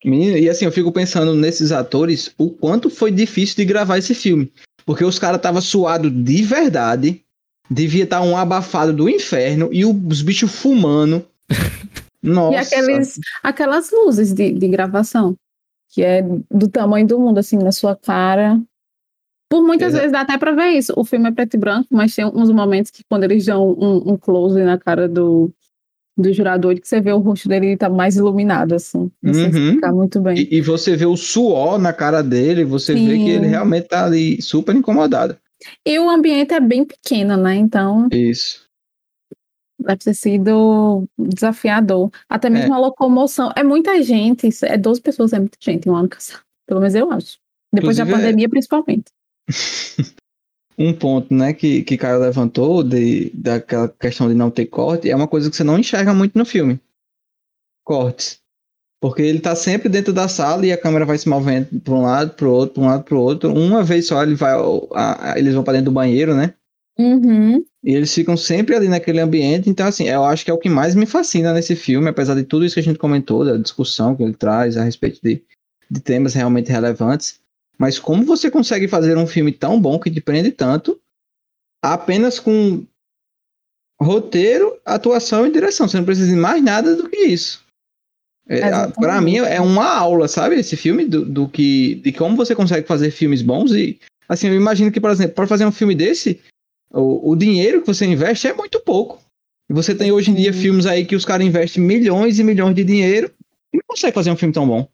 Menino, 0.04 0.38
e 0.38 0.50
assim, 0.50 0.66
eu 0.66 0.72
fico 0.72 0.92
pensando 0.92 1.34
nesses 1.36 1.72
atores, 1.72 2.34
o 2.38 2.50
quanto 2.50 2.90
foi 2.90 3.12
difícil 3.12 3.58
de 3.58 3.66
gravar 3.66 3.98
esse 3.98 4.16
filme. 4.16 4.52
Porque 4.86 5.04
os 5.04 5.20
caras 5.20 5.38
estavam 5.38 5.62
suados 5.62 6.12
de 6.12 6.42
verdade, 6.44 7.22
devia 7.70 8.06
estar 8.06 8.20
tá 8.20 8.26
um 8.26 8.38
abafado 8.38 8.94
do 8.94 9.10
inferno, 9.10 9.70
e 9.72 9.86
os 9.86 10.22
bichos 10.22 10.52
fumando. 10.52 11.26
Nossa. 12.24 12.54
E 12.54 12.58
aqueles, 12.58 13.20
aquelas 13.44 13.92
luzes 13.92 14.34
de, 14.34 14.52
de 14.52 14.68
gravação, 14.68 15.36
que 15.90 16.02
é 16.02 16.22
do 16.50 16.68
tamanho 16.70 17.08
do 17.08 17.20
mundo, 17.20 17.40
assim, 17.40 17.58
na 17.58 17.72
sua 17.72 17.96
cara. 17.96 18.62
Por 19.50 19.64
muitas 19.64 19.94
vezes 19.94 20.12
dá 20.12 20.22
até 20.22 20.38
pra 20.38 20.52
ver 20.52 20.78
isso. 20.78 20.94
O 20.96 21.04
filme 21.04 21.28
é 21.28 21.32
preto 21.32 21.56
e 21.56 21.58
branco, 21.58 21.88
mas 21.90 22.16
tem 22.16 22.24
uns 22.24 22.52
momentos 22.52 22.92
que 22.92 23.04
quando 23.10 23.24
eles 23.24 23.46
dão 23.46 23.72
um, 23.72 24.12
um 24.12 24.18
close 24.18 24.62
na 24.62 24.78
cara 24.78 25.10
do, 25.10 25.52
do 26.16 26.32
jurador 26.32 26.76
que 26.76 26.88
você 26.88 27.02
vê 27.02 27.12
o 27.12 27.18
rosto 27.18 27.50
dele 27.50 27.76
tá 27.76 27.90
mais 27.90 28.16
iluminado, 28.16 28.76
assim. 28.76 29.10
Não 29.22 29.34
sei 29.34 29.46
uhum. 29.46 29.50
explicar 29.50 29.92
muito 29.92 30.22
bem. 30.22 30.38
E, 30.38 30.58
e, 30.58 30.62
você 30.62 30.96
vê 30.96 31.06
o 31.06 31.18
suor 31.18 31.80
na 31.80 31.92
cara 31.92 32.22
dele, 32.22 32.64
você 32.64 32.94
Sim. 32.94 33.08
vê 33.08 33.18
que 33.18 33.30
ele 33.30 33.48
realmente 33.48 33.88
tá 33.88 34.06
ali 34.06 34.40
super 34.40 34.76
incomodado. 34.76 35.36
E 35.86 35.98
o 35.98 36.10
ambiente 36.10 36.54
é 36.54 36.60
bem 36.60 36.86
pequeno, 36.86 37.36
né? 37.36 37.56
Então. 37.56 38.08
Isso. 38.12 38.68
Deve 39.80 39.98
ter 39.98 40.14
sido 40.14 41.08
desafiador. 41.18 42.12
Até 42.28 42.50
mesmo 42.50 42.74
é. 42.74 42.78
a 42.78 42.80
locomoção. 42.80 43.52
É 43.56 43.64
muita 43.64 44.02
gente, 44.04 44.50
é 44.64 44.78
12 44.78 45.02
pessoas, 45.02 45.34
é 45.34 45.40
muita 45.40 45.58
gente 45.60 45.88
em 45.88 45.92
um 45.92 45.96
ano 45.96 46.10
casado. 46.10 46.42
Pelo 46.68 46.82
menos 46.82 46.94
eu 46.96 47.10
acho. 47.12 47.38
Depois 47.74 47.98
Inclusive, 47.98 48.12
da 48.12 48.12
é 48.12 48.22
pandemia, 48.22 48.46
é... 48.46 48.50
principalmente. 48.50 49.06
um 50.78 50.94
ponto, 50.94 51.34
né, 51.34 51.54
que, 51.54 51.84
que 51.84 51.98
Caio 51.98 52.20
levantou 52.20 52.84
de, 52.84 53.32
daquela 53.34 53.90
questão 53.90 54.28
de 54.30 54.34
não 54.34 54.50
ter 54.50 54.68
corte, 54.68 55.10
é 55.10 55.16
uma 55.16 55.28
coisa 55.28 55.50
que 55.50 55.56
você 55.56 55.64
não 55.64 55.78
enxerga 55.78 56.14
muito 56.14 56.38
no 56.38 56.46
filme. 56.46 56.80
Cortes. 57.84 58.40
Porque 59.02 59.22
ele 59.22 59.40
tá 59.40 59.56
sempre 59.56 59.88
dentro 59.88 60.12
da 60.12 60.28
sala 60.28 60.66
e 60.66 60.74
a 60.74 60.78
câmera 60.78 61.06
vai 61.06 61.18
se 61.18 61.28
movendo 61.28 61.80
para 61.80 61.94
um 61.94 62.02
lado, 62.02 62.34
para 62.34 62.48
o 62.48 62.52
outro, 62.52 62.76
para 62.76 62.84
um 62.84 62.88
lado, 62.88 63.04
para 63.04 63.16
o 63.16 63.22
outro. 63.22 63.54
Uma 63.54 63.82
vez 63.82 64.08
só 64.08 64.22
ele 64.22 64.36
vai, 64.36 64.54
a, 64.94 65.36
eles 65.38 65.54
vão 65.54 65.64
para 65.64 65.74
dentro 65.74 65.92
do 65.92 65.96
banheiro, 65.96 66.36
né? 66.36 66.54
Uhum. 66.98 67.64
E 67.82 67.94
eles 67.94 68.14
ficam 68.14 68.36
sempre 68.36 68.76
ali 68.76 68.90
naquele 68.90 69.22
ambiente. 69.22 69.70
Então, 69.70 69.88
assim, 69.88 70.10
eu 70.10 70.26
acho 70.26 70.44
que 70.44 70.52
é 70.52 70.54
o 70.54 70.58
que 70.58 70.68
mais 70.68 70.96
me 70.96 71.06
fascina 71.06 71.54
nesse 71.54 71.78
filme, 71.78 72.10
apesar 72.10 72.36
de 72.36 72.44
tudo 72.44 72.66
isso 72.66 72.74
que 72.74 72.82
a 72.82 72.84
gente 72.84 73.00
comentou, 73.00 73.46
da 73.46 73.56
discussão 73.56 74.16
que 74.16 74.24
ele 74.24 74.34
traz 74.34 74.76
a 74.76 74.84
respeito 74.84 75.22
de, 75.24 75.42
de 75.90 76.02
temas 76.02 76.34
realmente 76.34 76.70
relevantes. 76.70 77.40
Mas 77.80 77.98
como 77.98 78.26
você 78.26 78.52
consegue 78.52 78.88
fazer 78.88 79.18
um 79.18 79.26
filme 79.26 79.54
tão 79.54 79.80
bom 79.80 79.98
que 79.98 80.12
te 80.12 80.20
prende 80.20 80.52
tanto 80.52 81.00
apenas 81.82 82.40
com 82.40 82.86
roteiro, 84.02 84.78
atuação 84.86 85.48
e 85.48 85.52
direção? 85.52 85.88
Você 85.88 85.98
não 85.98 86.06
precisa 86.06 86.28
de 86.28 86.36
mais 86.36 86.62
nada 86.62 86.96
do 86.96 87.10
que 87.10 87.18
isso. 87.18 87.64
É, 88.48 88.88
para 88.88 89.22
mim 89.22 89.38
é 89.38 89.62
uma 89.62 89.86
aula, 89.86 90.28
sabe? 90.28 90.56
Esse 90.56 90.76
filme 90.76 91.06
do, 91.06 91.24
do, 91.24 91.48
que 91.48 91.96
de 91.96 92.12
como 92.12 92.36
você 92.36 92.56
consegue 92.56 92.88
fazer 92.88 93.12
filmes 93.12 93.44
bons 93.44 93.72
e 93.72 94.00
assim 94.28 94.48
eu 94.48 94.56
imagino 94.56 94.92
que 94.92 95.00
por 95.00 95.12
exemplo 95.12 95.36
para 95.36 95.46
fazer 95.46 95.68
um 95.68 95.72
filme 95.72 95.94
desse 95.94 96.42
o, 96.92 97.32
o 97.32 97.36
dinheiro 97.36 97.82
que 97.82 97.88
você 97.88 98.06
investe 98.06 98.48
é 98.48 98.54
muito 98.54 98.80
pouco. 98.80 99.22
E 99.70 99.74
você 99.74 99.94
tem 99.94 100.12
hoje 100.12 100.32
em 100.32 100.34
dia 100.34 100.52
filmes 100.52 100.88
aí 100.88 101.06
que 101.06 101.16
os 101.16 101.24
caras 101.24 101.46
investem 101.46 101.84
milhões 101.84 102.40
e 102.40 102.44
milhões 102.44 102.76
de 102.76 102.84
dinheiro 102.84 103.32
e 103.72 103.78
não 103.78 103.84
consegue 103.88 104.16
fazer 104.16 104.32
um 104.32 104.36
filme 104.36 104.54
tão 104.54 104.68
bom. 104.68 104.90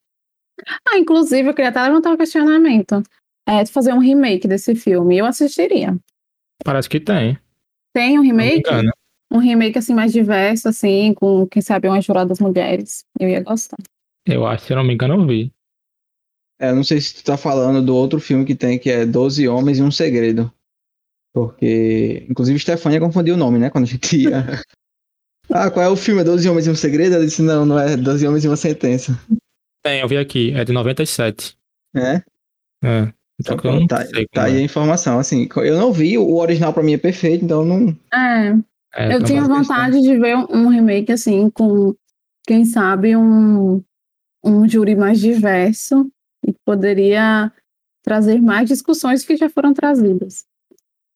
Ah, 0.88 0.98
inclusive, 0.98 1.50
eu 1.50 1.54
queria 1.54 1.70
até 1.70 1.82
levantar 1.82 2.12
um 2.12 2.18
questionamento. 2.18 3.04
É, 3.48 3.64
de 3.64 3.72
fazer 3.72 3.94
um 3.94 4.00
remake 4.00 4.48
desse 4.48 4.74
filme. 4.74 5.18
Eu 5.18 5.26
assistiria. 5.26 5.96
Parece 6.64 6.90
que 6.90 7.00
tem. 7.00 7.38
Tem 7.94 8.18
um 8.18 8.24
remake? 8.24 8.70
Um 9.32 9.38
remake, 9.38 9.78
assim, 9.78 9.94
mais 9.94 10.12
diverso, 10.12 10.68
assim, 10.68 11.14
com, 11.14 11.46
quem 11.48 11.62
sabe, 11.62 11.88
umas 11.88 12.04
juradas 12.04 12.40
mulheres. 12.40 13.06
Eu 13.20 13.30
ia 13.30 13.42
gostar. 13.42 13.78
Eu 14.26 14.46
acho, 14.48 14.66
se 14.66 14.74
eu 14.74 14.78
não 14.78 14.84
me 14.84 14.94
engano, 14.94 15.14
eu 15.14 15.28
vi. 15.28 15.54
É, 16.60 16.74
não 16.74 16.84
sei 16.84 17.00
se 17.02 17.16
tu 17.16 17.24
tá 17.24 17.38
falando 17.38 17.86
do 17.86 17.96
outro 17.96 18.20
filme 18.20 18.46
que 18.46 18.56
tem, 18.56 18.80
que 18.80 18.90
é 18.90 19.06
Doze 19.06 19.48
Homens 19.48 19.78
e 19.78 19.84
um 19.84 19.92
Segredo. 19.92 20.52
Porque, 21.34 22.26
inclusive, 22.30 22.58
Stefania 22.58 23.00
confundiu 23.00 23.36
o 23.36 23.38
nome, 23.38 23.60
né? 23.60 23.70
Quando 23.70 23.84
a 23.84 23.88
gente 23.88 24.18
ia. 24.18 24.46
ah, 25.52 25.70
qual 25.70 25.86
é 25.86 25.90
o 25.90 25.98
filme? 25.98 26.22
É 26.22 26.24
Doze 26.24 26.50
Homens 26.50 26.66
e 26.66 26.70
um 26.72 26.76
Segredo? 26.76 27.16
Ela 27.16 27.26
disse, 27.26 27.42
não, 27.42 27.66
não 27.66 27.78
é 27.78 27.98
Doze 27.98 28.26
Homens 28.26 28.46
e 28.46 28.48
uma 28.48 28.56
Sentença. 28.56 29.20
Tem, 29.86 30.02
eu 30.02 30.08
vi 30.08 30.18
aqui, 30.18 30.52
é 30.56 30.66
de 30.66 30.74
97. 30.74 31.56
É? 31.96 32.16
É. 32.84 33.14
Então, 33.40 33.56
então 33.56 33.86
tá, 33.86 34.04
tá 34.34 34.44
aí 34.46 34.56
é. 34.56 34.58
a 34.58 34.62
informação, 34.62 35.20
assim, 35.20 35.48
eu 35.58 35.78
não 35.78 35.94
vi, 35.94 36.18
o 36.18 36.38
original 36.38 36.74
pra 36.74 36.82
mim 36.82 36.94
é 36.94 36.98
perfeito, 36.98 37.46
então 37.46 37.64
não... 37.64 37.96
É, 38.12 38.56
é 38.96 39.16
eu 39.16 39.24
tinha 39.24 39.44
vontade 39.44 40.02
de 40.02 40.18
ver 40.18 40.38
um 40.38 40.70
remake, 40.70 41.12
assim, 41.12 41.52
com, 41.52 41.94
quem 42.48 42.66
sabe, 42.66 43.16
um, 43.16 43.84
um 44.44 44.68
júri 44.68 44.96
mais 44.96 45.20
diverso, 45.20 46.10
e 46.44 46.52
poderia 46.66 47.52
trazer 48.04 48.42
mais 48.42 48.68
discussões 48.68 49.24
que 49.24 49.38
já 49.38 49.50
foram 49.52 49.72
trazidas. 49.72 50.46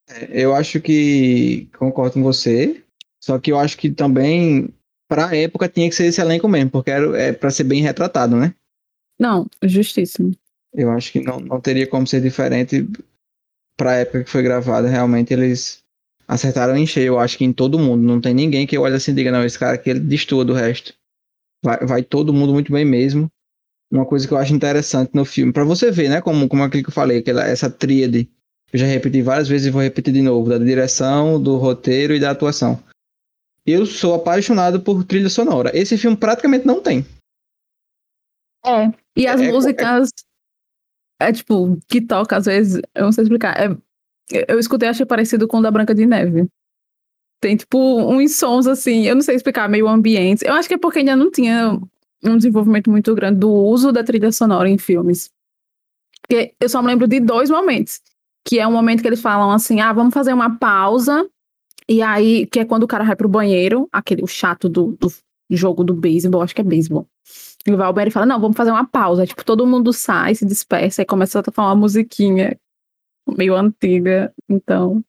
É, 0.08 0.44
eu 0.44 0.54
acho 0.54 0.80
que 0.80 1.68
concordo 1.76 2.14
com 2.14 2.22
você, 2.22 2.84
só 3.20 3.40
que 3.40 3.52
eu 3.52 3.58
acho 3.58 3.76
que 3.80 3.90
também, 3.90 4.70
para 5.08 5.30
a 5.30 5.36
época, 5.36 5.68
tinha 5.68 5.90
que 5.90 5.96
ser 5.96 6.06
esse 6.06 6.22
elenco 6.22 6.48
mesmo, 6.48 6.70
porque 6.70 6.92
era, 6.92 7.20
é 7.20 7.34
para 7.34 7.50
ser 7.50 7.64
bem 7.64 7.82
retratado, 7.82 8.36
né? 8.36 8.54
Não, 9.20 9.48
justíssimo. 9.64 10.34
Eu 10.74 10.92
acho 10.92 11.12
que 11.12 11.22
não, 11.22 11.40
não 11.40 11.60
teria 11.60 11.88
como 11.88 12.08
ser 12.08 12.22
diferente 12.22 12.88
para 13.78 13.92
a 13.92 13.96
época 13.96 14.24
que 14.24 14.30
foi 14.30 14.42
gravada. 14.42 14.88
Realmente 14.88 15.34
eles 15.34 15.84
acertaram 16.28 16.78
em 16.78 16.86
cheio, 16.86 17.08
eu 17.08 17.20
acho 17.20 17.38
que 17.38 17.44
em 17.44 17.52
todo 17.52 17.80
mundo. 17.80 18.02
Não 18.02 18.22
tem 18.22 18.34
ninguém 18.34 18.66
que 18.66 18.78
olha 18.78 18.96
assim 18.96 19.12
e 19.12 19.16
diga, 19.16 19.32
não, 19.32 19.44
esse 19.44 19.60
cara 19.60 19.76
aqui 19.76 19.90
ele 19.90 20.00
destoa 20.00 20.46
do 20.46 20.54
resto. 20.54 20.94
Vai, 21.64 21.86
vai 21.86 22.04
todo 22.04 22.34
mundo 22.34 22.54
muito 22.54 22.72
bem 22.72 22.86
mesmo. 22.86 23.30
Uma 23.92 24.06
coisa 24.06 24.28
que 24.28 24.34
eu 24.34 24.38
acho 24.38 24.54
interessante 24.54 25.12
no 25.16 25.26
filme, 25.26 25.52
para 25.52 25.64
você 25.64 25.90
ver, 25.90 26.10
né, 26.10 26.22
como, 26.22 26.48
como 26.48 26.62
aquilo 26.62 26.84
que 26.84 26.90
eu 26.90 26.94
falei, 26.94 27.18
aquela, 27.18 27.44
essa 27.44 27.72
tríade 27.72 28.30
eu 28.72 28.80
já 28.80 28.86
repeti 28.86 29.22
várias 29.22 29.48
vezes 29.48 29.68
e 29.68 29.72
vou 29.72 29.82
repetir 29.82 30.14
de 30.14 30.22
novo, 30.22 30.50
da 30.50 30.58
direção, 30.58 31.42
do 31.42 31.58
roteiro 31.58 32.14
e 32.14 32.20
da 32.20 32.32
atuação. 32.32 32.82
Eu 33.66 33.86
sou 33.86 34.14
apaixonado 34.14 34.80
por 34.80 35.04
trilha 35.04 35.30
sonora. 35.30 35.76
Esse 35.76 35.98
filme 35.98 36.16
praticamente 36.16 36.66
não 36.66 36.82
tem. 36.82 37.06
É, 38.66 38.92
e 39.20 39.28
as 39.28 39.42
é, 39.42 39.46
é 39.46 39.52
músicas, 39.52 40.10
é, 41.20 41.30
é, 41.30 41.34
tipo, 41.34 41.78
que 41.88 42.02
toca 42.02 42.38
às 42.38 42.46
vezes, 42.46 42.82
eu 42.96 43.04
não 43.04 43.12
sei 43.12 43.24
explicar, 43.24 43.56
é, 43.60 43.76
eu 44.48 44.60
escutei 44.60 44.90
achei 44.90 45.06
parecido 45.06 45.48
com 45.48 45.58
o 45.58 45.62
da 45.62 45.72
Branca 45.72 45.94
de 45.94 46.06
Neve. 46.06 46.48
Tem, 47.42 47.56
tipo, 47.56 47.78
uns 47.78 48.36
sons 48.36 48.68
assim, 48.68 49.06
eu 49.06 49.16
não 49.16 49.22
sei 49.22 49.36
explicar, 49.36 49.70
meio 49.70 49.88
ambientes. 49.88 50.44
Eu 50.44 50.54
acho 50.54 50.68
que 50.68 50.76
é 50.76 50.78
porque 50.78 51.00
ainda 51.00 51.16
não 51.16 51.32
tinha 51.32 51.80
um 52.24 52.38
desenvolvimento 52.38 52.90
muito 52.90 53.16
grande 53.16 53.40
do 53.40 53.50
uso 53.50 53.92
da 53.92 54.04
trilha 54.04 54.32
sonora 54.32 54.70
em 54.70 54.78
filmes. 54.78 55.30
Porque 56.22 56.54
eu 56.60 56.68
só 56.68 56.82
me 56.82 56.90
lembro 56.90 57.08
de 57.08 57.20
dois 57.20 57.50
momentos 57.50 58.02
que 58.46 58.60
é 58.60 58.68
um 58.68 58.72
momento 58.72 59.02
que 59.02 59.08
eles 59.08 59.22
falam 59.22 59.52
assim: 59.52 59.80
ah, 59.80 59.94
vamos 59.94 60.14
fazer 60.14 60.34
uma 60.34 60.58
pausa. 60.58 61.30
E 61.88 62.02
aí, 62.02 62.46
que 62.48 62.60
é 62.60 62.66
quando 62.66 62.84
o 62.84 62.88
cara 62.88 63.04
vai 63.04 63.16
pro 63.16 63.30
banheiro, 63.30 63.88
aquele 63.92 64.24
o 64.24 64.28
chato 64.28 64.70
do, 64.70 64.98
do 65.00 65.12
jogo 65.50 65.84
do 65.84 65.94
beisebol, 65.94 66.42
acho 66.42 66.54
que 66.54 66.62
é 66.62 66.64
beisebol. 66.64 67.08
E 67.68 67.72
banheiro 67.72 68.08
e 68.08 68.12
fala: 68.12 68.26
não, 68.26 68.40
vamos 68.40 68.58
fazer 68.58 68.72
uma 68.72 68.86
pausa. 68.86 69.26
Tipo, 69.26 69.44
todo 69.44 69.68
mundo 69.68 69.92
sai, 69.92 70.36
se 70.36 70.46
dispersa 70.46 71.02
e 71.02 71.06
começa 71.06 71.40
a 71.40 71.44
tocar 71.44 71.64
uma 71.64 71.76
musiquinha 71.76 72.58
meio 73.38 73.56
antiga. 73.56 74.34
Então. 74.48 75.04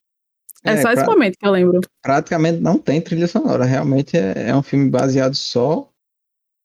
É, 0.63 0.73
é 0.73 0.81
só 0.81 0.91
esse 0.91 1.05
momento 1.05 1.37
que 1.39 1.47
eu 1.47 1.51
lembro. 1.51 1.81
Praticamente 2.03 2.59
não 2.59 2.77
tem 2.77 3.01
trilha 3.01 3.27
sonora. 3.27 3.65
Realmente 3.65 4.15
é, 4.15 4.49
é 4.49 4.55
um 4.55 4.61
filme 4.61 4.89
baseado 4.89 5.33
só 5.33 5.89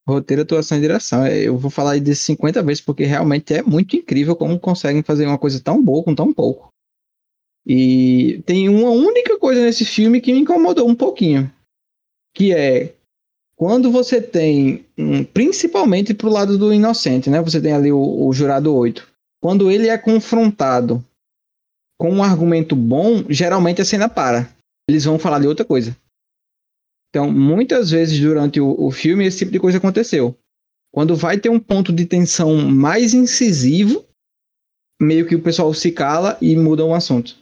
roteiro, 0.07 0.43
atuação 0.43 0.79
e 0.79 0.81
direção. 0.81 1.25
É, 1.25 1.39
eu 1.43 1.57
vou 1.57 1.71
falar 1.71 1.99
desses 1.99 2.25
50 2.25 2.63
vezes, 2.63 2.81
porque 2.83 3.05
realmente 3.05 3.55
é 3.55 3.63
muito 3.63 3.97
incrível 3.97 4.37
como 4.37 4.59
conseguem 4.61 5.03
fazer 5.03 5.27
uma 5.27 5.39
coisa 5.39 5.61
tão 5.61 5.83
boa 5.83 6.05
com 6.05 6.15
tão 6.15 6.33
pouco. 6.33 6.69
E 7.67 8.43
tem 8.47 8.69
uma 8.69 8.91
única 8.91 9.39
coisa 9.39 9.63
nesse 9.63 9.85
filme 9.85 10.21
que 10.21 10.33
me 10.33 10.41
incomodou 10.41 10.89
um 10.89 10.95
pouquinho. 10.95 11.53
Que 12.35 12.55
é 12.55 12.96
quando 13.57 13.91
você 13.91 14.21
tem, 14.21 14.85
principalmente 15.33 16.13
pro 16.13 16.29
lado 16.29 16.59
do 16.59 16.73
inocente, 16.73 17.31
né? 17.31 17.41
Você 17.41 17.61
tem 17.61 17.73
ali 17.73 17.91
o, 17.91 18.27
o 18.27 18.33
jurado 18.33 18.75
8. 18.75 19.07
Quando 19.43 19.71
ele 19.71 19.89
é 19.89 19.97
confrontado 19.97 21.03
com 21.99 22.11
um 22.11 22.23
argumento 22.23 22.77
bom, 22.77 23.25
geralmente 23.31 23.81
a 23.81 23.85
cena 23.85 24.09
para. 24.09 24.55
Eles 24.89 25.05
vão 25.05 25.19
falar 25.19 25.41
de 25.41 25.49
outra 25.49 25.65
coisa. 25.65 25.97
Então, 27.09 27.33
muitas 27.33 27.91
vezes 27.91 28.21
durante 28.21 28.61
o, 28.61 28.77
o 28.79 28.91
filme, 28.91 29.25
esse 29.25 29.39
tipo 29.39 29.53
de 29.53 29.59
coisa 29.59 29.79
aconteceu. 29.79 30.37
Quando 30.93 31.17
vai 31.17 31.39
ter 31.39 31.49
um 31.49 31.59
ponto 31.59 31.93
de 31.93 32.05
tensão 32.05 32.57
mais 32.57 33.15
incisivo, 33.15 34.05
meio 35.01 35.27
que 35.27 35.35
o 35.35 35.43
pessoal 35.43 35.73
se 35.73 35.91
cala 35.91 36.37
e 36.43 36.55
muda 36.57 36.85
o 36.85 36.95
assunto. 36.95 37.37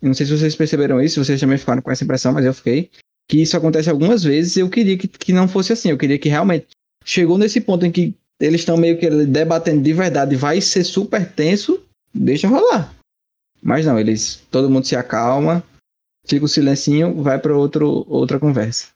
Eu 0.00 0.08
não 0.08 0.14
sei 0.14 0.24
se 0.24 0.36
vocês 0.36 0.56
perceberam 0.56 1.02
isso, 1.02 1.22
vocês 1.22 1.38
também 1.38 1.58
ficaram 1.58 1.82
com 1.82 1.90
essa 1.90 2.04
impressão, 2.04 2.32
mas 2.32 2.46
eu 2.46 2.54
fiquei. 2.54 2.90
Que 3.30 3.42
isso 3.42 3.56
acontece 3.56 3.88
algumas 3.88 4.24
vezes 4.24 4.56
eu 4.56 4.68
queria 4.68 4.98
que, 4.98 5.06
que 5.06 5.32
não 5.32 5.46
fosse 5.46 5.72
assim. 5.72 5.90
Eu 5.90 5.96
queria 5.96 6.18
que 6.18 6.28
realmente 6.28 6.66
chegou 7.04 7.38
nesse 7.38 7.60
ponto 7.60 7.86
em 7.86 7.92
que 7.92 8.12
eles 8.40 8.62
estão 8.62 8.76
meio 8.76 8.98
que 8.98 9.08
debatendo 9.08 9.82
de 9.82 9.92
verdade, 9.92 10.34
vai 10.34 10.60
ser 10.60 10.82
super 10.82 11.30
tenso, 11.30 11.80
deixa 12.12 12.48
rolar. 12.48 12.92
Mas 13.62 13.86
não, 13.86 14.00
eles. 14.00 14.42
Todo 14.50 14.68
mundo 14.68 14.84
se 14.84 14.96
acalma, 14.96 15.62
fica 16.26 16.44
o 16.44 16.48
silencinho, 16.48 17.22
vai 17.22 17.38
para 17.38 17.56
outra 17.56 18.40
conversa. 18.40 18.88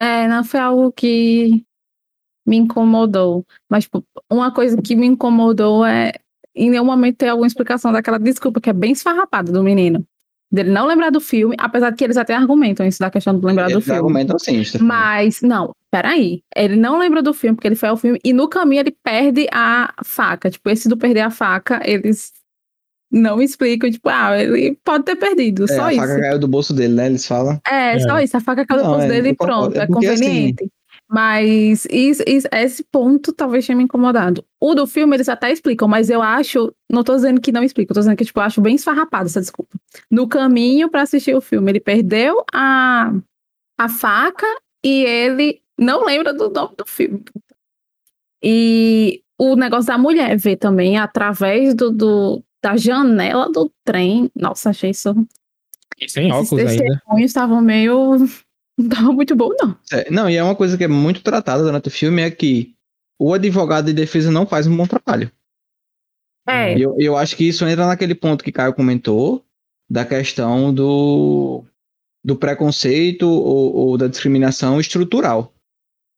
É, 0.00 0.28
não 0.28 0.44
foi 0.44 0.60
algo 0.60 0.92
que 0.92 1.64
me 2.46 2.58
incomodou. 2.58 3.44
Mas, 3.68 3.84
tipo, 3.84 4.04
uma 4.30 4.54
coisa 4.54 4.80
que 4.80 4.94
me 4.94 5.06
incomodou 5.06 5.84
é 5.84 6.12
em 6.54 6.70
nenhum 6.70 6.84
momento 6.84 7.16
ter 7.16 7.30
alguma 7.30 7.48
explicação 7.48 7.90
daquela 7.90 8.18
desculpa 8.18 8.60
que 8.60 8.70
é 8.70 8.72
bem 8.72 8.92
esfarrapada 8.92 9.50
do 9.50 9.64
menino. 9.64 10.06
Dele 10.56 10.70
não 10.70 10.86
lembrar 10.86 11.10
do 11.10 11.20
filme, 11.20 11.54
apesar 11.58 11.90
de 11.90 11.96
que 11.96 12.04
eles 12.04 12.16
até 12.16 12.34
argumentam 12.34 12.86
isso 12.86 12.98
da 12.98 13.10
questão 13.10 13.38
de 13.38 13.44
lembrar 13.44 13.64
eles 13.64 13.74
do 13.74 13.80
filme. 13.80 13.98
argumentam 13.98 14.38
sim. 14.38 14.62
Mas, 14.80 15.40
não, 15.42 15.72
peraí. 15.90 16.40
Ele 16.54 16.76
não 16.76 16.98
lembra 16.98 17.22
do 17.22 17.32
filme 17.32 17.54
porque 17.54 17.68
ele 17.68 17.76
foi 17.76 17.88
ao 17.88 17.96
filme 17.96 18.18
e 18.24 18.32
no 18.32 18.48
caminho 18.48 18.80
ele 18.80 18.96
perde 19.02 19.46
a 19.52 19.94
faca. 20.04 20.50
Tipo, 20.50 20.70
esse 20.70 20.88
do 20.88 20.96
perder 20.96 21.20
a 21.20 21.30
faca, 21.30 21.80
eles 21.84 22.32
não 23.10 23.40
explicam, 23.40 23.90
tipo, 23.90 24.08
ah, 24.08 24.36
ele 24.40 24.76
pode 24.84 25.04
ter 25.04 25.16
perdido, 25.16 25.64
é, 25.64 25.68
só 25.68 25.84
a 25.84 25.92
isso. 25.92 26.02
A 26.02 26.06
faca 26.06 26.20
caiu 26.20 26.38
do 26.38 26.48
bolso 26.48 26.74
dele, 26.74 26.94
né? 26.94 27.06
Eles 27.06 27.26
falam. 27.26 27.60
É, 27.66 27.94
é. 27.94 27.98
só 28.00 28.20
isso, 28.20 28.36
a 28.36 28.40
faca 28.40 28.66
caiu 28.66 28.82
do 28.82 28.88
bolso 28.88 29.04
é, 29.04 29.08
dele 29.08 29.28
e 29.30 29.34
pronto, 29.34 29.78
é, 29.78 29.84
é 29.84 29.86
conveniente. 29.86 30.64
Assim... 30.64 30.70
Mas 31.08 31.86
isso, 31.88 32.22
isso, 32.26 32.48
esse 32.52 32.82
ponto 32.84 33.32
talvez 33.32 33.64
tenha 33.64 33.76
me 33.76 33.84
incomodado. 33.84 34.44
O 34.60 34.74
do 34.74 34.86
filme 34.86 35.16
eles 35.16 35.28
até 35.28 35.52
explicam, 35.52 35.86
mas 35.86 36.10
eu 36.10 36.20
acho, 36.20 36.74
não 36.90 37.04
tô 37.04 37.14
dizendo 37.14 37.40
que 37.40 37.52
não 37.52 37.62
explicam, 37.62 37.94
tô 37.94 38.00
dizendo 38.00 38.16
que 38.16 38.24
tipo, 38.24 38.40
eu 38.40 38.44
acho 38.44 38.60
bem 38.60 38.74
esfarrapado 38.74 39.26
essa 39.26 39.40
desculpa. 39.40 39.78
No 40.10 40.26
caminho 40.26 40.90
para 40.90 41.02
assistir 41.02 41.34
o 41.34 41.40
filme, 41.40 41.70
ele 41.70 41.80
perdeu 41.80 42.44
a, 42.52 43.12
a 43.78 43.88
faca 43.88 44.46
e 44.84 45.04
ele 45.04 45.62
não 45.78 46.04
lembra 46.04 46.34
do 46.34 46.50
nome 46.50 46.74
do 46.76 46.84
filme. 46.84 47.22
E 48.42 49.22
o 49.38 49.54
negócio 49.54 49.86
da 49.86 49.98
mulher 49.98 50.36
ver 50.36 50.56
também 50.56 50.98
através 50.98 51.74
do, 51.74 51.90
do, 51.90 52.44
da 52.62 52.76
janela 52.76 53.50
do 53.50 53.70
trem. 53.84 54.30
Nossa, 54.34 54.70
achei 54.70 54.90
isso. 54.90 55.14
E 55.98 56.08
sem 56.08 56.32
óculos 56.32 56.64
Esses 56.64 56.80
ainda. 56.80 57.24
estavam 57.24 57.60
meio. 57.60 58.26
Não 58.78 58.88
tava 58.88 59.12
muito 59.12 59.34
bom, 59.34 59.50
não. 59.58 59.76
É, 59.90 60.10
não, 60.10 60.28
e 60.28 60.36
é 60.36 60.42
uma 60.42 60.54
coisa 60.54 60.76
que 60.76 60.84
é 60.84 60.88
muito 60.88 61.22
tratada 61.22 61.62
durante 61.62 61.88
o 61.88 61.90
filme 61.90 62.20
é 62.20 62.30
que 62.30 62.74
o 63.18 63.32
advogado 63.32 63.86
de 63.86 63.94
defesa 63.94 64.30
não 64.30 64.46
faz 64.46 64.66
um 64.66 64.76
bom 64.76 64.86
trabalho. 64.86 65.32
É. 66.46 66.78
Eu, 66.78 66.94
eu 66.98 67.16
acho 67.16 67.34
que 67.36 67.48
isso 67.48 67.66
entra 67.66 67.86
naquele 67.86 68.14
ponto 68.14 68.44
que 68.44 68.52
Caio 68.52 68.74
comentou, 68.74 69.42
da 69.88 70.04
questão 70.04 70.74
do, 70.74 71.64
do 72.22 72.36
preconceito 72.36 73.28
ou, 73.28 73.74
ou, 73.74 73.98
da 73.98 74.08
discriminação 74.08 74.78
estrutural. 74.80 75.52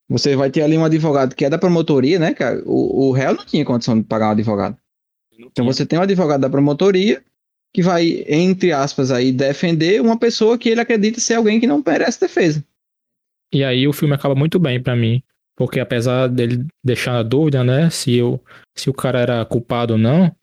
Você 0.09 0.35
vai 0.35 0.51
ter 0.51 0.63
ali 0.63 0.77
um 0.77 0.85
advogado 0.85 1.35
que 1.35 1.45
é 1.45 1.51
da 1.51 1.59
promotoria, 1.59 2.19
né? 2.19 2.35
Que 2.35 2.43
o, 2.65 3.09
o 3.09 3.13
réu 3.13 3.35
não 3.35 3.45
tinha 3.45 3.65
condição 3.65 3.97
de 3.97 4.05
pagar 4.05 4.29
um 4.29 4.33
advogado. 4.33 4.77
Então 5.39 5.65
você 5.65 5.87
tem 5.87 5.99
um 5.99 6.03
advogado 6.03 6.41
da 6.41 6.51
promotoria 6.51 7.23
que 7.73 7.83
vai, 7.83 8.25
entre 8.29 8.73
aspas, 8.73 9.11
aí, 9.11 9.33
defender 9.33 10.01
uma 10.01 10.19
pessoa 10.19 10.59
que 10.59 10.69
ele 10.69 10.81
acredita 10.81 11.21
ser 11.21 11.35
alguém 11.35 11.61
que 11.61 11.67
não 11.67 11.83
merece 11.85 12.21
defesa. 12.21 12.65
E 13.53 13.65
aí 13.65 13.87
o 13.87 13.93
filme 13.93 14.15
acaba 14.15 14.35
muito 14.35 14.59
bem 14.59 14.83
para 14.83 14.97
mim, 14.97 15.23
porque 15.57 15.81
apesar 15.81 16.29
dele 16.29 16.67
deixar 16.85 17.19
a 17.19 17.23
dúvida, 17.23 17.65
né, 17.65 17.89
se, 17.91 18.15
eu, 18.15 18.43
se 18.75 18.91
o 18.91 18.95
cara 18.95 19.21
era 19.21 19.45
culpado 19.45 19.95
ou 19.95 19.99
não, 19.99 20.35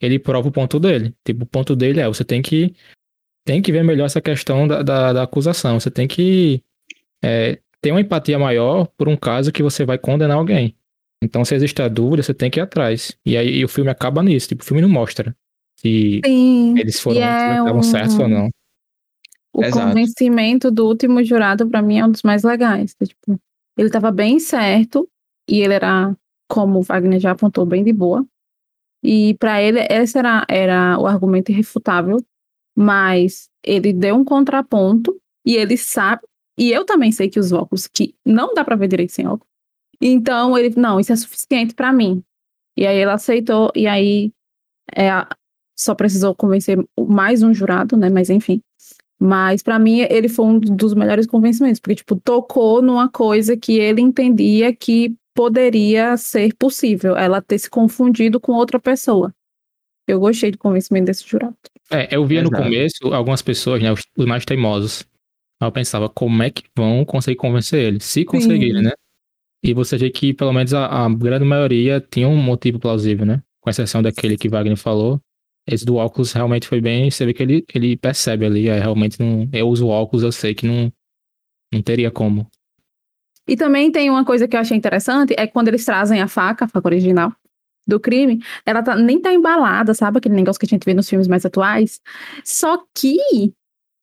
ele 0.00 0.18
prova 0.18 0.48
o 0.48 0.52
ponto 0.52 0.78
dele. 0.78 1.14
Tipo, 1.24 1.44
o 1.44 1.46
ponto 1.46 1.74
dele 1.74 2.00
é, 2.00 2.06
você 2.06 2.24
tem 2.24 2.42
que 2.42 2.74
tem 3.46 3.60
que 3.60 3.70
ver 3.70 3.84
melhor 3.84 4.06
essa 4.06 4.22
questão 4.22 4.66
da, 4.66 4.82
da, 4.82 5.12
da 5.12 5.22
acusação. 5.22 5.78
Você 5.78 5.90
tem 5.90 6.08
que 6.08 6.62
é, 7.22 7.58
ter 7.80 7.90
uma 7.90 8.00
empatia 8.00 8.38
maior 8.38 8.86
por 8.96 9.08
um 9.08 9.16
caso 9.16 9.52
que 9.52 9.62
você 9.62 9.84
vai 9.84 9.98
condenar 9.98 10.38
alguém. 10.38 10.74
Então, 11.22 11.44
se 11.44 11.54
existe 11.54 11.80
a 11.82 11.88
dúvida, 11.88 12.22
você 12.22 12.32
tem 12.32 12.50
que 12.50 12.58
ir 12.58 12.62
atrás. 12.62 13.16
E 13.24 13.36
aí 13.36 13.58
e 13.58 13.64
o 13.64 13.68
filme 13.68 13.90
acaba 13.90 14.22
nisso. 14.22 14.48
Tipo, 14.48 14.62
o 14.62 14.66
filme 14.66 14.80
não 14.80 14.88
mostra 14.88 15.36
se 15.84 16.20
Sim, 16.24 16.78
eles 16.78 16.98
foram 16.98 17.20
é 17.20 17.58
estavam 17.58 17.80
um... 17.80 17.82
certos 17.82 18.18
ou 18.18 18.28
não. 18.28 18.48
O 19.52 19.62
Exato. 19.62 19.86
convencimento 19.86 20.70
do 20.70 20.86
último 20.86 21.22
jurado, 21.22 21.68
para 21.68 21.82
mim, 21.82 21.98
é 21.98 22.04
um 22.04 22.10
dos 22.10 22.22
mais 22.22 22.42
legais. 22.42 22.94
Tipo, 22.94 23.38
ele 23.76 23.88
estava 23.88 24.10
bem 24.10 24.40
certo 24.40 25.08
e 25.48 25.60
ele 25.60 25.74
era, 25.74 26.16
como 26.48 26.78
o 26.78 26.82
Wagner 26.82 27.20
já 27.20 27.32
apontou, 27.32 27.66
bem 27.66 27.84
de 27.84 27.92
boa. 27.92 28.26
E 29.02 29.34
para 29.34 29.62
ele, 29.62 29.80
esse 29.90 30.18
era, 30.18 30.46
era 30.48 30.98
o 30.98 31.06
argumento 31.06 31.52
irrefutável, 31.52 32.16
mas 32.74 33.48
ele 33.62 33.92
deu 33.92 34.16
um 34.16 34.24
contraponto 34.24 35.16
e 35.44 35.54
ele 35.54 35.76
sabe, 35.76 36.22
e 36.58 36.72
eu 36.72 36.86
também 36.86 37.12
sei 37.12 37.28
que 37.28 37.38
os 37.38 37.52
óculos, 37.52 37.86
que 37.86 38.14
não 38.24 38.54
dá 38.54 38.64
para 38.64 38.76
ver 38.76 38.88
direito 38.88 39.12
sem 39.12 39.26
óculos, 39.26 39.52
então 40.00 40.56
ele, 40.56 40.74
não, 40.80 40.98
isso 40.98 41.12
é 41.12 41.16
suficiente 41.16 41.74
para 41.74 41.92
mim. 41.92 42.24
E 42.76 42.86
aí 42.86 42.96
ele 42.96 43.10
aceitou, 43.10 43.70
e 43.74 43.86
aí 43.86 44.32
é, 44.96 45.10
só 45.76 45.94
precisou 45.94 46.34
convencer 46.34 46.78
mais 46.98 47.42
um 47.42 47.52
jurado, 47.52 47.96
né? 47.96 48.08
Mas 48.10 48.30
enfim. 48.30 48.60
Mas 49.20 49.62
para 49.62 49.78
mim 49.78 50.00
ele 50.00 50.28
foi 50.28 50.44
um 50.44 50.58
dos 50.58 50.94
melhores 50.94 51.26
convencimentos, 51.26 51.80
porque 51.80 51.96
tipo 51.96 52.16
tocou 52.16 52.82
numa 52.82 53.08
coisa 53.08 53.56
que 53.56 53.78
ele 53.78 54.00
entendia 54.00 54.74
que 54.74 55.14
poderia 55.34 56.16
ser 56.16 56.54
possível, 56.54 57.16
ela 57.16 57.42
ter 57.42 57.58
se 57.58 57.68
confundido 57.68 58.38
com 58.38 58.52
outra 58.52 58.78
pessoa. 58.78 59.34
Eu 60.06 60.20
gostei 60.20 60.50
do 60.50 60.58
convencimento 60.58 61.06
desse 61.06 61.26
jurado. 61.26 61.56
É, 61.90 62.14
eu 62.14 62.24
via 62.26 62.40
Exato. 62.40 62.52
no 62.52 62.62
começo 62.62 63.14
algumas 63.14 63.42
pessoas, 63.42 63.82
né, 63.82 63.92
os, 63.92 64.02
os 64.16 64.26
mais 64.26 64.44
teimosos. 64.44 65.04
Eu 65.60 65.72
pensava, 65.72 66.08
como 66.08 66.42
é 66.42 66.50
que 66.50 66.64
vão 66.76 67.04
conseguir 67.04 67.36
convencer 67.36 67.82
ele? 67.82 68.00
Se 68.00 68.24
conseguirem, 68.24 68.82
né? 68.82 68.92
E 69.62 69.72
você 69.72 69.96
vê 69.96 70.10
que 70.10 70.34
pelo 70.34 70.52
menos 70.52 70.74
a, 70.74 70.86
a, 70.86 71.08
grande 71.08 71.44
maioria 71.44 72.00
tinha 72.00 72.28
um 72.28 72.36
motivo 72.36 72.78
plausível, 72.78 73.24
né? 73.24 73.42
Com 73.60 73.70
exceção 73.70 74.02
daquele 74.02 74.36
que 74.36 74.48
Wagner 74.48 74.76
falou. 74.76 75.18
Esse 75.66 75.84
do 75.84 75.96
óculos 75.96 76.32
realmente 76.32 76.68
foi 76.68 76.80
bem. 76.80 77.10
Você 77.10 77.24
vê 77.24 77.32
que 77.32 77.42
ele, 77.42 77.64
ele 77.74 77.96
percebe 77.96 78.44
ali. 78.44 78.68
É, 78.68 78.78
realmente 78.78 79.18
não. 79.20 79.48
Eu 79.52 79.68
uso 79.68 79.88
óculos, 79.88 80.22
eu 80.22 80.32
sei 80.32 80.54
que 80.54 80.66
não, 80.66 80.92
não 81.72 81.82
teria 81.82 82.10
como. 82.10 82.46
E 83.46 83.56
também 83.56 83.90
tem 83.90 84.10
uma 84.10 84.24
coisa 84.24 84.48
que 84.48 84.56
eu 84.56 84.60
achei 84.60 84.76
interessante: 84.76 85.34
é 85.36 85.46
quando 85.46 85.68
eles 85.68 85.84
trazem 85.84 86.20
a 86.20 86.28
faca, 86.28 86.64
a 86.64 86.68
faca 86.68 86.88
original 86.88 87.32
do 87.86 88.00
crime, 88.00 88.42
ela 88.64 88.82
tá, 88.82 88.96
nem 88.96 89.20
tá 89.20 89.32
embalada, 89.32 89.92
sabe? 89.92 90.18
Aquele 90.18 90.34
negócio 90.34 90.58
que 90.58 90.66
a 90.66 90.68
gente 90.68 90.84
vê 90.84 90.94
nos 90.94 91.08
filmes 91.08 91.28
mais 91.28 91.44
atuais. 91.44 92.00
Só 92.42 92.82
que 92.94 93.18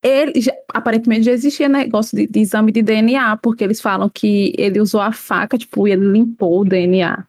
ele 0.04 0.42
já, 0.42 0.54
aparentemente 0.74 1.24
já 1.24 1.32
existia 1.32 1.70
negócio 1.70 2.16
de, 2.16 2.28
de, 2.28 2.40
exame 2.40 2.72
de 2.72 2.82
DNA, 2.82 3.38
porque 3.38 3.64
eles 3.64 3.82
falam 3.82 4.10
que 4.10 4.54
ele 4.58 4.80
usou 4.80 5.02
a 5.02 5.12
faca, 5.12 5.58
tipo, 5.58 5.88
e 5.88 5.92
ele 5.92 6.06
limpou 6.06 6.62
o 6.62 6.66
DNA. 6.66 7.26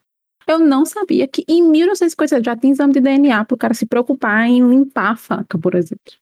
Eu 0.47 0.59
não 0.59 0.85
sabia 0.85 1.27
que 1.27 1.43
em 1.47 1.61
1950 1.61 2.43
já 2.43 2.55
tinha 2.55 2.73
exame 2.73 2.93
de 2.93 3.01
DNA 3.01 3.45
para 3.45 3.55
o 3.55 3.57
cara 3.57 3.73
se 3.73 3.85
preocupar 3.85 4.47
em 4.47 4.67
limpar 4.67 5.11
a 5.11 5.15
faca, 5.15 5.57
por 5.57 5.75
exemplo. 5.75 6.13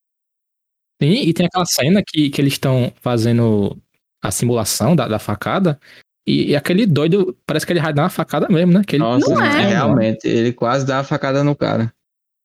Sim, 1.01 1.13
e 1.13 1.34
tem 1.34 1.47
aquela 1.47 1.65
cena 1.65 2.03
que, 2.05 2.30
que 2.30 2.41
eles 2.41 2.53
estão 2.53 2.93
fazendo 3.01 3.78
a 4.22 4.30
simulação 4.30 4.95
da, 4.95 5.07
da 5.07 5.17
facada, 5.17 5.80
e, 6.26 6.51
e, 6.51 6.55
aquele 6.55 6.86
doido, 6.86 7.36
parece 7.45 7.65
que 7.65 7.74
ele 7.74 7.82
vai 7.82 7.91
dar 7.91 8.03
uma 8.03 8.09
facada 8.09 8.47
mesmo, 8.47 8.74
né? 8.74 8.84
Que 8.86 8.95
ele... 8.95 9.03
Nossa, 9.03 9.34
não 9.34 9.43
é. 9.43 9.67
realmente, 9.67 10.28
ele 10.28 10.53
quase 10.53 10.86
dá 10.86 10.97
uma 10.97 11.03
facada 11.03 11.43
no 11.43 11.55
cara. 11.55 11.91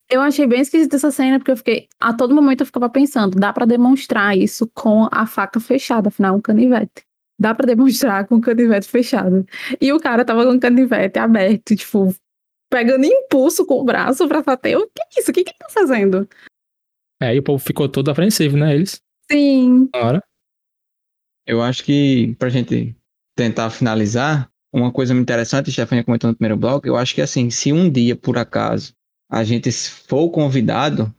Eu 0.08 0.20
achei 0.20 0.46
bem 0.46 0.60
esquisita 0.60 0.96
essa 0.96 1.10
cena, 1.10 1.38
porque 1.38 1.50
eu 1.50 1.56
fiquei. 1.56 1.88
A 2.00 2.12
todo 2.12 2.34
momento 2.34 2.60
eu 2.60 2.66
ficava 2.66 2.88
pensando, 2.88 3.38
dá 3.38 3.52
para 3.52 3.66
demonstrar 3.66 4.36
isso 4.36 4.70
com 4.72 5.08
a 5.10 5.26
faca 5.26 5.60
fechada, 5.60 6.08
afinal, 6.08 6.36
um 6.36 6.40
canivete. 6.40 7.05
Dá 7.38 7.54
para 7.54 7.66
demonstrar 7.66 8.26
com 8.26 8.36
o 8.36 8.40
canivete 8.40 8.88
fechado. 8.88 9.44
E 9.80 9.92
o 9.92 10.00
cara 10.00 10.24
tava 10.24 10.44
com 10.44 10.52
o 10.52 10.60
canivete 10.60 11.18
aberto, 11.18 11.76
tipo, 11.76 12.14
pegando 12.70 13.04
impulso 13.04 13.66
com 13.66 13.80
o 13.80 13.84
braço 13.84 14.26
pra 14.26 14.42
bater. 14.42 14.76
O 14.76 14.86
que 14.86 15.02
é 15.02 15.20
isso? 15.20 15.30
O 15.30 15.34
que, 15.34 15.44
que 15.44 15.50
ele 15.50 15.58
tá 15.58 15.68
fazendo? 15.68 16.28
É, 17.20 17.34
e 17.34 17.38
o 17.38 17.42
povo 17.42 17.62
ficou 17.62 17.88
todo 17.88 18.10
apreensivo, 18.10 18.56
né? 18.56 18.74
Eles. 18.74 19.00
Sim. 19.30 19.88
hora. 19.94 20.22
Eu 21.46 21.62
acho 21.62 21.84
que, 21.84 22.34
pra 22.38 22.48
gente 22.48 22.96
tentar 23.36 23.70
finalizar, 23.70 24.50
uma 24.72 24.92
coisa 24.92 25.14
muito 25.14 25.26
interessante, 25.26 25.70
a 25.70 25.72
Stefania 25.72 26.04
comentou 26.04 26.28
no 26.28 26.36
primeiro 26.36 26.56
bloco, 26.56 26.86
eu 26.86 26.96
acho 26.96 27.14
que 27.14 27.22
assim, 27.22 27.50
se 27.50 27.72
um 27.72 27.90
dia, 27.90 28.16
por 28.16 28.36
acaso, 28.36 28.92
a 29.30 29.44
gente 29.44 29.70
for 29.70 30.30
convidado 30.30 31.14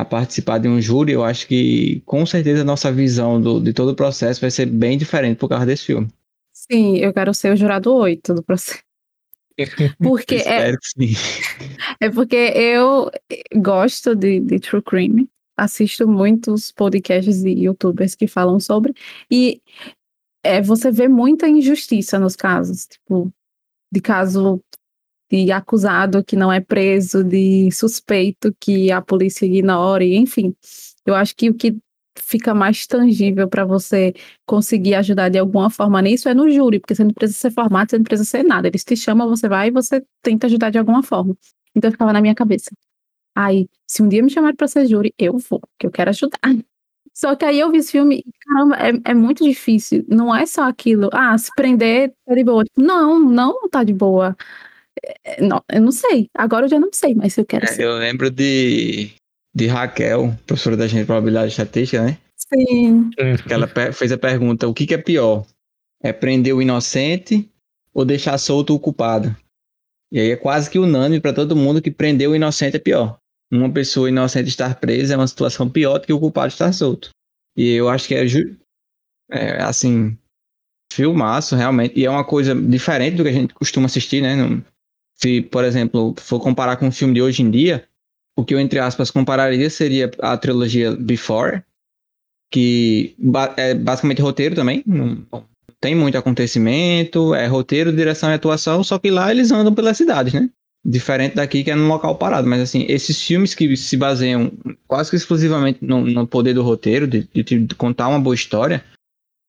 a 0.00 0.04
participar 0.04 0.58
de 0.58 0.68
um 0.68 0.80
júri, 0.80 1.12
eu 1.12 1.24
acho 1.24 1.46
que 1.46 2.00
com 2.06 2.24
certeza 2.24 2.62
a 2.62 2.64
nossa 2.64 2.92
visão 2.92 3.40
do, 3.40 3.60
de 3.60 3.72
todo 3.72 3.90
o 3.90 3.96
processo 3.96 4.40
vai 4.40 4.50
ser 4.50 4.66
bem 4.66 4.96
diferente 4.96 5.38
por 5.38 5.48
causa 5.48 5.66
desse 5.66 5.86
filme. 5.86 6.08
Sim, 6.52 6.98
eu 6.98 7.12
quero 7.12 7.34
ser 7.34 7.52
o 7.52 7.56
jurado 7.56 7.92
8 7.92 8.34
do 8.34 8.42
processo. 8.42 8.82
Porque 9.98 10.36
é, 10.36 10.70
é 12.00 12.10
porque 12.10 12.36
eu 12.36 13.10
gosto 13.56 14.14
de, 14.14 14.38
de 14.38 14.60
True 14.60 14.80
Crime, 14.80 15.28
assisto 15.56 16.06
muitos 16.06 16.70
podcasts 16.70 17.42
e 17.42 17.64
youtubers 17.64 18.14
que 18.14 18.28
falam 18.28 18.60
sobre, 18.60 18.94
e 19.28 19.60
é, 20.44 20.62
você 20.62 20.92
vê 20.92 21.08
muita 21.08 21.48
injustiça 21.48 22.20
nos 22.20 22.36
casos, 22.36 22.86
tipo, 22.86 23.32
de 23.92 24.00
caso 24.00 24.62
de 25.30 25.50
acusado 25.52 26.24
que 26.24 26.36
não 26.36 26.52
é 26.52 26.60
preso, 26.60 27.22
de 27.24 27.70
suspeito 27.72 28.54
que 28.60 28.90
a 28.90 29.00
polícia 29.02 29.46
ignore, 29.46 30.16
enfim. 30.16 30.54
Eu 31.06 31.14
acho 31.14 31.34
que 31.36 31.50
o 31.50 31.54
que 31.54 31.76
fica 32.18 32.54
mais 32.54 32.86
tangível 32.86 33.48
para 33.48 33.64
você 33.64 34.12
conseguir 34.46 34.94
ajudar 34.96 35.28
de 35.28 35.38
alguma 35.38 35.70
forma 35.70 36.00
nisso 36.02 36.28
é 36.28 36.34
no 36.34 36.50
júri, 36.50 36.80
porque 36.80 36.94
você 36.94 37.04
não 37.04 37.12
precisa 37.12 37.38
ser 37.38 37.50
formado, 37.52 37.90
você 37.90 37.96
não 37.98 38.04
precisa 38.04 38.28
ser 38.28 38.42
nada. 38.44 38.68
Eles 38.68 38.84
te 38.84 38.96
chamam, 38.96 39.28
você 39.28 39.48
vai 39.48 39.68
e 39.68 39.70
você 39.70 40.04
tenta 40.22 40.46
ajudar 40.46 40.70
de 40.70 40.78
alguma 40.78 41.02
forma. 41.02 41.36
Então 41.74 41.90
ficava 41.90 42.12
na 42.12 42.20
minha 42.20 42.34
cabeça. 42.34 42.70
Aí, 43.34 43.68
se 43.86 44.02
um 44.02 44.08
dia 44.08 44.22
me 44.22 44.30
chamarem 44.30 44.56
para 44.56 44.68
ser 44.68 44.86
júri, 44.86 45.14
eu 45.18 45.38
vou, 45.38 45.60
porque 45.60 45.86
eu 45.86 45.90
quero 45.92 46.10
ajudar. 46.10 46.38
Só 47.14 47.34
que 47.34 47.44
aí 47.44 47.58
eu 47.58 47.70
vi 47.72 47.78
esse 47.78 47.92
filme, 47.92 48.24
caramba, 48.42 48.76
é, 48.76 49.10
é 49.10 49.14
muito 49.14 49.42
difícil. 49.44 50.04
Não 50.08 50.34
é 50.34 50.46
só 50.46 50.62
aquilo, 50.68 51.10
ah, 51.12 51.36
se 51.36 51.50
prender, 51.56 52.14
tá 52.24 52.34
de 52.34 52.44
boa. 52.44 52.64
Não, 52.76 53.18
não 53.18 53.68
tá 53.68 53.82
de 53.82 53.92
boa. 53.92 54.36
É, 55.24 55.42
não, 55.42 55.62
eu 55.70 55.80
não 55.80 55.92
sei. 55.92 56.28
Agora 56.34 56.66
eu 56.66 56.70
já 56.70 56.78
não 56.78 56.90
sei, 56.92 57.14
mas 57.14 57.36
eu 57.36 57.44
quero 57.44 57.66
é, 57.66 57.76
Eu 57.78 57.96
lembro 57.98 58.30
de, 58.30 59.10
de 59.54 59.66
Raquel, 59.66 60.34
professora 60.46 60.76
da 60.76 60.86
gente 60.86 61.00
de 61.00 61.06
probabilidade 61.06 61.50
estatística, 61.50 62.02
né? 62.02 62.18
Sim. 62.36 63.10
Que 63.46 63.52
ela 63.52 63.68
fez 63.92 64.12
a 64.12 64.18
pergunta: 64.18 64.68
o 64.68 64.74
que, 64.74 64.86
que 64.86 64.94
é 64.94 64.98
pior? 64.98 65.46
É 66.02 66.12
prender 66.12 66.54
o 66.54 66.62
inocente 66.62 67.50
ou 67.92 68.04
deixar 68.04 68.38
solto 68.38 68.74
o 68.74 68.80
culpado? 68.80 69.34
E 70.10 70.18
aí 70.18 70.30
é 70.30 70.36
quase 70.36 70.70
que 70.70 70.78
unânime 70.78 71.20
para 71.20 71.32
todo 71.32 71.56
mundo 71.56 71.82
que 71.82 71.90
prender 71.90 72.28
o 72.28 72.36
inocente 72.36 72.76
é 72.76 72.80
pior. 72.80 73.18
Uma 73.50 73.70
pessoa 73.70 74.08
inocente 74.08 74.48
estar 74.48 74.78
presa 74.78 75.14
é 75.14 75.16
uma 75.16 75.26
situação 75.26 75.68
pior 75.68 75.98
do 75.98 76.06
que 76.06 76.12
o 76.12 76.20
culpado 76.20 76.48
estar 76.48 76.72
solto. 76.72 77.10
E 77.56 77.72
eu 77.72 77.88
acho 77.88 78.06
que 78.06 78.14
é, 78.14 78.24
é 79.30 79.62
assim, 79.62 80.16
filmaço 80.92 81.56
realmente. 81.56 81.98
E 81.98 82.04
é 82.04 82.10
uma 82.10 82.24
coisa 82.24 82.54
diferente 82.54 83.16
do 83.16 83.22
que 83.22 83.28
a 83.28 83.32
gente 83.32 83.54
costuma 83.54 83.86
assistir, 83.86 84.22
né? 84.22 84.36
Se, 85.20 85.42
por 85.42 85.64
exemplo, 85.64 86.14
for 86.18 86.40
comparar 86.40 86.76
com 86.76 86.86
um 86.86 86.92
filme 86.92 87.14
de 87.14 87.22
hoje 87.22 87.42
em 87.42 87.50
dia, 87.50 87.84
o 88.36 88.44
que 88.44 88.54
eu, 88.54 88.60
entre 88.60 88.78
aspas, 88.78 89.10
compararia 89.10 89.68
seria 89.68 90.10
a 90.20 90.36
trilogia 90.36 90.94
Before, 90.94 91.62
que 92.50 93.16
é 93.56 93.74
basicamente 93.74 94.22
roteiro 94.22 94.54
também, 94.54 94.82
não 94.86 95.26
tem 95.80 95.94
muito 95.94 96.16
acontecimento, 96.16 97.34
é 97.34 97.46
roteiro, 97.46 97.92
direção 97.92 98.30
e 98.30 98.34
atuação, 98.34 98.82
só 98.82 98.98
que 98.98 99.10
lá 99.10 99.30
eles 99.30 99.50
andam 99.50 99.74
pelas 99.74 99.96
cidades, 99.96 100.32
né? 100.32 100.48
Diferente 100.84 101.34
daqui 101.34 101.64
que 101.64 101.70
é 101.70 101.74
num 101.74 101.88
local 101.88 102.16
parado, 102.16 102.48
mas 102.48 102.60
assim, 102.60 102.86
esses 102.88 103.20
filmes 103.20 103.54
que 103.54 103.76
se 103.76 103.96
baseiam 103.96 104.52
quase 104.86 105.10
que 105.10 105.16
exclusivamente 105.16 105.80
no, 105.82 106.00
no 106.02 106.26
poder 106.26 106.54
do 106.54 106.62
roteiro, 106.62 107.06
de, 107.06 107.28
de, 107.34 107.42
de, 107.42 107.74
contar 107.74 108.08
uma 108.08 108.20
boa 108.20 108.34
história, 108.34 108.84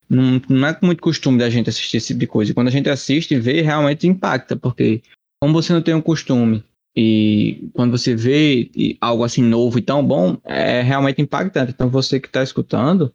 não, 0.10 0.42
não 0.50 0.68
é 0.68 0.78
muito 0.82 1.02
costume 1.02 1.38
da 1.38 1.50
gente 1.50 1.70
assistir 1.70 1.98
esse 1.98 2.08
tipo 2.08 2.20
de 2.20 2.28
coisa. 2.28 2.52
E 2.52 2.54
quando 2.56 2.68
a 2.68 2.72
gente 2.72 2.90
assiste 2.90 3.36
e 3.36 3.40
vê, 3.40 3.62
realmente 3.62 4.08
impacta, 4.08 4.56
porque 4.56 5.02
como 5.42 5.54
você 5.54 5.74
não 5.74 5.82
tem 5.82 5.94
um 5.94 6.02
costume 6.02 6.64
e 6.96 7.70
quando 7.74 7.98
você 7.98 8.16
vê 8.16 8.70
algo 9.00 9.24
assim 9.24 9.42
novo 9.42 9.80
e 9.80 9.82
tão 9.82 10.06
bom, 10.06 10.38
é 10.44 10.82
realmente 10.82 11.22
impactante. 11.22 11.72
Então 11.72 11.90
você 11.90 12.20
que 12.20 12.28
está 12.28 12.44
escutando 12.44 13.14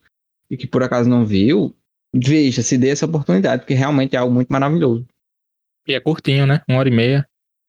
e 0.51 0.57
que 0.57 0.67
por 0.67 0.83
acaso 0.83 1.09
não 1.09 1.27
viu, 1.27 1.75
veja, 2.15 2.63
se 2.63 2.79
dê 2.79 2.91
essa 2.91 3.07
oportunidade, 3.07 3.63
porque 3.63 3.75
realmente 3.75 4.17
é 4.17 4.19
algo 4.19 4.33
muito 4.33 4.49
maravilhoso. 4.49 5.07
E 5.87 5.93
é 5.93 6.01
curtinho, 6.01 6.47
né? 6.47 6.63
Uma 6.69 6.79
hora 6.79 6.89
e 6.89 6.93
meia. 6.93 7.29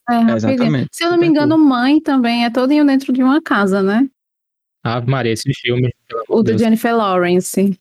É, 0.09 0.35
exatamente. 0.35 0.89
Se 0.91 1.03
eu 1.03 1.11
não 1.11 1.17
me 1.17 1.27
engano, 1.27 1.57
Mãe 1.57 1.99
também 1.99 2.45
é 2.45 2.49
todinho 2.49 2.85
dentro 2.85 3.11
de 3.11 3.23
uma 3.23 3.41
casa, 3.41 3.81
né? 3.81 4.07
Ave 4.83 5.09
Maria, 5.09 5.33
esse 5.33 5.51
filme. 5.53 5.91
O 6.29 6.43
do 6.43 6.57
Jennifer 6.57 6.95
Lawrence. 6.95 7.77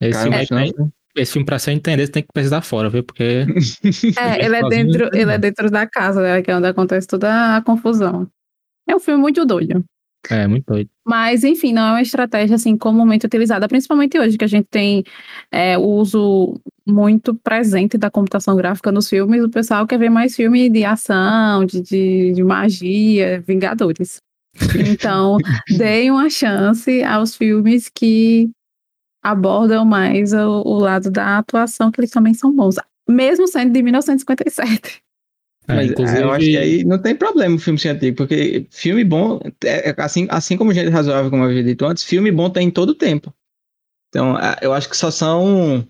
Esse 0.00 0.22
filme 0.22 0.36
é, 0.36 0.90
esse 1.16 1.32
filme, 1.32 1.46
pra 1.46 1.58
você 1.58 1.70
entender, 1.70 2.06
você 2.06 2.12
tem 2.12 2.22
que 2.22 2.28
pesquisar 2.32 2.60
fora, 2.62 2.88
viu? 2.88 3.02
Porque. 3.02 3.46
É, 4.18 4.44
ele 4.44 4.56
é, 4.56 4.68
dentro, 4.68 5.10
ele 5.12 5.32
é 5.32 5.38
dentro 5.38 5.70
da 5.70 5.86
casa, 5.86 6.22
né? 6.22 6.42
Que 6.42 6.50
é 6.50 6.56
onde 6.56 6.66
acontece 6.66 7.06
toda 7.06 7.56
a 7.56 7.62
confusão. 7.62 8.28
É 8.88 8.94
um 8.94 9.00
filme 9.00 9.20
muito 9.20 9.44
doido. 9.44 9.84
É, 10.30 10.46
muito 10.46 10.64
doido. 10.66 10.90
Mas, 11.06 11.44
enfim, 11.44 11.72
não 11.72 11.82
é 11.82 11.90
uma 11.92 12.02
estratégia 12.02 12.56
assim 12.56 12.76
comumente 12.76 13.26
utilizada, 13.26 13.68
principalmente 13.68 14.18
hoje, 14.18 14.36
que 14.36 14.44
a 14.44 14.48
gente 14.48 14.66
tem 14.70 15.04
é, 15.52 15.78
o 15.78 15.82
uso 15.82 16.60
muito 16.86 17.34
presente 17.34 17.96
da 17.96 18.10
computação 18.10 18.56
gráfica 18.56 18.90
nos 18.90 19.08
filmes. 19.08 19.42
O 19.42 19.50
pessoal 19.50 19.86
quer 19.86 19.98
ver 19.98 20.10
mais 20.10 20.34
filme 20.34 20.68
de 20.68 20.84
ação, 20.84 21.64
de, 21.64 21.80
de, 21.80 22.32
de 22.32 22.44
magia, 22.44 23.42
Vingadores. 23.46 24.20
Então, 24.88 25.36
deem 25.76 26.10
uma 26.10 26.30
chance 26.30 27.02
aos 27.02 27.36
filmes 27.36 27.90
que 27.94 28.50
abordam 29.26 29.84
mais 29.84 30.32
o, 30.32 30.62
o, 30.64 30.78
lado 30.78 31.10
da 31.10 31.38
atuação, 31.38 31.90
que 31.90 32.00
eles 32.00 32.10
também 32.10 32.32
são 32.32 32.54
bons, 32.54 32.76
mesmo 33.08 33.48
sendo 33.48 33.72
de 33.72 33.82
1957. 33.82 35.02
É, 35.68 35.74
Mas 35.74 35.90
inclusive... 35.90 36.22
eu 36.22 36.30
acho 36.30 36.46
que 36.46 36.56
aí 36.56 36.84
não 36.84 36.96
tem 36.96 37.16
problema 37.16 37.56
o 37.56 37.58
filme 37.58 37.76
ser 37.76 37.88
antigo, 37.88 38.16
porque 38.16 38.66
filme 38.70 39.02
bom, 39.02 39.40
é, 39.64 39.90
é, 39.90 39.94
assim, 39.98 40.28
assim 40.30 40.56
como 40.56 40.72
gente 40.72 40.90
razoável, 40.90 41.28
como 41.28 41.42
eu 41.42 41.50
havia 41.50 41.64
dito 41.64 41.84
antes, 41.84 42.04
filme 42.04 42.30
bom 42.30 42.48
tem 42.48 42.68
em 42.68 42.70
todo 42.70 42.94
tempo. 42.94 43.34
Então, 44.08 44.36
eu 44.62 44.72
acho 44.72 44.88
que 44.88 44.96
só 44.96 45.10
são 45.10 45.84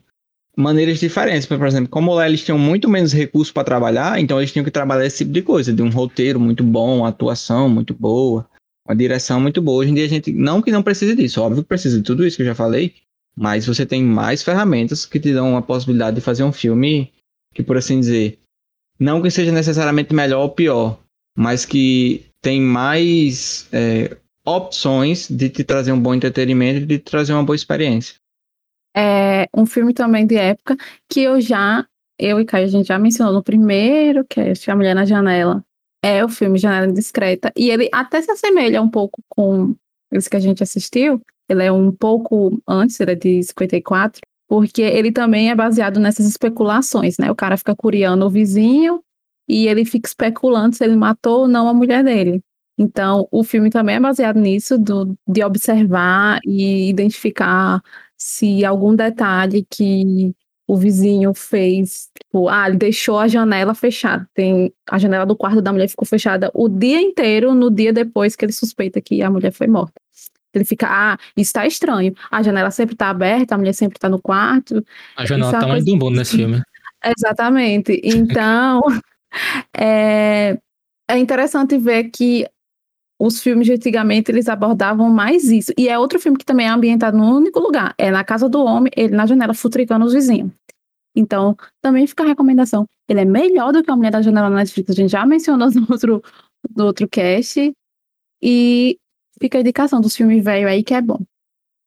maneiras 0.56 0.98
diferentes. 0.98 1.46
Por 1.46 1.64
exemplo, 1.66 1.90
como 1.90 2.14
lá 2.14 2.26
eles 2.26 2.42
tinham 2.42 2.58
muito 2.58 2.88
menos 2.88 3.12
recursos 3.12 3.52
para 3.52 3.64
trabalhar, 3.64 4.18
então 4.18 4.38
eles 4.38 4.50
tinham 4.50 4.64
que 4.64 4.70
trabalhar 4.70 5.04
esse 5.04 5.18
tipo 5.18 5.32
de 5.32 5.42
coisa, 5.42 5.74
de 5.74 5.82
um 5.82 5.90
roteiro 5.90 6.40
muito 6.40 6.64
bom, 6.64 7.00
uma 7.00 7.08
atuação 7.08 7.68
muito 7.68 7.92
boa, 7.92 8.48
uma 8.88 8.96
direção 8.96 9.38
muito 9.38 9.60
boa. 9.60 9.80
Hoje 9.80 9.90
em 9.90 9.94
dia 9.94 10.06
a 10.06 10.08
gente, 10.08 10.32
não 10.32 10.62
que 10.62 10.72
não 10.72 10.82
precise 10.82 11.14
disso, 11.14 11.42
óbvio 11.42 11.62
que 11.62 11.68
precisa 11.68 11.98
de 11.98 12.02
tudo 12.02 12.26
isso 12.26 12.38
que 12.38 12.42
eu 12.42 12.46
já 12.46 12.54
falei, 12.54 12.94
mas 13.36 13.66
você 13.66 13.84
tem 13.84 14.02
mais 14.02 14.42
ferramentas 14.42 15.04
que 15.04 15.20
te 15.20 15.32
dão 15.32 15.56
a 15.56 15.62
possibilidade 15.62 16.16
de 16.16 16.22
fazer 16.22 16.42
um 16.42 16.52
filme 16.52 17.12
que, 17.54 17.62
por 17.62 17.76
assim 17.76 18.00
dizer, 18.00 18.38
não 18.98 19.20
que 19.20 19.30
seja 19.30 19.52
necessariamente 19.52 20.14
melhor 20.14 20.42
ou 20.42 20.50
pior, 20.50 20.98
mas 21.36 21.64
que 21.66 22.24
tem 22.40 22.60
mais 22.60 23.68
é, 23.72 24.16
opções 24.44 25.28
de 25.28 25.50
te 25.50 25.64
trazer 25.64 25.92
um 25.92 26.00
bom 26.00 26.14
entretenimento 26.14 26.80
e 26.80 26.86
de 26.86 26.98
te 26.98 27.10
trazer 27.10 27.32
uma 27.32 27.44
boa 27.44 27.56
experiência. 27.56 28.14
É 28.96 29.46
um 29.54 29.66
filme 29.66 29.92
também 29.92 30.26
de 30.26 30.36
época 30.36 30.76
que 31.10 31.20
eu 31.20 31.38
já, 31.38 31.86
eu 32.18 32.40
e 32.40 32.46
Caio, 32.46 32.64
a 32.64 32.68
gente 32.68 32.86
já 32.86 32.98
mencionou 32.98 33.34
no 33.34 33.42
primeiro 33.42 34.24
cast, 34.24 34.70
A 34.70 34.76
Mulher 34.76 34.94
na 34.94 35.04
Janela. 35.04 35.62
É 36.02 36.24
o 36.24 36.28
filme 36.28 36.58
Janela 36.58 36.86
Indiscreta. 36.86 37.52
E 37.56 37.68
ele 37.68 37.90
até 37.92 38.22
se 38.22 38.30
assemelha 38.30 38.80
um 38.80 38.88
pouco 38.88 39.20
com 39.28 39.74
esse 40.12 40.30
que 40.30 40.36
a 40.36 40.40
gente 40.40 40.62
assistiu. 40.62 41.20
Ele 41.48 41.62
é 41.64 41.72
um 41.72 41.92
pouco 41.92 42.60
antes, 42.66 42.98
ele 43.00 43.12
é 43.12 43.14
de 43.14 43.42
54, 43.42 44.20
porque 44.48 44.82
ele 44.82 45.12
também 45.12 45.50
é 45.50 45.54
baseado 45.54 46.00
nessas 46.00 46.26
especulações, 46.26 47.16
né? 47.18 47.30
O 47.30 47.34
cara 47.34 47.56
fica 47.56 47.74
curiando 47.74 48.26
o 48.26 48.30
vizinho 48.30 49.02
e 49.48 49.68
ele 49.68 49.84
fica 49.84 50.08
especulando 50.08 50.76
se 50.76 50.84
ele 50.84 50.96
matou 50.96 51.42
ou 51.42 51.48
não 51.48 51.68
a 51.68 51.74
mulher 51.74 52.02
dele. 52.04 52.42
Então, 52.78 53.26
o 53.30 53.42
filme 53.42 53.70
também 53.70 53.96
é 53.96 54.00
baseado 54.00 54.38
nisso, 54.38 54.78
do, 54.78 55.16
de 55.26 55.42
observar 55.42 56.40
e 56.44 56.88
identificar 56.90 57.80
se 58.16 58.64
algum 58.64 58.94
detalhe 58.94 59.66
que 59.70 60.34
o 60.66 60.76
vizinho 60.76 61.32
fez, 61.32 62.10
tipo, 62.20 62.48
ah, 62.48 62.68
ele 62.68 62.76
deixou 62.76 63.18
a 63.18 63.28
janela 63.28 63.74
fechada. 63.74 64.28
Tem 64.34 64.72
a 64.90 64.98
janela 64.98 65.24
do 65.24 65.36
quarto 65.36 65.62
da 65.62 65.72
mulher 65.72 65.88
ficou 65.88 66.06
fechada 66.06 66.50
o 66.54 66.68
dia 66.68 67.00
inteiro, 67.00 67.54
no 67.54 67.70
dia 67.70 67.92
depois 67.92 68.34
que 68.34 68.44
ele 68.44 68.52
suspeita 68.52 69.00
que 69.00 69.22
a 69.22 69.30
mulher 69.30 69.52
foi 69.52 69.68
morta. 69.68 69.94
Ele 70.56 70.64
fica, 70.64 70.86
ah, 70.88 71.18
isso 71.36 71.52
tá 71.52 71.66
estranho. 71.66 72.14
A 72.30 72.42
janela 72.42 72.70
sempre 72.70 72.94
tá 72.94 73.10
aberta, 73.10 73.54
a 73.54 73.58
mulher 73.58 73.72
sempre 73.72 73.98
tá 73.98 74.08
no 74.08 74.20
quarto. 74.20 74.84
A 75.16 75.24
janela 75.24 75.52
tá 75.52 75.66
mais 75.66 75.84
do 75.84 75.92
mundo 75.92 76.10
nesse 76.10 76.36
filme. 76.36 76.62
Exatamente. 77.18 78.00
Então, 78.02 78.80
é, 79.76 80.58
é 81.08 81.18
interessante 81.18 81.78
ver 81.78 82.04
que 82.10 82.46
os 83.18 83.40
filmes 83.40 83.66
de 83.66 83.72
antigamente 83.72 84.30
eles 84.30 84.48
abordavam 84.48 85.08
mais 85.08 85.44
isso. 85.44 85.72
E 85.76 85.88
é 85.88 85.98
outro 85.98 86.18
filme 86.18 86.36
que 86.36 86.44
também 86.44 86.66
é 86.66 86.70
ambientado 86.70 87.16
no 87.16 87.36
único 87.36 87.60
lugar. 87.60 87.94
É 87.96 88.10
na 88.10 88.24
casa 88.24 88.48
do 88.48 88.62
homem, 88.62 88.92
ele 88.96 89.14
na 89.14 89.26
janela 89.26 89.54
futricando 89.54 90.04
os 90.04 90.12
vizinhos. 90.12 90.50
Então, 91.16 91.56
também 91.80 92.06
fica 92.06 92.22
a 92.24 92.26
recomendação. 92.26 92.84
Ele 93.08 93.20
é 93.20 93.24
melhor 93.24 93.72
do 93.72 93.82
que 93.82 93.90
a 93.90 93.96
Mulher 93.96 94.12
da 94.12 94.20
Janela 94.20 94.50
na 94.50 94.56
Netflix. 94.56 94.90
A 94.90 94.92
gente 94.92 95.10
já 95.10 95.24
mencionou 95.24 95.70
no 95.72 95.86
outro, 95.90 96.22
no 96.76 96.84
outro 96.84 97.08
cast. 97.08 97.72
E 98.42 98.98
fica 99.40 99.58
a 99.58 99.60
indicação 99.60 100.00
dos 100.00 100.16
filmes 100.16 100.44
velhos 100.44 100.70
aí 100.70 100.82
que 100.82 100.94
é 100.94 101.00
bom. 101.00 101.18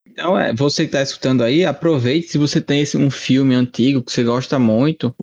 Então, 0.05 0.37
é, 0.37 0.53
você 0.53 0.83
que 0.83 0.89
está 0.89 1.01
escutando 1.01 1.43
aí, 1.43 1.63
aproveite 1.63 2.27
se 2.27 2.37
você 2.37 2.59
tem 2.59 2.81
esse, 2.81 2.97
um 2.97 3.09
filme 3.09 3.55
antigo 3.55 4.03
que 4.03 4.11
você 4.11 4.23
gosta 4.23 4.59
muito. 4.59 5.15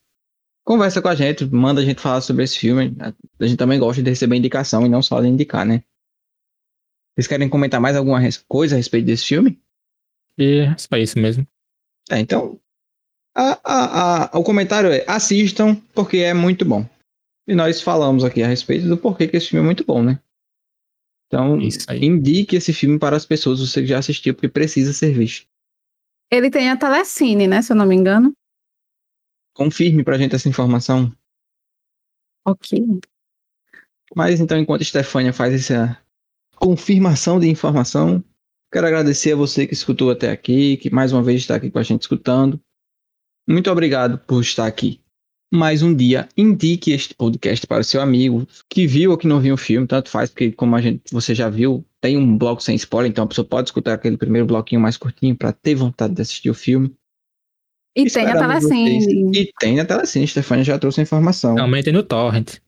Conversa 0.65 1.03
com 1.03 1.09
a 1.09 1.15
gente, 1.15 1.45
manda 1.45 1.81
a 1.81 1.85
gente 1.85 2.01
falar 2.01 2.21
sobre 2.21 2.45
esse 2.45 2.59
filme. 2.59 2.97
A 3.39 3.47
gente 3.47 3.59
também 3.59 3.79
gosta 3.79 4.03
de 4.03 4.11
receber 4.11 4.37
indicação 4.37 4.87
e 4.87 4.89
não 4.89 5.03
só 5.03 5.21
de 5.21 5.29
indicar, 5.29 5.67
né? 5.67 5.83
Vocês 7.15 7.27
querem 7.27 7.49
comentar 7.49 7.81
mais 7.81 7.97
alguma 7.97 8.21
coisa 8.49 8.75
a 8.75 8.79
respeito 8.79 9.07
desse 9.07 9.27
filme? 9.27 9.61
E 10.39 10.61
é 10.61 10.77
só 10.77 10.97
isso 10.97 11.19
mesmo. 11.19 11.47
É, 12.11 12.19
então. 12.19 12.61
A, 13.35 13.61
a, 13.63 14.25
a, 14.35 14.39
o 14.39 14.43
comentário 14.43 14.91
é: 14.91 15.05
assistam, 15.07 15.75
porque 15.95 16.19
é 16.19 16.35
muito 16.35 16.65
bom. 16.65 16.89
E 17.47 17.55
nós 17.55 17.81
falamos 17.81 18.25
aqui 18.25 18.43
a 18.43 18.49
respeito 18.49 18.89
do 18.89 18.97
porquê 18.97 19.29
que 19.29 19.37
esse 19.37 19.49
filme 19.49 19.63
é 19.63 19.67
muito 19.67 19.85
bom, 19.85 20.03
né? 20.03 20.19
Então, 21.27 21.59
indique 21.91 22.57
esse 22.57 22.73
filme 22.73 22.99
para 22.99 23.17
as 23.17 23.27
pessoas, 23.27 23.61
você 23.61 23.81
que 23.81 23.89
já 23.89 23.99
assistiu, 23.99 24.35
porque 24.35 24.49
precisa 24.49 24.93
ser 24.93 25.13
visto. 25.13 25.47
Ele 26.31 26.51
tem 26.51 26.71
a 26.71 26.77
Telecine, 26.77 27.47
né? 27.47 27.63
Se 27.63 27.73
eu 27.73 27.77
não 27.77 27.87
me 27.87 27.95
engano. 27.95 28.33
Confirme 29.55 30.05
pra 30.05 30.19
gente 30.19 30.35
essa 30.35 30.49
informação. 30.49 31.13
Ok. 32.45 32.79
Mas 34.15 34.41
então, 34.41 34.59
enquanto 34.59 34.83
a 34.83 34.85
Stefânia 34.85 35.33
faz 35.33 35.53
essa 35.53 36.01
confirmação 36.57 37.39
de 37.39 37.49
informação. 37.49 38.25
Quero 38.73 38.87
agradecer 38.87 39.33
a 39.33 39.37
você 39.37 39.67
que 39.67 39.75
escutou 39.75 40.11
até 40.11 40.31
aqui, 40.31 40.77
que 40.77 40.91
mais 40.91 41.13
uma 41.13 41.23
vez 41.23 41.41
está 41.41 41.55
aqui 41.55 41.71
com 41.71 41.79
a 41.79 41.83
gente 41.83 42.03
escutando. 42.03 42.61
Muito 43.49 43.71
obrigado 43.71 44.19
por 44.19 44.41
estar 44.41 44.67
aqui. 44.67 45.01
Mais 45.57 45.83
um 45.83 45.95
dia, 45.95 46.29
indique 46.37 46.93
este 46.93 47.15
podcast 47.15 47.67
para 47.67 47.81
o 47.81 47.85
seu 47.85 48.03
amigo 48.03 48.47
que 48.69 48.87
viu 48.87 49.11
ou 49.11 49.17
que 49.17 49.27
não 49.27 49.41
viu 49.41 49.55
o 49.55 49.57
filme, 49.57 49.87
tanto 49.87 50.11
faz, 50.11 50.29
porque 50.29 50.53
como 50.53 50.77
a 50.77 50.83
gente, 50.83 51.03
você 51.11 51.35
já 51.35 51.49
viu, 51.49 51.83
tem 51.99 52.19
um 52.19 52.37
bloco 52.37 52.63
sem 52.63 52.77
spoiler, 52.77 53.11
então 53.11 53.25
a 53.25 53.27
pessoa 53.27 53.47
pode 53.47 53.69
escutar 53.69 53.95
aquele 53.95 54.19
primeiro 54.19 54.47
bloquinho 54.47 54.83
mais 54.83 54.99
curtinho 54.99 55.35
para 55.35 55.53
ter 55.53 55.75
vontade 55.75 56.13
de 56.13 56.21
assistir 56.21 56.51
o 56.51 56.55
filme. 56.55 56.95
E 57.97 58.05
tem 58.05 58.27
a 58.27 58.35
Telecine. 58.35 59.31
E 59.35 59.51
tem 59.59 59.81
a 59.81 59.87
Telecine, 59.87 60.29
Stefania 60.29 60.63
já 60.63 60.79
trouxe 60.79 61.01
a 61.01 61.05
informação. 61.05 61.55
Também 61.55 61.83
tem 61.83 61.93
no 61.95 62.03
Torrent. 62.03 62.59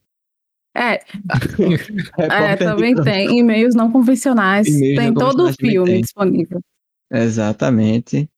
É, 0.75 0.95
é 2.19 2.57
também 2.57 2.95
tem. 2.95 3.39
E-mails 3.39 3.75
não 3.75 3.93
convencionais. 3.93 4.67
tem 4.67 5.13
todo 5.13 5.47
o 5.47 5.53
filme 5.53 6.01
disponível. 6.01 6.61
Exatamente. 7.13 8.31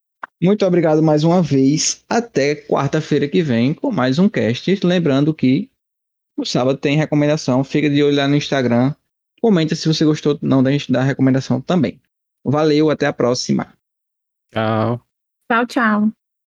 Muito 0.42 0.64
obrigado 0.64 1.02
mais 1.02 1.22
uma 1.22 1.42
vez. 1.42 2.02
Até 2.08 2.54
quarta-feira 2.54 3.28
que 3.28 3.42
vem 3.42 3.74
com 3.74 3.92
mais 3.92 4.18
um 4.18 4.28
cast. 4.28 4.80
Lembrando 4.82 5.34
que 5.34 5.70
o 6.36 6.46
sábado 6.46 6.78
tem 6.78 6.96
recomendação. 6.96 7.62
Fica 7.62 7.90
de 7.90 8.02
olho 8.02 8.16
lá 8.16 8.26
no 8.26 8.36
Instagram. 8.36 8.94
Comenta 9.40 9.74
se 9.74 9.86
você 9.86 10.04
gostou 10.04 10.38
não 10.40 10.62
da 10.62 10.70
gente 10.70 10.90
dar 10.90 11.02
recomendação 11.02 11.60
também. 11.60 12.00
Valeu, 12.44 12.90
até 12.90 13.06
a 13.06 13.12
próxima. 13.12 13.74
Tchau. 14.52 15.00
Tchau, 15.50 15.66
tchau. 15.66 16.19